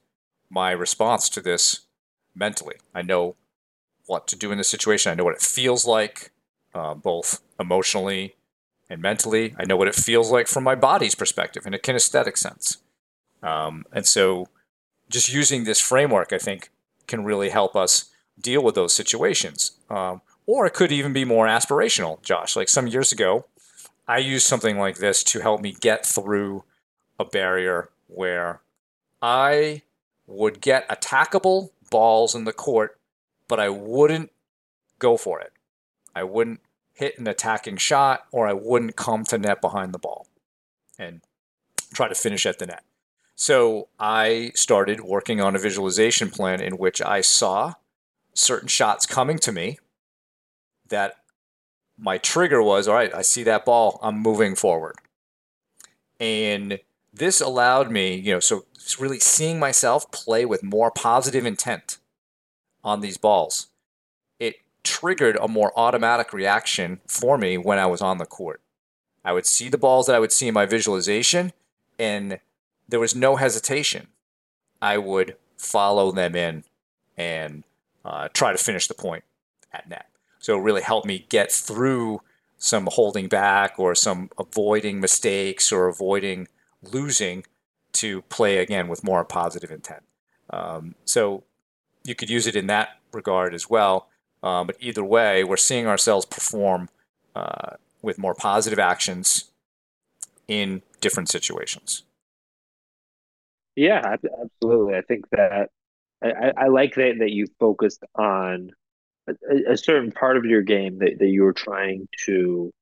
my 0.51 0.73
response 0.73 1.29
to 1.31 1.41
this 1.41 1.81
mentally. 2.35 2.77
I 2.95 3.03
know 3.03 3.37
what 4.11 4.27
to 4.29 4.37
do 4.37 4.51
in 4.51 4.59
this 4.59 4.69
situation. 4.69 5.11
I 5.11 5.15
know 5.15 5.25
what 5.25 5.37
it 5.37 5.41
feels 5.41 5.87
like, 5.87 6.33
uh, 6.75 6.95
both 6.95 7.41
emotionally 7.59 8.35
and 8.91 9.01
mentally. 9.01 9.55
I 9.57 9.65
know 9.65 9.77
what 9.77 9.89
it 9.89 9.95
feels 9.95 10.31
like 10.31 10.49
from 10.49 10.65
my 10.65 10.75
body's 10.75 11.15
perspective 11.15 11.65
in 11.65 11.75
a 11.75 11.79
kinesthetic 11.79 12.37
sense. 12.37 12.79
Um, 13.43 13.87
and 13.93 14.05
so 14.05 14.49
just 15.09 15.33
using 15.33 15.65
this 15.65 15.81
framework, 15.81 16.33
I 16.33 16.39
think, 16.39 16.71
can 17.07 17.25
really 17.25 17.51
help 17.51 17.77
us 17.77 18.11
deal 18.39 18.63
with 18.63 18.75
those 18.75 18.93
situations. 18.93 19.73
Um, 19.89 20.23
or 20.47 20.67
it 20.67 20.75
could 20.75 20.93
even 20.93 21.13
be 21.13 21.25
more 21.25 21.47
aspirational, 21.47 22.21
Josh. 22.23 22.57
Like 22.57 22.69
some 22.69 22.89
years 22.89 23.13
ago, 23.13 23.47
I 24.09 24.19
used 24.19 24.47
something 24.47 24.77
like 24.79 24.97
this 24.99 25.23
to 25.25 25.41
help 25.41 25.61
me 25.61 25.73
get 25.73 26.05
through 26.05 26.65
a 27.19 27.25
barrier 27.25 27.91
where 28.09 28.61
I 29.23 29.83
would 30.27 30.61
get 30.61 30.89
attackable 30.89 31.71
balls 31.91 32.35
in 32.35 32.45
the 32.45 32.53
court, 32.53 32.99
but 33.51 33.59
I 33.59 33.69
wouldn't 33.69 34.31
go 35.01 35.17
for 35.17 35.41
it. 35.41 35.53
I 36.15 36.23
wouldn't 36.23 36.61
hit 36.93 37.19
an 37.19 37.27
attacking 37.27 37.79
shot 37.79 38.27
or 38.31 38.47
I 38.47 38.53
wouldn't 38.53 38.95
come 38.95 39.25
to 39.25 39.39
net 39.39 39.61
behind 39.61 39.93
the 39.93 39.99
ball 39.99 40.29
and 40.97 41.21
try 41.93 42.07
to 42.07 42.15
finish 42.15 42.47
at 42.47 42.61
the 42.61 42.67
net. 42.67 42.85
So 43.35 43.89
I 43.99 44.53
started 44.55 45.01
working 45.01 45.41
on 45.41 45.57
a 45.57 45.59
visualization 45.59 46.31
plan 46.31 46.61
in 46.61 46.75
which 46.75 47.03
I 47.03 47.23
saw 47.23 47.75
certain 48.35 48.69
shots 48.69 49.05
coming 49.05 49.39
to 49.41 49.51
me 49.51 49.81
that 50.89 51.17
my 51.99 52.19
trigger 52.19 52.63
was 52.63 52.87
all 52.87 52.95
right, 52.95 53.13
I 53.13 53.23
see 53.23 53.43
that 53.43 53.65
ball, 53.65 53.99
I'm 54.01 54.19
moving 54.19 54.55
forward. 54.55 54.95
And 56.21 56.79
this 57.13 57.41
allowed 57.41 57.91
me, 57.91 58.15
you 58.15 58.33
know, 58.33 58.41
so 58.41 58.67
really 59.01 59.19
seeing 59.19 59.59
myself 59.59 60.09
play 60.13 60.45
with 60.45 60.63
more 60.63 60.93
positive 60.93 61.45
intent 61.45 61.99
on 62.83 63.01
these 63.01 63.19
balls. 63.19 63.69
It 64.39 64.57
triggered 64.83 65.37
a 65.37 65.49
more 65.49 65.73
automatic 65.79 66.33
reaction 66.33 67.01
for 67.07 67.39
me 67.39 67.59
when 67.59 67.79
I 67.79 67.87
was 67.87 68.01
on 68.01 68.19
the 68.19 68.27
court. 68.27 68.61
I 69.25 69.33
would 69.33 69.47
see 69.47 69.69
the 69.69 69.79
balls 69.79 70.07
that 70.07 70.17
I 70.17 70.19
would 70.19 70.33
see 70.33 70.49
in 70.49 70.55
my 70.55 70.67
visualization, 70.67 71.53
and 71.99 72.41
there 72.89 73.01
was 73.01 73.15
no 73.15 73.37
hesitation. 73.37 74.09
I 74.81 74.99
would 74.99 75.37
follow 75.59 76.11
them 76.11 76.35
in 76.35 76.65
and 77.17 77.65
uh, 78.05 78.29
try 78.33 78.53
to 78.53 78.59
finish 78.59 78.87
the 78.87 78.95
point 78.95 79.25
at 79.73 79.89
net. 79.89 80.07
So 80.39 80.59
it 80.59 80.63
really 80.63 80.81
helped 80.83 81.07
me 81.07 81.27
get 81.29 81.53
through 81.53 82.23
some 82.57 82.89
holding 82.93 83.29
back 83.29 83.79
or 83.79 83.95
some 83.95 84.31
avoiding 84.39 85.01
mistakes 85.01 85.71
or 85.71 85.87
avoiding 85.87 86.49
losing 86.83 87.45
to 87.93 88.23
play 88.23 88.59
again 88.59 88.89
with 88.89 89.05
more 89.05 89.25
positive 89.25 89.71
intent. 89.71 90.03
Um, 90.49 90.95
so 91.05 91.45
you 92.11 92.15
could 92.15 92.29
use 92.29 92.47
it 92.47 92.57
in 92.57 92.67
that 92.67 92.99
regard 93.13 93.55
as 93.55 93.71
well. 93.71 94.09
Um, 94.43 94.67
but 94.67 94.77
either 94.81 95.05
way, 95.05 95.45
we're 95.45 95.57
seeing 95.57 95.87
ourselves 95.87 96.27
perform 96.27 96.91
uh, 97.35 97.77
with 98.03 98.19
more 98.19 98.35
positive 98.35 98.79
actions 98.79 99.51
in 100.49 100.83
different 101.01 101.29
situations. 101.31 102.03
Yeah, 103.77 104.17
absolutely. 104.43 104.97
I 104.97 105.03
think 105.03 105.31
that 105.31 105.71
I, 106.23 106.53
I 106.57 106.67
like 106.67 106.97
that 106.97 107.17
that 107.21 107.31
you 107.31 107.47
focused 107.59 108.03
on 108.15 108.73
a, 109.29 109.73
a, 109.73 109.77
certain 109.77 110.13
part 110.13 110.37
of 110.37 110.45
your 110.45 110.63
game 110.63 110.99
that, 110.99 111.19
that 111.19 111.29
you 111.29 111.45
were 111.45 111.53
trying 111.53 112.09
to 112.27 112.73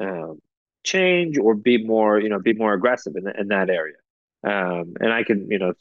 um, 0.00 0.40
change 0.84 1.38
or 1.38 1.54
be 1.54 1.84
more, 1.84 2.20
you 2.20 2.28
know, 2.28 2.38
be 2.38 2.54
more 2.54 2.74
aggressive 2.74 3.14
in, 3.16 3.28
in 3.38 3.48
that 3.48 3.70
area. 3.70 3.96
Um, 4.42 4.94
and 5.00 5.12
I 5.12 5.22
can, 5.22 5.50
you 5.50 5.58
know, 5.58 5.74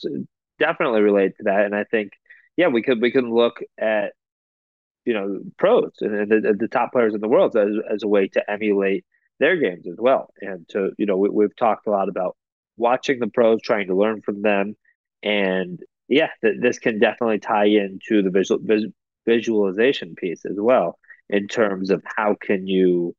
definitely 0.60 1.02
relate 1.02 1.38
to 1.38 1.44
that. 1.46 1.66
And 1.66 1.76
I 1.76 1.86
think, 1.86 2.12
yeah, 2.60 2.68
we 2.68 2.82
could 2.82 3.02
we 3.02 3.10
can 3.10 3.34
look 3.34 3.62
at, 3.80 4.12
you 5.06 5.14
know, 5.14 5.40
pros 5.58 5.94
and 6.02 6.30
the, 6.30 6.54
the 6.60 6.68
top 6.68 6.92
players 6.92 7.14
in 7.16 7.22
the 7.22 7.30
world 7.30 7.56
as 7.56 7.70
as 7.90 8.04
a 8.04 8.08
way 8.08 8.28
to 8.28 8.52
emulate 8.52 9.06
their 9.40 9.56
games 9.56 9.88
as 9.88 9.96
well. 9.98 10.30
And 10.42 10.68
to, 10.72 10.92
you 10.98 11.06
know, 11.06 11.16
we, 11.16 11.30
we've 11.30 11.56
talked 11.56 11.88
a 11.88 11.92
lot 11.92 12.10
about 12.10 12.36
watching 12.76 13.20
the 13.20 13.28
pros, 13.28 13.62
trying 13.62 13.88
to 13.88 13.96
learn 13.96 14.22
from 14.22 14.42
them, 14.42 14.76
and 15.24 15.80
yeah, 16.10 16.32
th- 16.42 16.58
this 16.60 16.80
can 16.80 17.00
definitely 17.00 17.40
tie 17.40 17.68
into 17.68 18.22
the 18.22 18.30
visual 18.30 18.60
vis- 18.62 18.92
visualization 19.26 20.16
piece 20.16 20.44
as 20.44 20.58
well 20.58 21.00
in 21.30 21.48
terms 21.48 21.92
of 21.92 22.04
how 22.18 22.36
can 22.42 22.68
you 22.68 23.16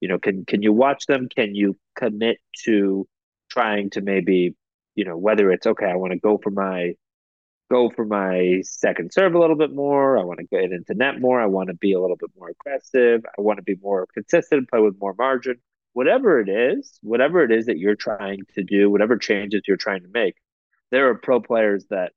you 0.00 0.08
know 0.08 0.18
can 0.18 0.44
can 0.44 0.62
you 0.62 0.72
watch 0.72 1.06
them 1.06 1.28
can 1.28 1.54
you 1.54 1.76
commit 1.94 2.38
to 2.64 3.06
trying 3.50 3.90
to 3.90 4.00
maybe 4.00 4.56
you 4.96 5.04
know 5.04 5.16
whether 5.16 5.50
it's 5.52 5.66
okay 5.66 5.86
i 5.86 5.96
want 5.96 6.12
to 6.12 6.18
go 6.18 6.38
for 6.42 6.50
my 6.50 6.94
go 7.70 7.90
for 7.90 8.04
my 8.04 8.60
second 8.62 9.12
serve 9.12 9.34
a 9.34 9.38
little 9.38 9.56
bit 9.56 9.72
more. 9.72 10.18
I 10.18 10.24
want 10.24 10.40
to 10.40 10.46
get 10.46 10.72
into 10.72 10.94
net 10.94 11.20
more. 11.20 11.40
I 11.40 11.46
want 11.46 11.68
to 11.68 11.74
be 11.74 11.92
a 11.92 12.00
little 12.00 12.16
bit 12.16 12.30
more 12.38 12.50
aggressive. 12.50 13.24
I 13.38 13.40
want 13.40 13.58
to 13.58 13.62
be 13.62 13.76
more 13.82 14.06
consistent 14.12 14.68
play 14.68 14.80
with 14.80 14.98
more 15.00 15.14
margin. 15.16 15.56
Whatever 15.92 16.40
it 16.40 16.48
is 16.48 16.98
whatever 17.02 17.42
it 17.42 17.50
is 17.50 17.66
that 17.66 17.78
you're 17.78 17.96
trying 17.96 18.40
to 18.54 18.62
do 18.62 18.88
whatever 18.90 19.16
changes 19.16 19.62
you're 19.66 19.76
trying 19.76 20.02
to 20.02 20.08
make 20.12 20.36
there 20.90 21.08
are 21.08 21.14
pro 21.14 21.40
players 21.40 21.86
that 21.90 22.12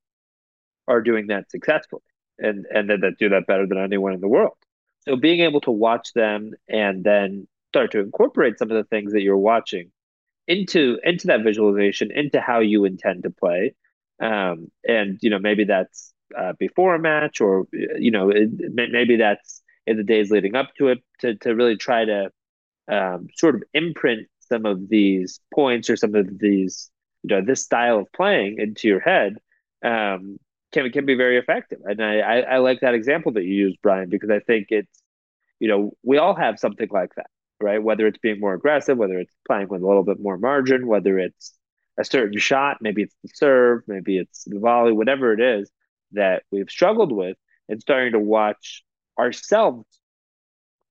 are 0.87 1.01
doing 1.01 1.27
that 1.27 1.49
successfully 1.49 2.01
and 2.39 2.65
and 2.73 2.89
that, 2.89 3.01
that 3.01 3.17
do 3.17 3.29
that 3.29 3.47
better 3.47 3.67
than 3.67 3.77
anyone 3.77 4.13
in 4.13 4.21
the 4.21 4.27
world. 4.27 4.57
So 5.01 5.15
being 5.15 5.41
able 5.41 5.61
to 5.61 5.71
watch 5.71 6.13
them 6.13 6.51
and 6.67 7.03
then 7.03 7.47
start 7.69 7.91
to 7.91 7.99
incorporate 7.99 8.57
some 8.57 8.71
of 8.71 8.77
the 8.77 8.83
things 8.83 9.13
that 9.13 9.21
you're 9.21 9.37
watching 9.37 9.91
into 10.47 10.99
into 11.03 11.27
that 11.27 11.43
visualization 11.43 12.11
into 12.11 12.41
how 12.41 12.59
you 12.59 12.85
intend 12.85 13.23
to 13.23 13.29
play 13.29 13.73
um, 14.21 14.71
and 14.87 15.19
you 15.21 15.29
know 15.29 15.39
maybe 15.39 15.63
that's 15.65 16.13
uh, 16.37 16.53
before 16.59 16.95
a 16.95 16.99
match 16.99 17.41
or 17.41 17.65
you 17.71 18.11
know 18.11 18.29
it, 18.29 18.49
maybe 18.73 19.17
that's 19.17 19.61
in 19.85 19.97
the 19.97 20.03
days 20.03 20.31
leading 20.31 20.55
up 20.55 20.69
to 20.77 20.89
it 20.89 20.99
to, 21.19 21.35
to 21.35 21.55
really 21.55 21.75
try 21.75 22.05
to 22.05 22.31
um, 22.89 23.27
sort 23.35 23.55
of 23.55 23.63
imprint 23.73 24.27
some 24.39 24.65
of 24.65 24.89
these 24.89 25.39
points 25.53 25.89
or 25.89 25.95
some 25.95 26.15
of 26.15 26.39
these 26.39 26.89
you 27.23 27.35
know 27.35 27.41
this 27.45 27.63
style 27.63 27.99
of 27.99 28.11
playing 28.13 28.57
into 28.59 28.87
your 28.87 28.99
head 28.99 29.37
um, 29.83 30.37
can 30.71 30.89
can 30.91 31.05
be 31.05 31.15
very 31.15 31.37
effective 31.37 31.79
and 31.85 32.03
I, 32.03 32.19
I 32.19 32.39
I 32.39 32.57
like 32.57 32.81
that 32.81 32.93
example 32.95 33.33
that 33.33 33.43
you 33.43 33.53
used 33.55 33.77
Brian 33.81 34.09
because 34.09 34.29
I 34.29 34.39
think 34.39 34.67
it's 34.69 35.01
you 35.59 35.67
know 35.67 35.91
we 36.03 36.17
all 36.17 36.35
have 36.35 36.59
something 36.59 36.89
like 36.91 37.15
that 37.15 37.27
right? 37.63 37.81
Whether 37.81 38.05
it's 38.07 38.19
being 38.19 38.39
more 38.39 38.53
aggressive, 38.53 38.97
whether 38.97 39.17
it's 39.19 39.33
playing 39.47 39.69
with 39.69 39.81
a 39.81 39.87
little 39.87 40.03
bit 40.03 40.19
more 40.19 40.37
margin, 40.37 40.85
whether 40.85 41.17
it's 41.17 41.53
a 41.97 42.03
certain 42.03 42.39
shot, 42.39 42.77
maybe 42.81 43.03
it's 43.03 43.15
the 43.23 43.29
serve, 43.33 43.83
maybe 43.87 44.17
it's 44.17 44.43
the 44.45 44.59
volley, 44.59 44.91
whatever 44.91 45.33
it 45.33 45.39
is 45.39 45.71
that 46.13 46.43
we've 46.51 46.69
struggled 46.69 47.11
with, 47.11 47.37
and 47.69 47.81
starting 47.81 48.13
to 48.13 48.19
watch 48.19 48.83
ourselves 49.19 49.85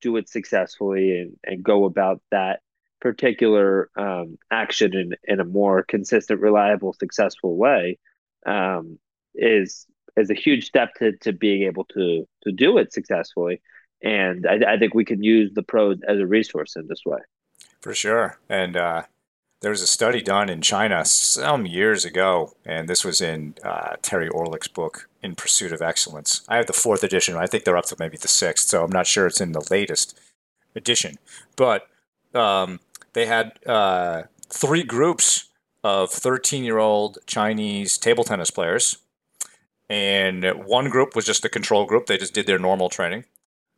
do 0.00 0.16
it 0.16 0.28
successfully 0.28 1.20
and, 1.20 1.36
and 1.44 1.62
go 1.62 1.84
about 1.84 2.20
that 2.30 2.60
particular 3.00 3.90
um, 3.96 4.38
action 4.50 4.94
in, 4.96 5.12
in 5.24 5.40
a 5.40 5.44
more 5.44 5.82
consistent, 5.82 6.40
reliable, 6.40 6.92
successful 6.92 7.56
way 7.56 7.98
um, 8.46 8.98
is 9.34 9.86
is 10.14 10.28
a 10.28 10.34
huge 10.34 10.66
step 10.66 10.92
to, 10.94 11.16
to 11.18 11.32
being 11.32 11.62
able 11.62 11.84
to 11.84 12.28
to 12.42 12.52
do 12.52 12.76
it 12.76 12.92
successfully 12.92 13.62
and 14.02 14.46
I, 14.46 14.74
I, 14.74 14.78
think 14.78 14.94
we 14.94 15.04
can 15.04 15.22
use 15.22 15.52
the 15.54 15.62
pros 15.62 15.98
as 16.06 16.18
a 16.18 16.26
resource 16.26 16.74
in 16.76 16.86
this 16.88 17.02
way. 17.06 17.20
For 17.80 17.94
sure, 17.94 18.38
and 18.48 18.76
uh, 18.76 19.02
there 19.62 19.70
was 19.70 19.82
a 19.82 19.86
study 19.86 20.20
done 20.20 20.48
in 20.48 20.60
China 20.60 21.04
some 21.04 21.66
years 21.66 22.04
ago, 22.04 22.54
and 22.64 22.88
this 22.88 23.04
was 23.04 23.20
in 23.20 23.54
uh, 23.64 23.96
Terry 24.02 24.28
Orlick's 24.28 24.68
book 24.68 25.08
"In 25.22 25.34
Pursuit 25.34 25.72
of 25.72 25.80
Excellence." 25.80 26.42
I 26.48 26.56
have 26.56 26.66
the 26.66 26.72
fourth 26.72 27.02
edition. 27.02 27.36
I 27.36 27.46
think 27.46 27.64
they're 27.64 27.76
up 27.76 27.86
to 27.86 27.96
maybe 27.98 28.16
the 28.16 28.28
sixth, 28.28 28.68
so 28.68 28.84
I'm 28.84 28.92
not 28.92 29.06
sure 29.06 29.26
it's 29.26 29.40
in 29.40 29.52
the 29.52 29.66
latest 29.70 30.18
edition. 30.76 31.16
But 31.56 31.86
um, 32.34 32.80
they 33.14 33.26
had 33.26 33.58
uh, 33.66 34.24
three 34.48 34.82
groups 34.82 35.48
of 35.84 36.10
13 36.10 36.64
year 36.64 36.78
old 36.78 37.18
Chinese 37.26 37.98
table 37.98 38.24
tennis 38.24 38.50
players. 38.50 38.98
And 39.88 40.44
one 40.64 40.88
group 40.88 41.14
was 41.14 41.26
just 41.26 41.42
the 41.42 41.50
control 41.50 41.84
group. 41.84 42.06
They 42.06 42.16
just 42.16 42.32
did 42.32 42.46
their 42.46 42.58
normal 42.58 42.88
training 42.88 43.24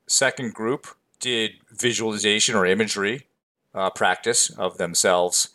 second 0.07 0.55
group 0.55 0.87
did 1.21 1.53
visualization 1.71 2.55
or 2.55 2.67
imagery 2.67 3.27
uh, 3.75 3.91
practice 3.91 4.51
of 4.51 4.79
themselves 4.79 5.49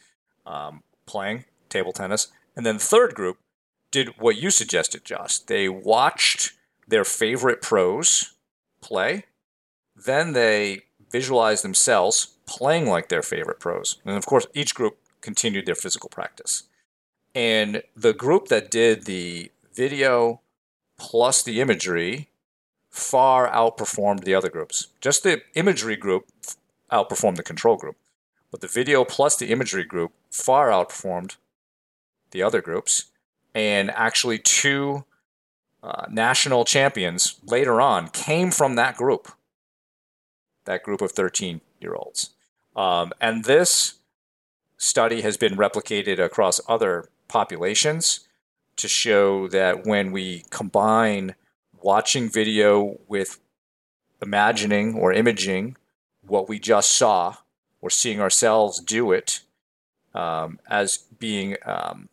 um, 0.49 0.83
playing 1.05 1.45
table 1.69 1.93
tennis. 1.93 2.27
And 2.55 2.65
then 2.65 2.75
the 2.75 2.83
third 2.83 3.15
group 3.15 3.37
did 3.91 4.09
what 4.19 4.35
you 4.35 4.51
suggested, 4.51 5.05
Josh. 5.05 5.39
They 5.39 5.69
watched 5.69 6.53
their 6.87 7.05
favorite 7.05 7.61
pros 7.61 8.33
play. 8.81 9.25
Then 9.95 10.33
they 10.33 10.81
visualized 11.11 11.63
themselves 11.63 12.35
playing 12.45 12.87
like 12.87 13.09
their 13.09 13.21
favorite 13.21 13.59
pros. 13.59 14.01
And 14.03 14.17
of 14.17 14.25
course, 14.25 14.47
each 14.53 14.75
group 14.75 14.97
continued 15.21 15.65
their 15.65 15.75
physical 15.75 16.09
practice. 16.09 16.63
And 17.35 17.83
the 17.95 18.13
group 18.13 18.47
that 18.47 18.71
did 18.71 19.05
the 19.05 19.51
video 19.73 20.41
plus 20.97 21.41
the 21.43 21.61
imagery 21.61 22.29
far 22.89 23.49
outperformed 23.49 24.23
the 24.23 24.35
other 24.35 24.49
groups. 24.49 24.87
Just 24.99 25.23
the 25.23 25.41
imagery 25.53 25.95
group 25.95 26.25
outperformed 26.91 27.35
the 27.35 27.43
control 27.43 27.77
group. 27.77 27.95
But 28.51 28.61
the 28.61 28.67
video 28.67 29.03
plus 29.05 29.35
the 29.35 29.47
imagery 29.47 29.83
group 29.83 30.11
far 30.31 30.69
outperformed 30.69 31.37
the 32.31 32.43
other 32.43 32.61
groups. 32.61 33.05
And 33.53 33.91
actually, 33.91 34.39
two 34.39 35.05
uh, 35.81 36.05
national 36.09 36.65
champions 36.65 37.35
later 37.45 37.81
on 37.81 38.09
came 38.09 38.51
from 38.51 38.75
that 38.75 38.95
group, 38.95 39.31
that 40.65 40.83
group 40.83 41.01
of 41.01 41.11
13 41.11 41.61
year 41.79 41.95
olds. 41.95 42.31
Um, 42.75 43.11
and 43.19 43.45
this 43.45 43.95
study 44.77 45.21
has 45.21 45.37
been 45.37 45.55
replicated 45.55 46.19
across 46.19 46.61
other 46.67 47.09
populations 47.27 48.27
to 48.77 48.87
show 48.87 49.47
that 49.49 49.85
when 49.85 50.11
we 50.11 50.45
combine 50.49 51.35
watching 51.81 52.29
video 52.29 52.99
with 53.07 53.39
imagining 54.21 54.95
or 54.95 55.11
imaging 55.13 55.75
what 56.21 56.47
we 56.47 56.59
just 56.59 56.91
saw 56.91 57.35
or 57.81 57.89
seeing 57.89 58.19
ourselves 58.19 58.79
do 58.79 59.11
it 59.11 59.41
um, 60.13 60.59
as 60.69 60.97
being 61.19 61.55
um, 61.65 62.09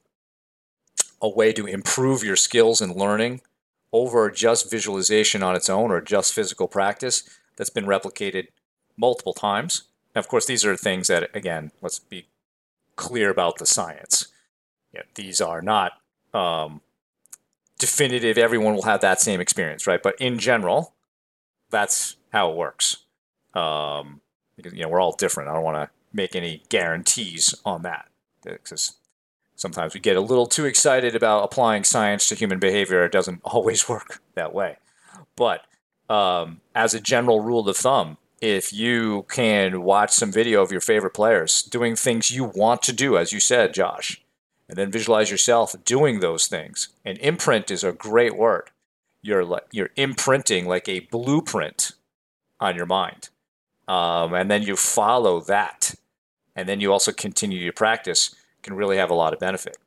a 1.20 1.28
way 1.28 1.52
to 1.52 1.66
improve 1.66 2.22
your 2.22 2.36
skills 2.36 2.80
in 2.80 2.92
learning 2.92 3.40
over 3.92 4.30
just 4.30 4.70
visualization 4.70 5.42
on 5.42 5.56
its 5.56 5.70
own 5.70 5.90
or 5.90 6.00
just 6.00 6.34
physical 6.34 6.68
practice 6.68 7.22
that's 7.56 7.70
been 7.70 7.86
replicated 7.86 8.48
multiple 8.96 9.32
times. 9.32 9.84
Now, 10.14 10.20
of 10.20 10.28
course, 10.28 10.46
these 10.46 10.64
are 10.64 10.76
things 10.76 11.08
that, 11.08 11.30
again, 11.34 11.72
let's 11.82 11.98
be 11.98 12.26
clear 12.96 13.30
about 13.30 13.58
the 13.58 13.66
science. 13.66 14.28
Yeah, 14.92 15.02
these 15.14 15.40
are 15.40 15.62
not 15.62 15.92
um, 16.32 16.80
definitive. 17.78 18.38
Everyone 18.38 18.74
will 18.74 18.82
have 18.82 19.00
that 19.00 19.20
same 19.20 19.40
experience, 19.40 19.86
right? 19.86 20.02
But 20.02 20.20
in 20.20 20.38
general, 20.38 20.94
that's 21.70 22.16
how 22.32 22.50
it 22.50 22.56
works. 22.56 22.98
Um, 23.54 24.20
because 24.56 24.72
you 24.72 24.82
know 24.82 24.88
we're 24.88 25.00
all 25.00 25.12
different. 25.12 25.48
I 25.48 25.54
don't 25.54 25.62
want 25.62 25.76
to 25.76 25.90
make 26.12 26.34
any 26.34 26.62
guarantees 26.68 27.54
on 27.64 27.82
that 27.82 28.08
because 28.44 28.96
sometimes 29.54 29.94
we 29.94 30.00
get 30.00 30.16
a 30.16 30.20
little 30.20 30.46
too 30.46 30.64
excited 30.64 31.14
about 31.14 31.44
applying 31.44 31.84
science 31.84 32.28
to 32.28 32.34
human 32.34 32.58
behavior. 32.58 33.04
It 33.04 33.12
doesn't 33.12 33.40
always 33.44 33.88
work 33.88 34.22
that 34.34 34.54
way. 34.54 34.76
But 35.36 35.62
um, 36.08 36.60
as 36.74 36.94
a 36.94 37.00
general 37.00 37.40
rule 37.40 37.68
of 37.68 37.76
thumb, 37.76 38.18
if 38.40 38.72
you 38.72 39.24
can 39.28 39.82
watch 39.82 40.12
some 40.12 40.30
video 40.30 40.62
of 40.62 40.70
your 40.70 40.80
favorite 40.80 41.14
players 41.14 41.62
doing 41.62 41.96
things 41.96 42.30
you 42.30 42.44
want 42.44 42.82
to 42.82 42.92
do, 42.92 43.16
as 43.16 43.32
you 43.32 43.40
said, 43.40 43.74
Josh, 43.74 44.22
and 44.68 44.76
then 44.76 44.90
visualize 44.90 45.30
yourself 45.30 45.74
doing 45.84 46.20
those 46.20 46.46
things. 46.46 46.88
And 47.04 47.18
imprint 47.18 47.70
is 47.70 47.82
a 47.82 47.92
great 47.92 48.36
word. 48.36 48.70
You're 49.22 49.60
you're 49.72 49.90
imprinting 49.96 50.66
like 50.66 50.88
a 50.88 51.00
blueprint 51.00 51.92
on 52.60 52.76
your 52.76 52.86
mind, 52.86 53.30
um, 53.88 54.34
and 54.34 54.50
then 54.50 54.62
you 54.62 54.76
follow 54.76 55.40
that, 55.42 55.94
and 56.54 56.68
then 56.68 56.80
you 56.80 56.92
also 56.92 57.12
continue 57.12 57.58
your 57.58 57.72
practice. 57.72 58.34
Can 58.62 58.74
really 58.74 58.96
have 58.96 59.10
a 59.10 59.14
lot 59.14 59.32
of 59.32 59.38
benefit. 59.38 59.78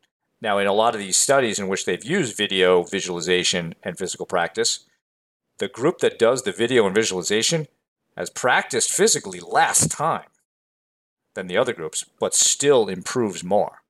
Now, 0.41 0.57
in 0.57 0.67
a 0.67 0.73
lot 0.73 0.95
of 0.95 1.01
these 1.01 1.17
studies 1.17 1.59
in 1.59 1.67
which 1.67 1.83
they've 1.83 2.03
used 2.03 2.37
video 2.37 2.83
visualization 2.83 3.75
and 3.83 3.97
physical 3.97 4.25
practice, 4.25 4.85
the 5.57 5.67
group 5.67 5.99
that 5.99 6.17
does 6.17 6.43
the 6.43 6.53
video 6.53 6.85
and 6.85 6.95
visualization 6.95 7.67
has 8.15 8.29
practiced 8.29 8.91
physically 8.91 9.41
less 9.41 9.87
time 9.87 10.29
than 11.33 11.47
the 11.47 11.57
other 11.57 11.73
groups, 11.73 12.05
but 12.19 12.33
still 12.33 12.87
improves 12.87 13.43
more. 13.43 13.81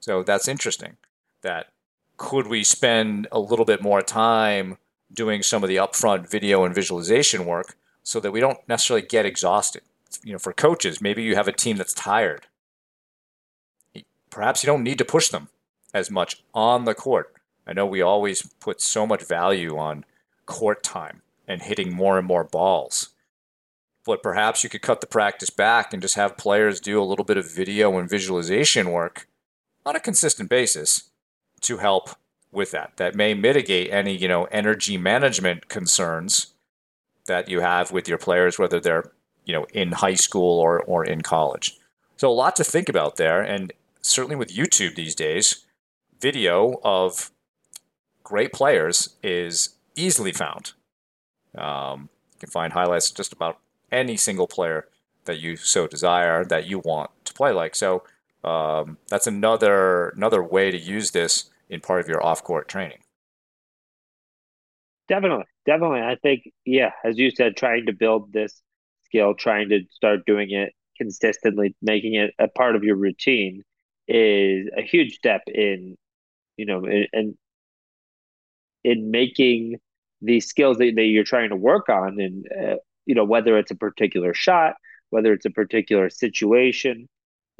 So 0.00 0.22
that's 0.22 0.48
interesting. 0.48 0.96
That 1.42 1.68
could 2.16 2.46
we 2.46 2.64
spend 2.64 3.28
a 3.30 3.38
little 3.38 3.64
bit 3.64 3.82
more 3.82 4.02
time 4.02 4.78
doing 5.12 5.42
some 5.42 5.62
of 5.62 5.68
the 5.68 5.76
upfront 5.76 6.28
video 6.28 6.64
and 6.64 6.74
visualization 6.74 7.46
work 7.46 7.76
so 8.02 8.20
that 8.20 8.32
we 8.32 8.40
don't 8.40 8.66
necessarily 8.68 9.06
get 9.06 9.26
exhausted? 9.26 9.82
You 10.22 10.32
know, 10.32 10.38
for 10.38 10.52
coaches, 10.52 11.00
maybe 11.00 11.22
you 11.22 11.34
have 11.34 11.48
a 11.48 11.52
team 11.52 11.76
that's 11.76 11.94
tired. 11.94 12.46
Perhaps 14.30 14.62
you 14.62 14.66
don't 14.66 14.84
need 14.84 14.98
to 14.98 15.04
push 15.04 15.28
them 15.28 15.48
as 15.92 16.10
much 16.10 16.42
on 16.54 16.84
the 16.84 16.94
court. 16.94 17.34
I 17.66 17.72
know 17.72 17.86
we 17.86 18.02
always 18.02 18.42
put 18.60 18.80
so 18.80 19.06
much 19.06 19.24
value 19.24 19.76
on 19.76 20.04
court 20.46 20.82
time 20.82 21.22
and 21.46 21.62
hitting 21.62 21.92
more 21.92 22.18
and 22.18 22.26
more 22.26 22.44
balls. 22.44 23.10
But 24.04 24.22
perhaps 24.22 24.64
you 24.64 24.70
could 24.70 24.82
cut 24.82 25.00
the 25.00 25.06
practice 25.06 25.50
back 25.50 25.92
and 25.92 26.02
just 26.02 26.14
have 26.14 26.36
players 26.36 26.80
do 26.80 27.00
a 27.00 27.04
little 27.04 27.24
bit 27.24 27.36
of 27.36 27.50
video 27.50 27.98
and 27.98 28.08
visualization 28.08 28.90
work 28.90 29.28
on 29.84 29.94
a 29.94 30.00
consistent 30.00 30.48
basis 30.48 31.10
to 31.62 31.78
help 31.78 32.10
with 32.50 32.70
that. 32.70 32.96
That 32.96 33.14
may 33.14 33.34
mitigate 33.34 33.92
any, 33.92 34.16
you 34.16 34.28
know, 34.28 34.44
energy 34.44 34.96
management 34.96 35.68
concerns 35.68 36.48
that 37.30 37.48
you 37.48 37.60
have 37.60 37.92
with 37.92 38.08
your 38.08 38.18
players, 38.18 38.58
whether 38.58 38.80
they're, 38.80 39.10
you 39.44 39.54
know, 39.54 39.66
in 39.72 39.92
high 39.92 40.14
school 40.14 40.58
or, 40.58 40.80
or 40.82 41.04
in 41.04 41.22
college. 41.22 41.78
So 42.16 42.28
a 42.28 42.32
lot 42.32 42.56
to 42.56 42.64
think 42.64 42.88
about 42.88 43.16
there. 43.16 43.40
And 43.40 43.72
certainly 44.02 44.36
with 44.36 44.54
YouTube 44.54 44.94
these 44.94 45.14
days, 45.14 45.64
video 46.20 46.80
of 46.84 47.30
great 48.24 48.52
players 48.52 49.16
is 49.22 49.70
easily 49.96 50.32
found. 50.32 50.72
Um, 51.56 52.08
you 52.34 52.40
can 52.40 52.50
find 52.50 52.72
highlights 52.72 53.10
just 53.10 53.32
about 53.32 53.58
any 53.90 54.16
single 54.16 54.46
player 54.46 54.88
that 55.24 55.38
you 55.38 55.56
so 55.56 55.86
desire 55.86 56.44
that 56.44 56.66
you 56.66 56.78
want 56.80 57.10
to 57.24 57.32
play 57.32 57.52
like. 57.52 57.74
So 57.74 58.02
um, 58.44 58.98
that's 59.08 59.26
another 59.26 60.10
another 60.10 60.42
way 60.42 60.70
to 60.70 60.78
use 60.78 61.10
this 61.10 61.50
in 61.68 61.80
part 61.80 62.00
of 62.00 62.08
your 62.08 62.24
off 62.24 62.42
court 62.42 62.68
training. 62.68 62.98
Definitely, 65.08 65.44
definitely. 65.66 66.00
I 66.00 66.16
think 66.22 66.42
yeah, 66.64 66.92
as 67.04 67.18
you 67.18 67.30
said, 67.30 67.56
trying 67.56 67.86
to 67.86 67.92
build 67.92 68.32
this 68.32 68.60
skill, 69.04 69.34
trying 69.34 69.68
to 69.70 69.80
start 69.90 70.20
doing 70.26 70.50
it 70.50 70.72
consistently, 70.96 71.74
making 71.82 72.14
it 72.14 72.34
a 72.38 72.48
part 72.48 72.76
of 72.76 72.84
your 72.84 72.96
routine 72.96 73.62
is 74.08 74.68
a 74.76 74.82
huge 74.82 75.14
step 75.14 75.42
in 75.46 75.96
you 76.56 76.66
know 76.66 76.84
in, 76.84 77.06
in, 77.12 77.38
in 78.84 79.10
making 79.10 79.76
the 80.22 80.40
skills 80.40 80.78
that, 80.78 80.92
that 80.96 81.04
you're 81.04 81.24
trying 81.24 81.50
to 81.50 81.56
work 81.56 81.88
on 81.88 82.20
and 82.20 82.46
uh, 82.52 82.76
you 83.06 83.14
know 83.14 83.24
whether 83.24 83.56
it's 83.56 83.70
a 83.70 83.76
particular 83.76 84.34
shot 84.34 84.74
whether 85.10 85.32
it's 85.32 85.46
a 85.46 85.50
particular 85.50 86.10
situation 86.10 87.08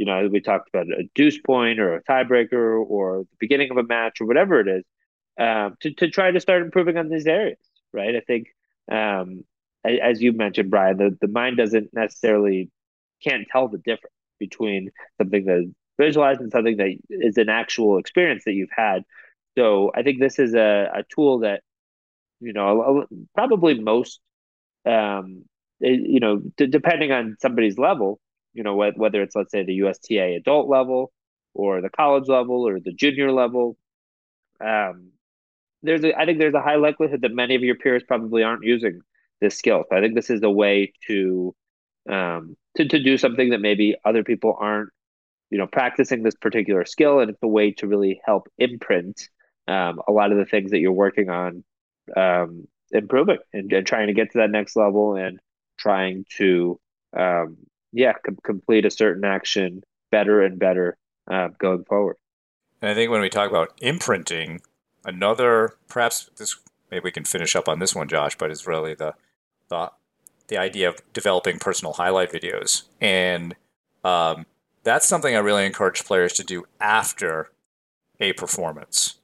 you 0.01 0.07
know, 0.07 0.27
we 0.33 0.41
talked 0.41 0.71
about 0.71 0.87
a 0.87 1.05
deuce 1.15 1.37
point 1.37 1.79
or 1.79 1.97
a 1.97 2.03
tiebreaker 2.03 2.83
or 2.89 3.19
the 3.19 3.37
beginning 3.39 3.71
of 3.71 3.77
a 3.77 3.83
match 3.83 4.23
or 4.23 4.27
whatever 4.27 4.59
it 4.59 4.67
is, 4.67 4.85
um, 5.39 5.77
to, 5.81 5.93
to 5.93 6.09
try 6.09 6.31
to 6.31 6.41
start 6.41 6.63
improving 6.63 6.97
on 6.97 7.11
these 7.11 7.27
areas, 7.27 7.59
right? 7.93 8.17
I 8.17 8.21
think, 8.21 8.49
um, 8.91 9.45
as 9.85 10.21
you 10.21 10.33
mentioned, 10.33 10.71
Brian, 10.71 10.97
the, 10.99 11.17
the 11.21 11.29
mind 11.29 11.57
doesn't 11.57 11.93
necessarily 11.95 12.71
can't 13.23 13.47
tell 13.51 13.69
the 13.69 13.79
difference 13.79 14.15
between 14.39 14.91
something 15.19 15.45
that 15.47 15.59
is 15.59 15.71
visualized 15.99 16.41
and 16.41 16.53
something 16.53 16.77
that 16.79 16.97
is 17.11 17.39
an 17.39 17.49
actual 17.49 17.99
experience 17.99 18.45
that 18.45 18.53
you've 18.53 18.71
had. 18.75 19.05
So 19.57 19.91
I 19.95 20.03
think 20.03 20.21
this 20.21 20.39
is 20.39 20.55
a, 20.55 20.91
a 20.95 21.03
tool 21.15 21.41
that, 21.41 21.63
you 22.41 22.53
know, 22.53 23.07
probably 23.35 23.81
most, 23.81 24.21
um, 24.87 25.45
you 25.81 26.21
know, 26.21 26.39
d- 26.57 26.67
depending 26.67 27.13
on 27.13 27.37
somebody's 27.41 27.79
level, 27.79 28.21
you 28.55 28.63
know, 28.63 28.77
whether 28.77 29.23
it's 29.23 29.37
let's 29.37 29.53
say 29.53 29.65
the 29.65 29.75
USTA 29.75 30.37
adult 30.37 30.69
level 30.69 31.13
or 31.55 31.81
the 31.81 31.91
college 31.91 32.29
level 32.29 32.67
or 32.67 32.81
the 32.81 32.93
junior 32.93 33.33
level. 33.33 33.77
Um, 34.61 35.13
there's 35.83 36.05
a, 36.05 36.19
I 36.19 36.27
think 36.27 36.39
there's 36.39 36.55
a 36.55 36.63
high 36.63 36.77
likelihood 36.77 37.23
that 37.23 37.33
many 37.33 37.55
of 37.55 37.63
your 37.63 37.77
peers 37.77 38.03
probably 38.07 38.43
aren't 38.43 38.65
using 38.65 39.01
this 39.41 39.57
skill. 39.57 39.85
So 39.89 39.97
I 39.97 40.01
think 40.01 40.15
this 40.15 40.31
is 40.31 40.43
a 40.43 40.51
way 40.51 40.93
to 41.07 41.55
um, 42.09 42.57
to 42.77 42.87
to 42.89 43.03
do 43.03 43.19
something 43.19 43.51
that 43.51 43.61
maybe 43.61 43.97
other 44.05 44.25
people 44.25 44.57
aren't, 44.59 44.91
you 45.51 45.59
know, 45.59 45.67
practicing 45.67 46.23
this 46.23 46.35
particular 46.35 46.85
skill, 46.85 47.21
and 47.21 47.31
it's 47.31 47.43
a 47.43 47.49
way 47.49 47.73
to 47.73 47.87
really 47.87 48.21
help 48.25 48.49
imprint 48.59 49.29
um, 49.69 50.01
a 50.09 50.13
lot 50.13 50.33
of 50.33 50.39
the 50.39 50.45
things 50.45 50.71
that 50.71 50.79
you're 50.79 50.93
working 50.93 51.31
on, 51.31 51.65
um, 52.17 52.67
improving 52.91 53.39
and, 53.53 53.73
and 53.73 53.87
trying 53.87 54.09
to 54.09 54.15
get 54.15 54.33
to 54.33 54.39
that 54.39 54.51
next 54.51 54.77
level 54.77 55.15
and 55.15 55.39
trying 55.79 56.25
to 56.37 56.79
um, 57.17 57.57
yeah, 57.93 58.13
com- 58.25 58.39
complete 58.45 58.85
a 58.85 58.91
certain 58.91 59.25
action 59.25 59.83
better 60.11 60.43
and 60.43 60.59
better 60.59 60.97
uh, 61.31 61.49
going 61.59 61.85
forward. 61.85 62.17
And 62.83 62.91
I 62.91 62.95
think 62.95 63.11
when 63.11 63.21
we 63.21 63.29
talk 63.29 63.51
about 63.51 63.73
imprinting, 63.81 64.61
another 65.05 65.75
perhaps 65.89 66.31
this 66.37 66.57
maybe 66.91 67.05
we 67.05 67.13
can 67.13 67.25
finish 67.25 67.55
up 67.55 67.69
on 67.69 67.79
this 67.79 67.95
one, 67.95 68.09
Josh, 68.09 68.37
but 68.37 68.51
it's 68.51 68.67
really 68.67 68.95
the 68.95 69.15
the 69.69 69.93
the 70.49 70.59
idea 70.59 70.89
of 70.89 71.01
developing 71.13 71.59
personal 71.59 71.95
highlight 71.95 72.33
videos, 72.33 72.83
and 73.01 73.55
um, 74.05 74.47
that's 74.83 75.07
something 75.07 75.35
I 75.35 75.39
really 75.39 75.67
encourage 75.67 76.05
players 76.05 76.33
to 76.35 76.45
do 76.45 76.65
after 76.81 77.51
a 78.19 78.33
performance. 78.33 79.17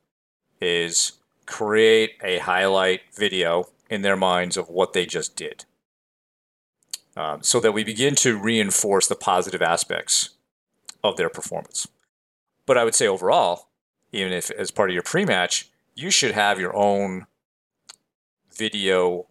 Is 0.60 1.12
create 1.44 2.14
a 2.22 2.38
highlight 2.38 3.02
video 3.14 3.68
in 3.90 4.02
their 4.02 4.16
minds 4.16 4.56
of 4.56 4.68
what 4.68 4.92
they 4.92 5.06
just 5.06 5.36
did 5.36 5.64
um, 7.16 7.42
so 7.42 7.60
that 7.60 7.72
we 7.72 7.82
begin 7.82 8.14
to 8.16 8.38
reinforce 8.38 9.06
the 9.06 9.14
positive 9.14 9.62
aspects 9.62 10.30
of 11.02 11.16
their 11.16 11.30
performance. 11.30 11.88
But 12.66 12.76
I 12.76 12.84
would 12.84 12.94
say 12.94 13.06
overall, 13.06 13.68
even 14.12 14.32
if 14.32 14.50
as 14.52 14.70
part 14.70 14.90
of 14.90 14.94
your 14.94 15.02
pre 15.02 15.24
match, 15.24 15.68
you 15.94 16.10
should 16.10 16.32
have 16.32 16.60
your 16.60 16.74
own 16.76 17.26
video 18.54 19.26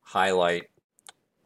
highlight 0.00 0.68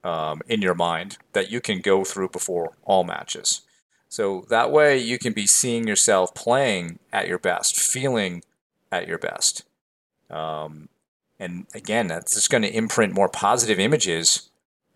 um, 0.05 0.41
in 0.49 0.63
your 0.63 0.75
mind 0.75 1.19
that 1.33 1.51
you 1.51 1.61
can 1.61 1.81
go 1.81 2.05
through 2.05 2.29
before 2.29 2.75
all 2.85 3.05
matches. 3.05 3.63
So 4.09 4.45
that 4.51 4.71
way 4.71 4.99
you 4.99 5.19
can 5.19 5.33
be 5.33 5.47
seeing 5.47 5.87
yourself 5.87 6.35
playing 6.35 6.99
at 7.13 7.29
your 7.29 7.39
best, 7.39 7.79
feeling 7.79 8.43
at 8.93 9.09
your 9.09 9.19
best. 9.19 9.65
Um, 10.31 10.89
and 11.39 11.67
again, 11.75 12.07
that's 12.07 12.35
just 12.35 12.51
going 12.51 12.63
to 12.63 12.75
imprint 12.75 13.13
more 13.13 13.29
positive 13.29 13.79
images 13.79 14.49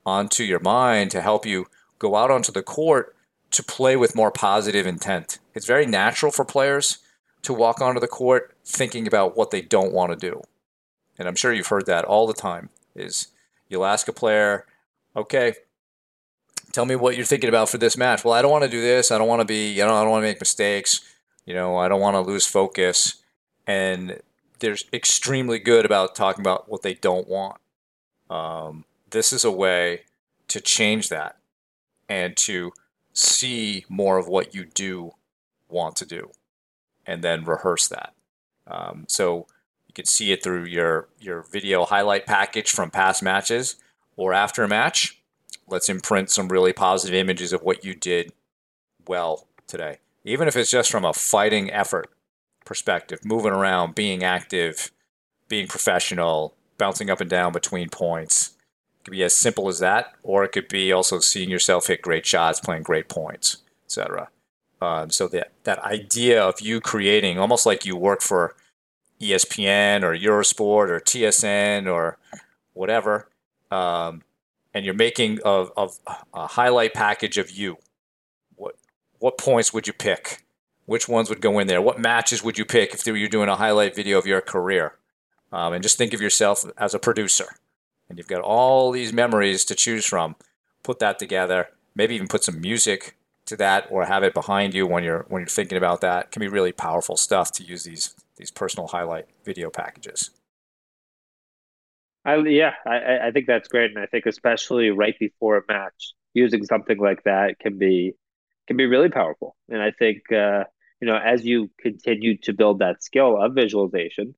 onto 0.07 0.43
your 0.43 0.61
mind 0.61 1.11
to 1.11 1.21
help 1.21 1.45
you 1.45 1.67
go 1.99 2.17
out 2.17 2.31
onto 2.31 2.53
the 2.53 2.63
court 2.63 3.15
to 3.51 3.63
play 3.63 3.97
with 3.97 4.15
more 4.15 4.31
positive 4.31 4.87
intent. 4.87 5.39
It's 5.55 5.67
very 5.67 5.87
natural 5.87 6.33
for 6.33 6.45
players 6.45 6.99
to 7.43 7.53
walk 7.53 7.81
onto 7.81 8.01
the 8.01 8.09
court 8.09 8.55
thinking 8.65 9.07
about 9.07 9.37
what 9.37 9.51
they 9.51 9.63
don't 9.63 9.93
want 9.93 10.13
to 10.13 10.31
do. 10.31 10.43
And 11.19 11.29
I'm 11.29 11.35
sure 11.35 11.53
you've 11.53 11.67
heard 11.67 11.87
that 11.87 12.05
all 12.05 12.27
the 12.27 12.35
time 12.35 12.71
is 12.95 13.29
you'll 13.69 13.85
ask 13.85 14.09
a 14.09 14.13
player, 14.13 14.67
"Okay, 15.17 15.55
tell 16.73 16.87
me 16.87 16.97
what 16.97 17.17
you're 17.17 17.27
thinking 17.27 17.49
about 17.49 17.69
for 17.69 17.79
this 17.79 17.97
match." 17.97 18.25
Well, 18.25 18.35
I 18.35 18.43
don't 18.43 18.51
want 18.51 18.65
to 18.65 18.71
do 18.71 18.81
this. 18.81 19.11
I 19.11 19.19
don't 19.19 19.29
want 19.29 19.41
to 19.41 19.47
be, 19.47 19.71
you 19.71 19.85
know, 19.85 19.95
I 19.95 20.03
don't 20.03 20.11
want 20.11 20.23
to 20.23 20.29
make 20.29 20.41
mistakes. 20.41 21.01
You 21.45 21.55
know, 21.55 21.77
I 21.77 21.89
don't 21.89 22.01
want 22.01 22.15
to 22.15 22.21
lose 22.21 22.47
focus. 22.47 23.17
And 23.67 24.21
they're 24.61 24.77
extremely 24.93 25.59
good 25.59 25.85
about 25.85 26.15
talking 26.15 26.43
about 26.43 26.69
what 26.69 26.83
they 26.83 26.95
don't 26.95 27.29
want. 27.29 27.61
Um, 28.29 28.85
this 29.11 29.33
is 29.33 29.45
a 29.45 29.51
way 29.51 30.03
to 30.49 30.61
change 30.61 31.09
that 31.09 31.37
and 32.09 32.37
to 32.37 32.73
see 33.13 33.85
more 33.89 34.19
of 34.19 34.29
what 34.29 34.55
you 34.55 34.65
do 34.65 35.13
want 35.69 35.97
to 35.97 36.07
do 36.07 36.31
and 37.07 37.23
then 37.23 37.45
rehearse 37.45 37.89
that. 37.89 38.15
Um, 38.67 39.05
so 39.09 39.47
you 39.87 39.95
can 39.95 40.07
see 40.07 40.33
it 40.33 40.43
through 40.43 40.65
your, 40.65 41.09
your 41.21 41.43
video 41.43 41.85
highlight 41.85 42.27
package 42.27 42.71
from 42.71 42.91
past 42.91 43.23
matches 43.23 43.77
or 44.17 44.33
after 44.33 44.63
a 44.63 44.69
match. 44.69 45.21
Let's 45.67 45.89
imprint 45.89 46.31
some 46.31 46.49
really 46.49 46.73
positive 46.73 47.15
images 47.15 47.53
of 47.53 47.63
what 47.63 47.85
you 47.85 47.95
did 47.95 48.33
well 49.07 49.47
today. 49.67 49.99
Even 50.25 50.49
if 50.49 50.57
it's 50.57 50.71
just 50.71 50.91
from 50.91 51.05
a 51.05 51.13
fighting 51.13 51.71
effort 51.71 52.11
perspective, 52.65 53.25
moving 53.25 53.53
around, 53.53 53.95
being 53.95 54.23
active, 54.23 54.93
being 55.49 55.67
professional, 55.67 56.55
bouncing 56.79 57.11
up 57.11 57.21
and 57.21 57.29
down 57.29 57.53
between 57.53 57.89
points. 57.89 58.53
It 59.01 59.05
could 59.05 59.11
be 59.13 59.25
as 59.25 59.35
simple 59.35 59.69
as 59.69 59.81
that, 59.81 60.15
or 60.23 60.45
it 60.45 60.53
could 60.53 60.69
be 60.69 60.93
also 60.93 61.19
seeing 61.19 61.51
yourself 61.51 61.89
hit 61.89 62.01
great 62.01 62.25
shots, 62.25 62.61
playing 62.61 62.85
great 62.85 63.09
points, 63.09 63.59
etc. 63.85 64.29
Um, 64.81 65.11
so 65.11 65.29
that 65.29 65.53
that 65.65 65.79
idea 65.81 66.43
of 66.43 66.61
you 66.61 66.81
creating, 66.81 67.39
almost 67.39 67.67
like 67.67 67.85
you 67.85 67.97
work 67.97 68.23
for 68.23 68.55
ESPN 69.21 70.03
or 70.03 70.17
Eurosport 70.17 70.89
or 70.89 71.01
TSN 71.01 71.87
or 71.87 72.17
whatever, 72.73 73.29
um, 73.71 74.23
and 74.73 74.85
you're 74.85 74.95
making 74.95 75.39
a, 75.45 75.67
a, 75.77 75.89
a 76.33 76.47
highlight 76.47 76.95
package 76.95 77.37
of 77.37 77.51
you. 77.51 77.77
What 78.57 78.77
what 79.19 79.37
points 79.37 79.75
would 79.75 79.87
you 79.87 79.93
pick? 79.93 80.43
which 80.91 81.09
ones 81.09 81.29
would 81.29 81.41
go 81.41 81.61
in 81.61 81.69
there? 81.69 81.81
What 81.81 82.01
matches 82.01 82.43
would 82.43 82.59
you 82.59 82.65
pick 82.65 82.93
if 82.93 83.07
you 83.07 83.13
were 83.13 83.29
doing 83.29 83.49
a 83.49 83.55
highlight 83.55 83.95
video 83.95 84.19
of 84.19 84.27
your 84.27 84.41
career? 84.41 84.95
Um, 85.53 85.73
and 85.73 85.85
just 85.85 85.97
think 85.97 86.13
of 86.13 86.21
yourself 86.21 86.65
as 86.77 86.95
a 86.95 86.99
producer. 86.99 87.47
And 88.09 88.19
you've 88.19 88.27
got 88.27 88.41
all 88.41 88.91
these 88.91 89.13
memories 89.13 89.65
to 89.67 89.77
choose 89.77 90.05
from. 90.05 90.35
Put 90.83 90.99
that 90.99 91.21
together. 91.21 91.69
Maybe 91.95 92.17
even 92.17 92.27
put 92.27 92.43
some 92.43 92.61
music 92.61 93.15
to 93.51 93.57
that, 93.57 93.87
or 93.91 94.07
have 94.07 94.23
it 94.23 94.35
behind 94.35 94.75
you 94.75 94.87
when 94.87 95.05
you're 95.05 95.27
when 95.29 95.41
you're 95.41 95.49
thinking 95.49 95.79
about 95.79 96.01
that. 96.01 96.33
Can 96.33 96.41
be 96.41 96.49
really 96.49 96.73
powerful 96.73 97.17
stuff 97.17 97.53
to 97.53 97.63
use 97.63 97.85
these 97.85 98.15
these 98.37 98.51
personal 98.51 98.89
highlight 98.89 99.27
video 99.45 99.71
packages. 99.71 100.31
I, 102.25 102.37
yeah, 102.37 102.75
I, 102.87 103.29
I 103.29 103.31
think 103.31 103.47
that's 103.47 103.69
great, 103.69 103.91
and 103.91 103.99
I 103.99 104.07
think 104.07 104.27
especially 104.27 104.91
right 104.91 105.19
before 105.19 105.59
a 105.59 105.63
match, 105.69 106.13
using 106.35 106.65
something 106.65 106.99
like 106.99 107.23
that 107.25 107.59
can 107.59 107.79
be 107.79 108.15
can 108.67 108.77
be 108.77 108.87
really 108.87 109.11
powerful. 109.11 109.57
And 109.69 109.83
I 109.83 109.91
think 109.91 110.31
uh, 110.33 110.65
you 111.01 111.07
know, 111.07 111.17
as 111.17 111.45
you 111.45 111.71
continue 111.81 112.39
to 112.39 112.53
build 112.53 112.81
that 112.81 113.03
skill 113.03 113.41
of 113.41 113.55
visualization, 113.55 114.35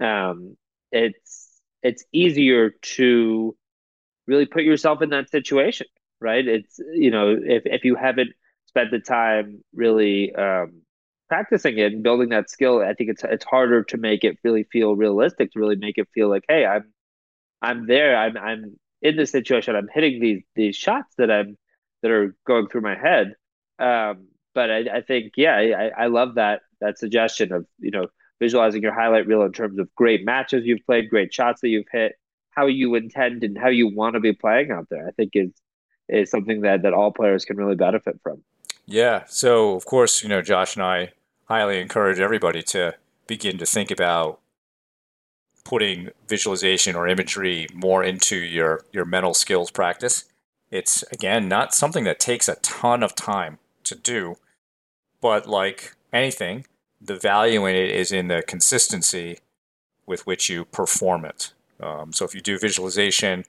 um, 0.00 0.56
it's 0.90 1.60
it's 1.82 2.04
easier 2.12 2.70
to 2.96 3.56
really 4.26 4.46
put 4.46 4.62
yourself 4.62 5.02
in 5.02 5.10
that 5.10 5.30
situation, 5.30 5.86
right? 6.20 6.46
It's 6.46 6.78
you 6.94 7.10
know, 7.10 7.36
if 7.38 7.62
if 7.66 7.84
you 7.84 7.96
haven't 7.96 8.30
spent 8.72 8.90
the 8.90 9.00
time 9.00 9.62
really 9.74 10.34
um, 10.34 10.82
practicing 11.28 11.78
it 11.78 11.92
and 11.92 12.02
building 12.02 12.30
that 12.30 12.50
skill, 12.50 12.80
I 12.80 12.94
think 12.94 13.10
it's 13.10 13.24
it's 13.24 13.44
harder 13.44 13.82
to 13.84 13.96
make 13.98 14.24
it 14.24 14.38
really 14.42 14.64
feel 14.64 14.96
realistic, 14.96 15.52
to 15.52 15.60
really 15.60 15.76
make 15.76 15.98
it 15.98 16.08
feel 16.14 16.28
like, 16.28 16.44
hey, 16.48 16.64
I'm 16.66 16.92
I'm 17.60 17.86
there, 17.86 18.16
I'm 18.16 18.36
I'm 18.36 18.76
in 19.02 19.16
this 19.16 19.30
situation, 19.30 19.76
I'm 19.76 19.88
hitting 19.92 20.20
these 20.20 20.42
these 20.56 20.76
shots 20.76 21.14
that 21.18 21.30
I'm 21.30 21.58
that 22.02 22.10
are 22.10 22.34
going 22.46 22.68
through 22.68 22.82
my 22.82 22.96
head. 22.96 23.34
Um, 23.78 24.28
but 24.54 24.70
I, 24.70 24.78
I 24.98 25.00
think 25.02 25.32
yeah, 25.36 25.56
I, 25.56 26.04
I 26.04 26.06
love 26.06 26.36
that 26.36 26.62
that 26.80 26.98
suggestion 26.98 27.52
of 27.52 27.66
you 27.78 27.90
know 27.90 28.06
visualizing 28.40 28.82
your 28.82 28.94
highlight 28.94 29.26
reel 29.26 29.42
in 29.42 29.52
terms 29.52 29.78
of 29.78 29.94
great 29.94 30.24
matches 30.24 30.64
you've 30.66 30.84
played, 30.86 31.10
great 31.10 31.32
shots 31.32 31.60
that 31.60 31.68
you've 31.68 31.86
hit, 31.92 32.14
how 32.50 32.66
you 32.66 32.94
intend 32.94 33.44
and 33.44 33.56
how 33.56 33.68
you 33.68 33.94
want 33.94 34.14
to 34.14 34.20
be 34.20 34.32
playing 34.32 34.70
out 34.70 34.86
there. 34.90 35.06
I 35.06 35.12
think 35.12 35.32
is 35.34 35.52
is 36.08 36.30
something 36.30 36.62
that 36.62 36.82
that 36.82 36.94
all 36.94 37.12
players 37.12 37.44
can 37.44 37.56
really 37.56 37.76
benefit 37.76 38.20
from. 38.22 38.42
Yeah. 38.86 39.24
So 39.28 39.74
of 39.74 39.84
course, 39.84 40.22
you 40.22 40.28
know, 40.28 40.42
Josh 40.42 40.76
and 40.76 40.84
I 40.84 41.12
highly 41.46 41.80
encourage 41.80 42.18
everybody 42.18 42.62
to 42.62 42.94
begin 43.26 43.58
to 43.58 43.66
think 43.66 43.90
about 43.90 44.40
putting 45.64 46.10
visualization 46.28 46.96
or 46.96 47.06
imagery 47.06 47.66
more 47.72 48.02
into 48.02 48.36
your 48.36 48.84
your 48.92 49.04
mental 49.04 49.34
skills 49.34 49.70
practice. 49.70 50.24
It's 50.70 51.02
again 51.12 51.48
not 51.48 51.74
something 51.74 52.04
that 52.04 52.18
takes 52.20 52.48
a 52.48 52.56
ton 52.56 53.02
of 53.02 53.14
time 53.14 53.58
to 53.84 53.94
do. 53.94 54.36
But 55.20 55.48
like 55.48 55.94
anything, 56.12 56.66
the 57.00 57.16
value 57.16 57.64
in 57.66 57.76
it 57.76 57.90
is 57.90 58.12
in 58.12 58.28
the 58.28 58.42
consistency 58.42 59.38
with 60.06 60.26
which 60.26 60.50
you 60.50 60.64
perform 60.64 61.24
it. 61.24 61.52
Um, 61.80 62.12
so 62.12 62.24
if 62.24 62.34
you 62.34 62.40
do 62.40 62.58
visualization 62.58 63.44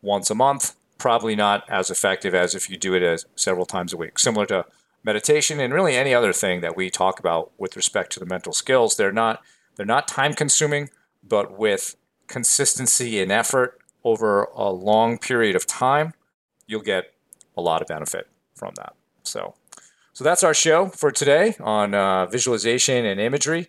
once 0.00 0.30
a 0.30 0.34
month, 0.34 0.74
probably 0.98 1.36
not 1.36 1.64
as 1.68 1.90
effective 1.90 2.34
as 2.34 2.54
if 2.54 2.68
you 2.68 2.76
do 2.76 2.94
it 2.94 3.02
as 3.02 3.24
several 3.36 3.66
times 3.66 3.92
a 3.92 3.96
week. 3.96 4.18
Similar 4.18 4.46
to 4.46 4.66
meditation 5.04 5.60
and 5.60 5.72
really 5.72 5.94
any 5.94 6.12
other 6.12 6.32
thing 6.32 6.60
that 6.60 6.76
we 6.76 6.90
talk 6.90 7.18
about 7.18 7.52
with 7.56 7.76
respect 7.76 8.12
to 8.12 8.20
the 8.20 8.26
mental 8.26 8.52
skills, 8.52 8.96
they're 8.96 9.12
not 9.12 9.42
they're 9.76 9.86
not 9.86 10.08
time 10.08 10.34
consuming, 10.34 10.90
but 11.22 11.56
with 11.56 11.96
consistency 12.26 13.20
and 13.20 13.30
effort 13.30 13.78
over 14.02 14.44
a 14.54 14.70
long 14.70 15.18
period 15.18 15.54
of 15.54 15.66
time, 15.66 16.14
you'll 16.66 16.82
get 16.82 17.14
a 17.56 17.62
lot 17.62 17.80
of 17.80 17.86
benefit 17.88 18.26
from 18.54 18.74
that. 18.76 18.94
So 19.22 19.54
so 20.12 20.24
that's 20.24 20.42
our 20.42 20.54
show 20.54 20.88
for 20.88 21.12
today 21.12 21.54
on 21.60 21.94
uh, 21.94 22.26
visualization 22.26 23.04
and 23.04 23.20
imagery. 23.20 23.68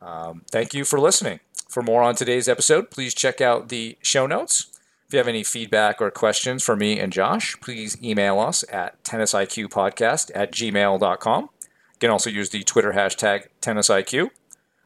Um, 0.00 0.42
thank 0.50 0.72
you 0.72 0.84
for 0.84 1.00
listening. 1.00 1.40
For 1.68 1.82
more 1.82 2.02
on 2.02 2.14
today's 2.14 2.48
episode, 2.48 2.90
please 2.90 3.14
check 3.14 3.40
out 3.40 3.68
the 3.68 3.98
show 4.00 4.26
notes. 4.26 4.77
If 5.08 5.14
you 5.14 5.18
have 5.20 5.28
any 5.28 5.42
feedback 5.42 6.02
or 6.02 6.10
questions 6.10 6.62
for 6.62 6.76
me 6.76 7.00
and 7.00 7.10
Josh, 7.10 7.58
please 7.62 7.96
email 8.02 8.38
us 8.40 8.62
at 8.70 9.02
tennisiqpodcast 9.04 10.30
at 10.34 10.52
gmail.com. 10.52 11.42
You 11.62 11.98
can 11.98 12.10
also 12.10 12.28
use 12.28 12.50
the 12.50 12.62
Twitter 12.62 12.92
hashtag 12.92 13.46
tennisiq. 13.62 14.28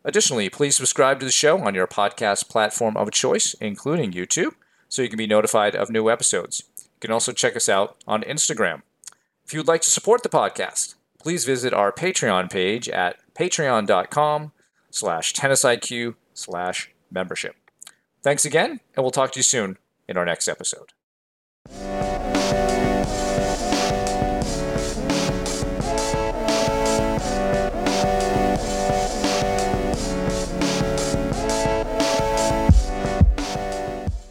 Additionally, 0.05 0.49
please 0.49 0.77
subscribe 0.77 1.19
to 1.19 1.27
the 1.27 1.33
show 1.33 1.59
on 1.59 1.75
your 1.75 1.89
podcast 1.89 2.49
platform 2.49 2.97
of 2.97 3.11
choice, 3.11 3.55
including 3.55 4.13
YouTube, 4.13 4.55
so 4.89 5.03
you 5.03 5.09
can 5.09 5.17
be 5.17 5.27
notified 5.27 5.75
of 5.75 5.91
new 5.91 6.09
episodes. 6.09 6.63
You 6.77 7.01
can 7.01 7.11
also 7.11 7.33
check 7.33 7.57
us 7.57 7.69
out 7.69 7.97
on 8.07 8.23
Instagram. 8.23 8.83
If 9.45 9.53
you'd 9.53 9.67
like 9.67 9.83
to 9.83 9.91
support 9.91 10.23
the 10.23 10.29
podcast, 10.29 10.95
please 11.19 11.45
visit 11.45 11.75
our 11.75 11.91
Patreon 11.91 12.49
page 12.49 12.89
at 12.89 13.17
patreon.com 13.35 14.53
slash 14.89 15.35
tennisiq 15.35 16.15
slash 16.33 16.93
membership. 17.11 17.57
Thanks 18.23 18.45
again, 18.45 18.79
and 18.95 19.03
we'll 19.03 19.11
talk 19.11 19.33
to 19.33 19.41
you 19.41 19.43
soon 19.43 19.79
in 20.09 20.17
our 20.17 20.25
next 20.25 20.49
episode. 20.49 20.91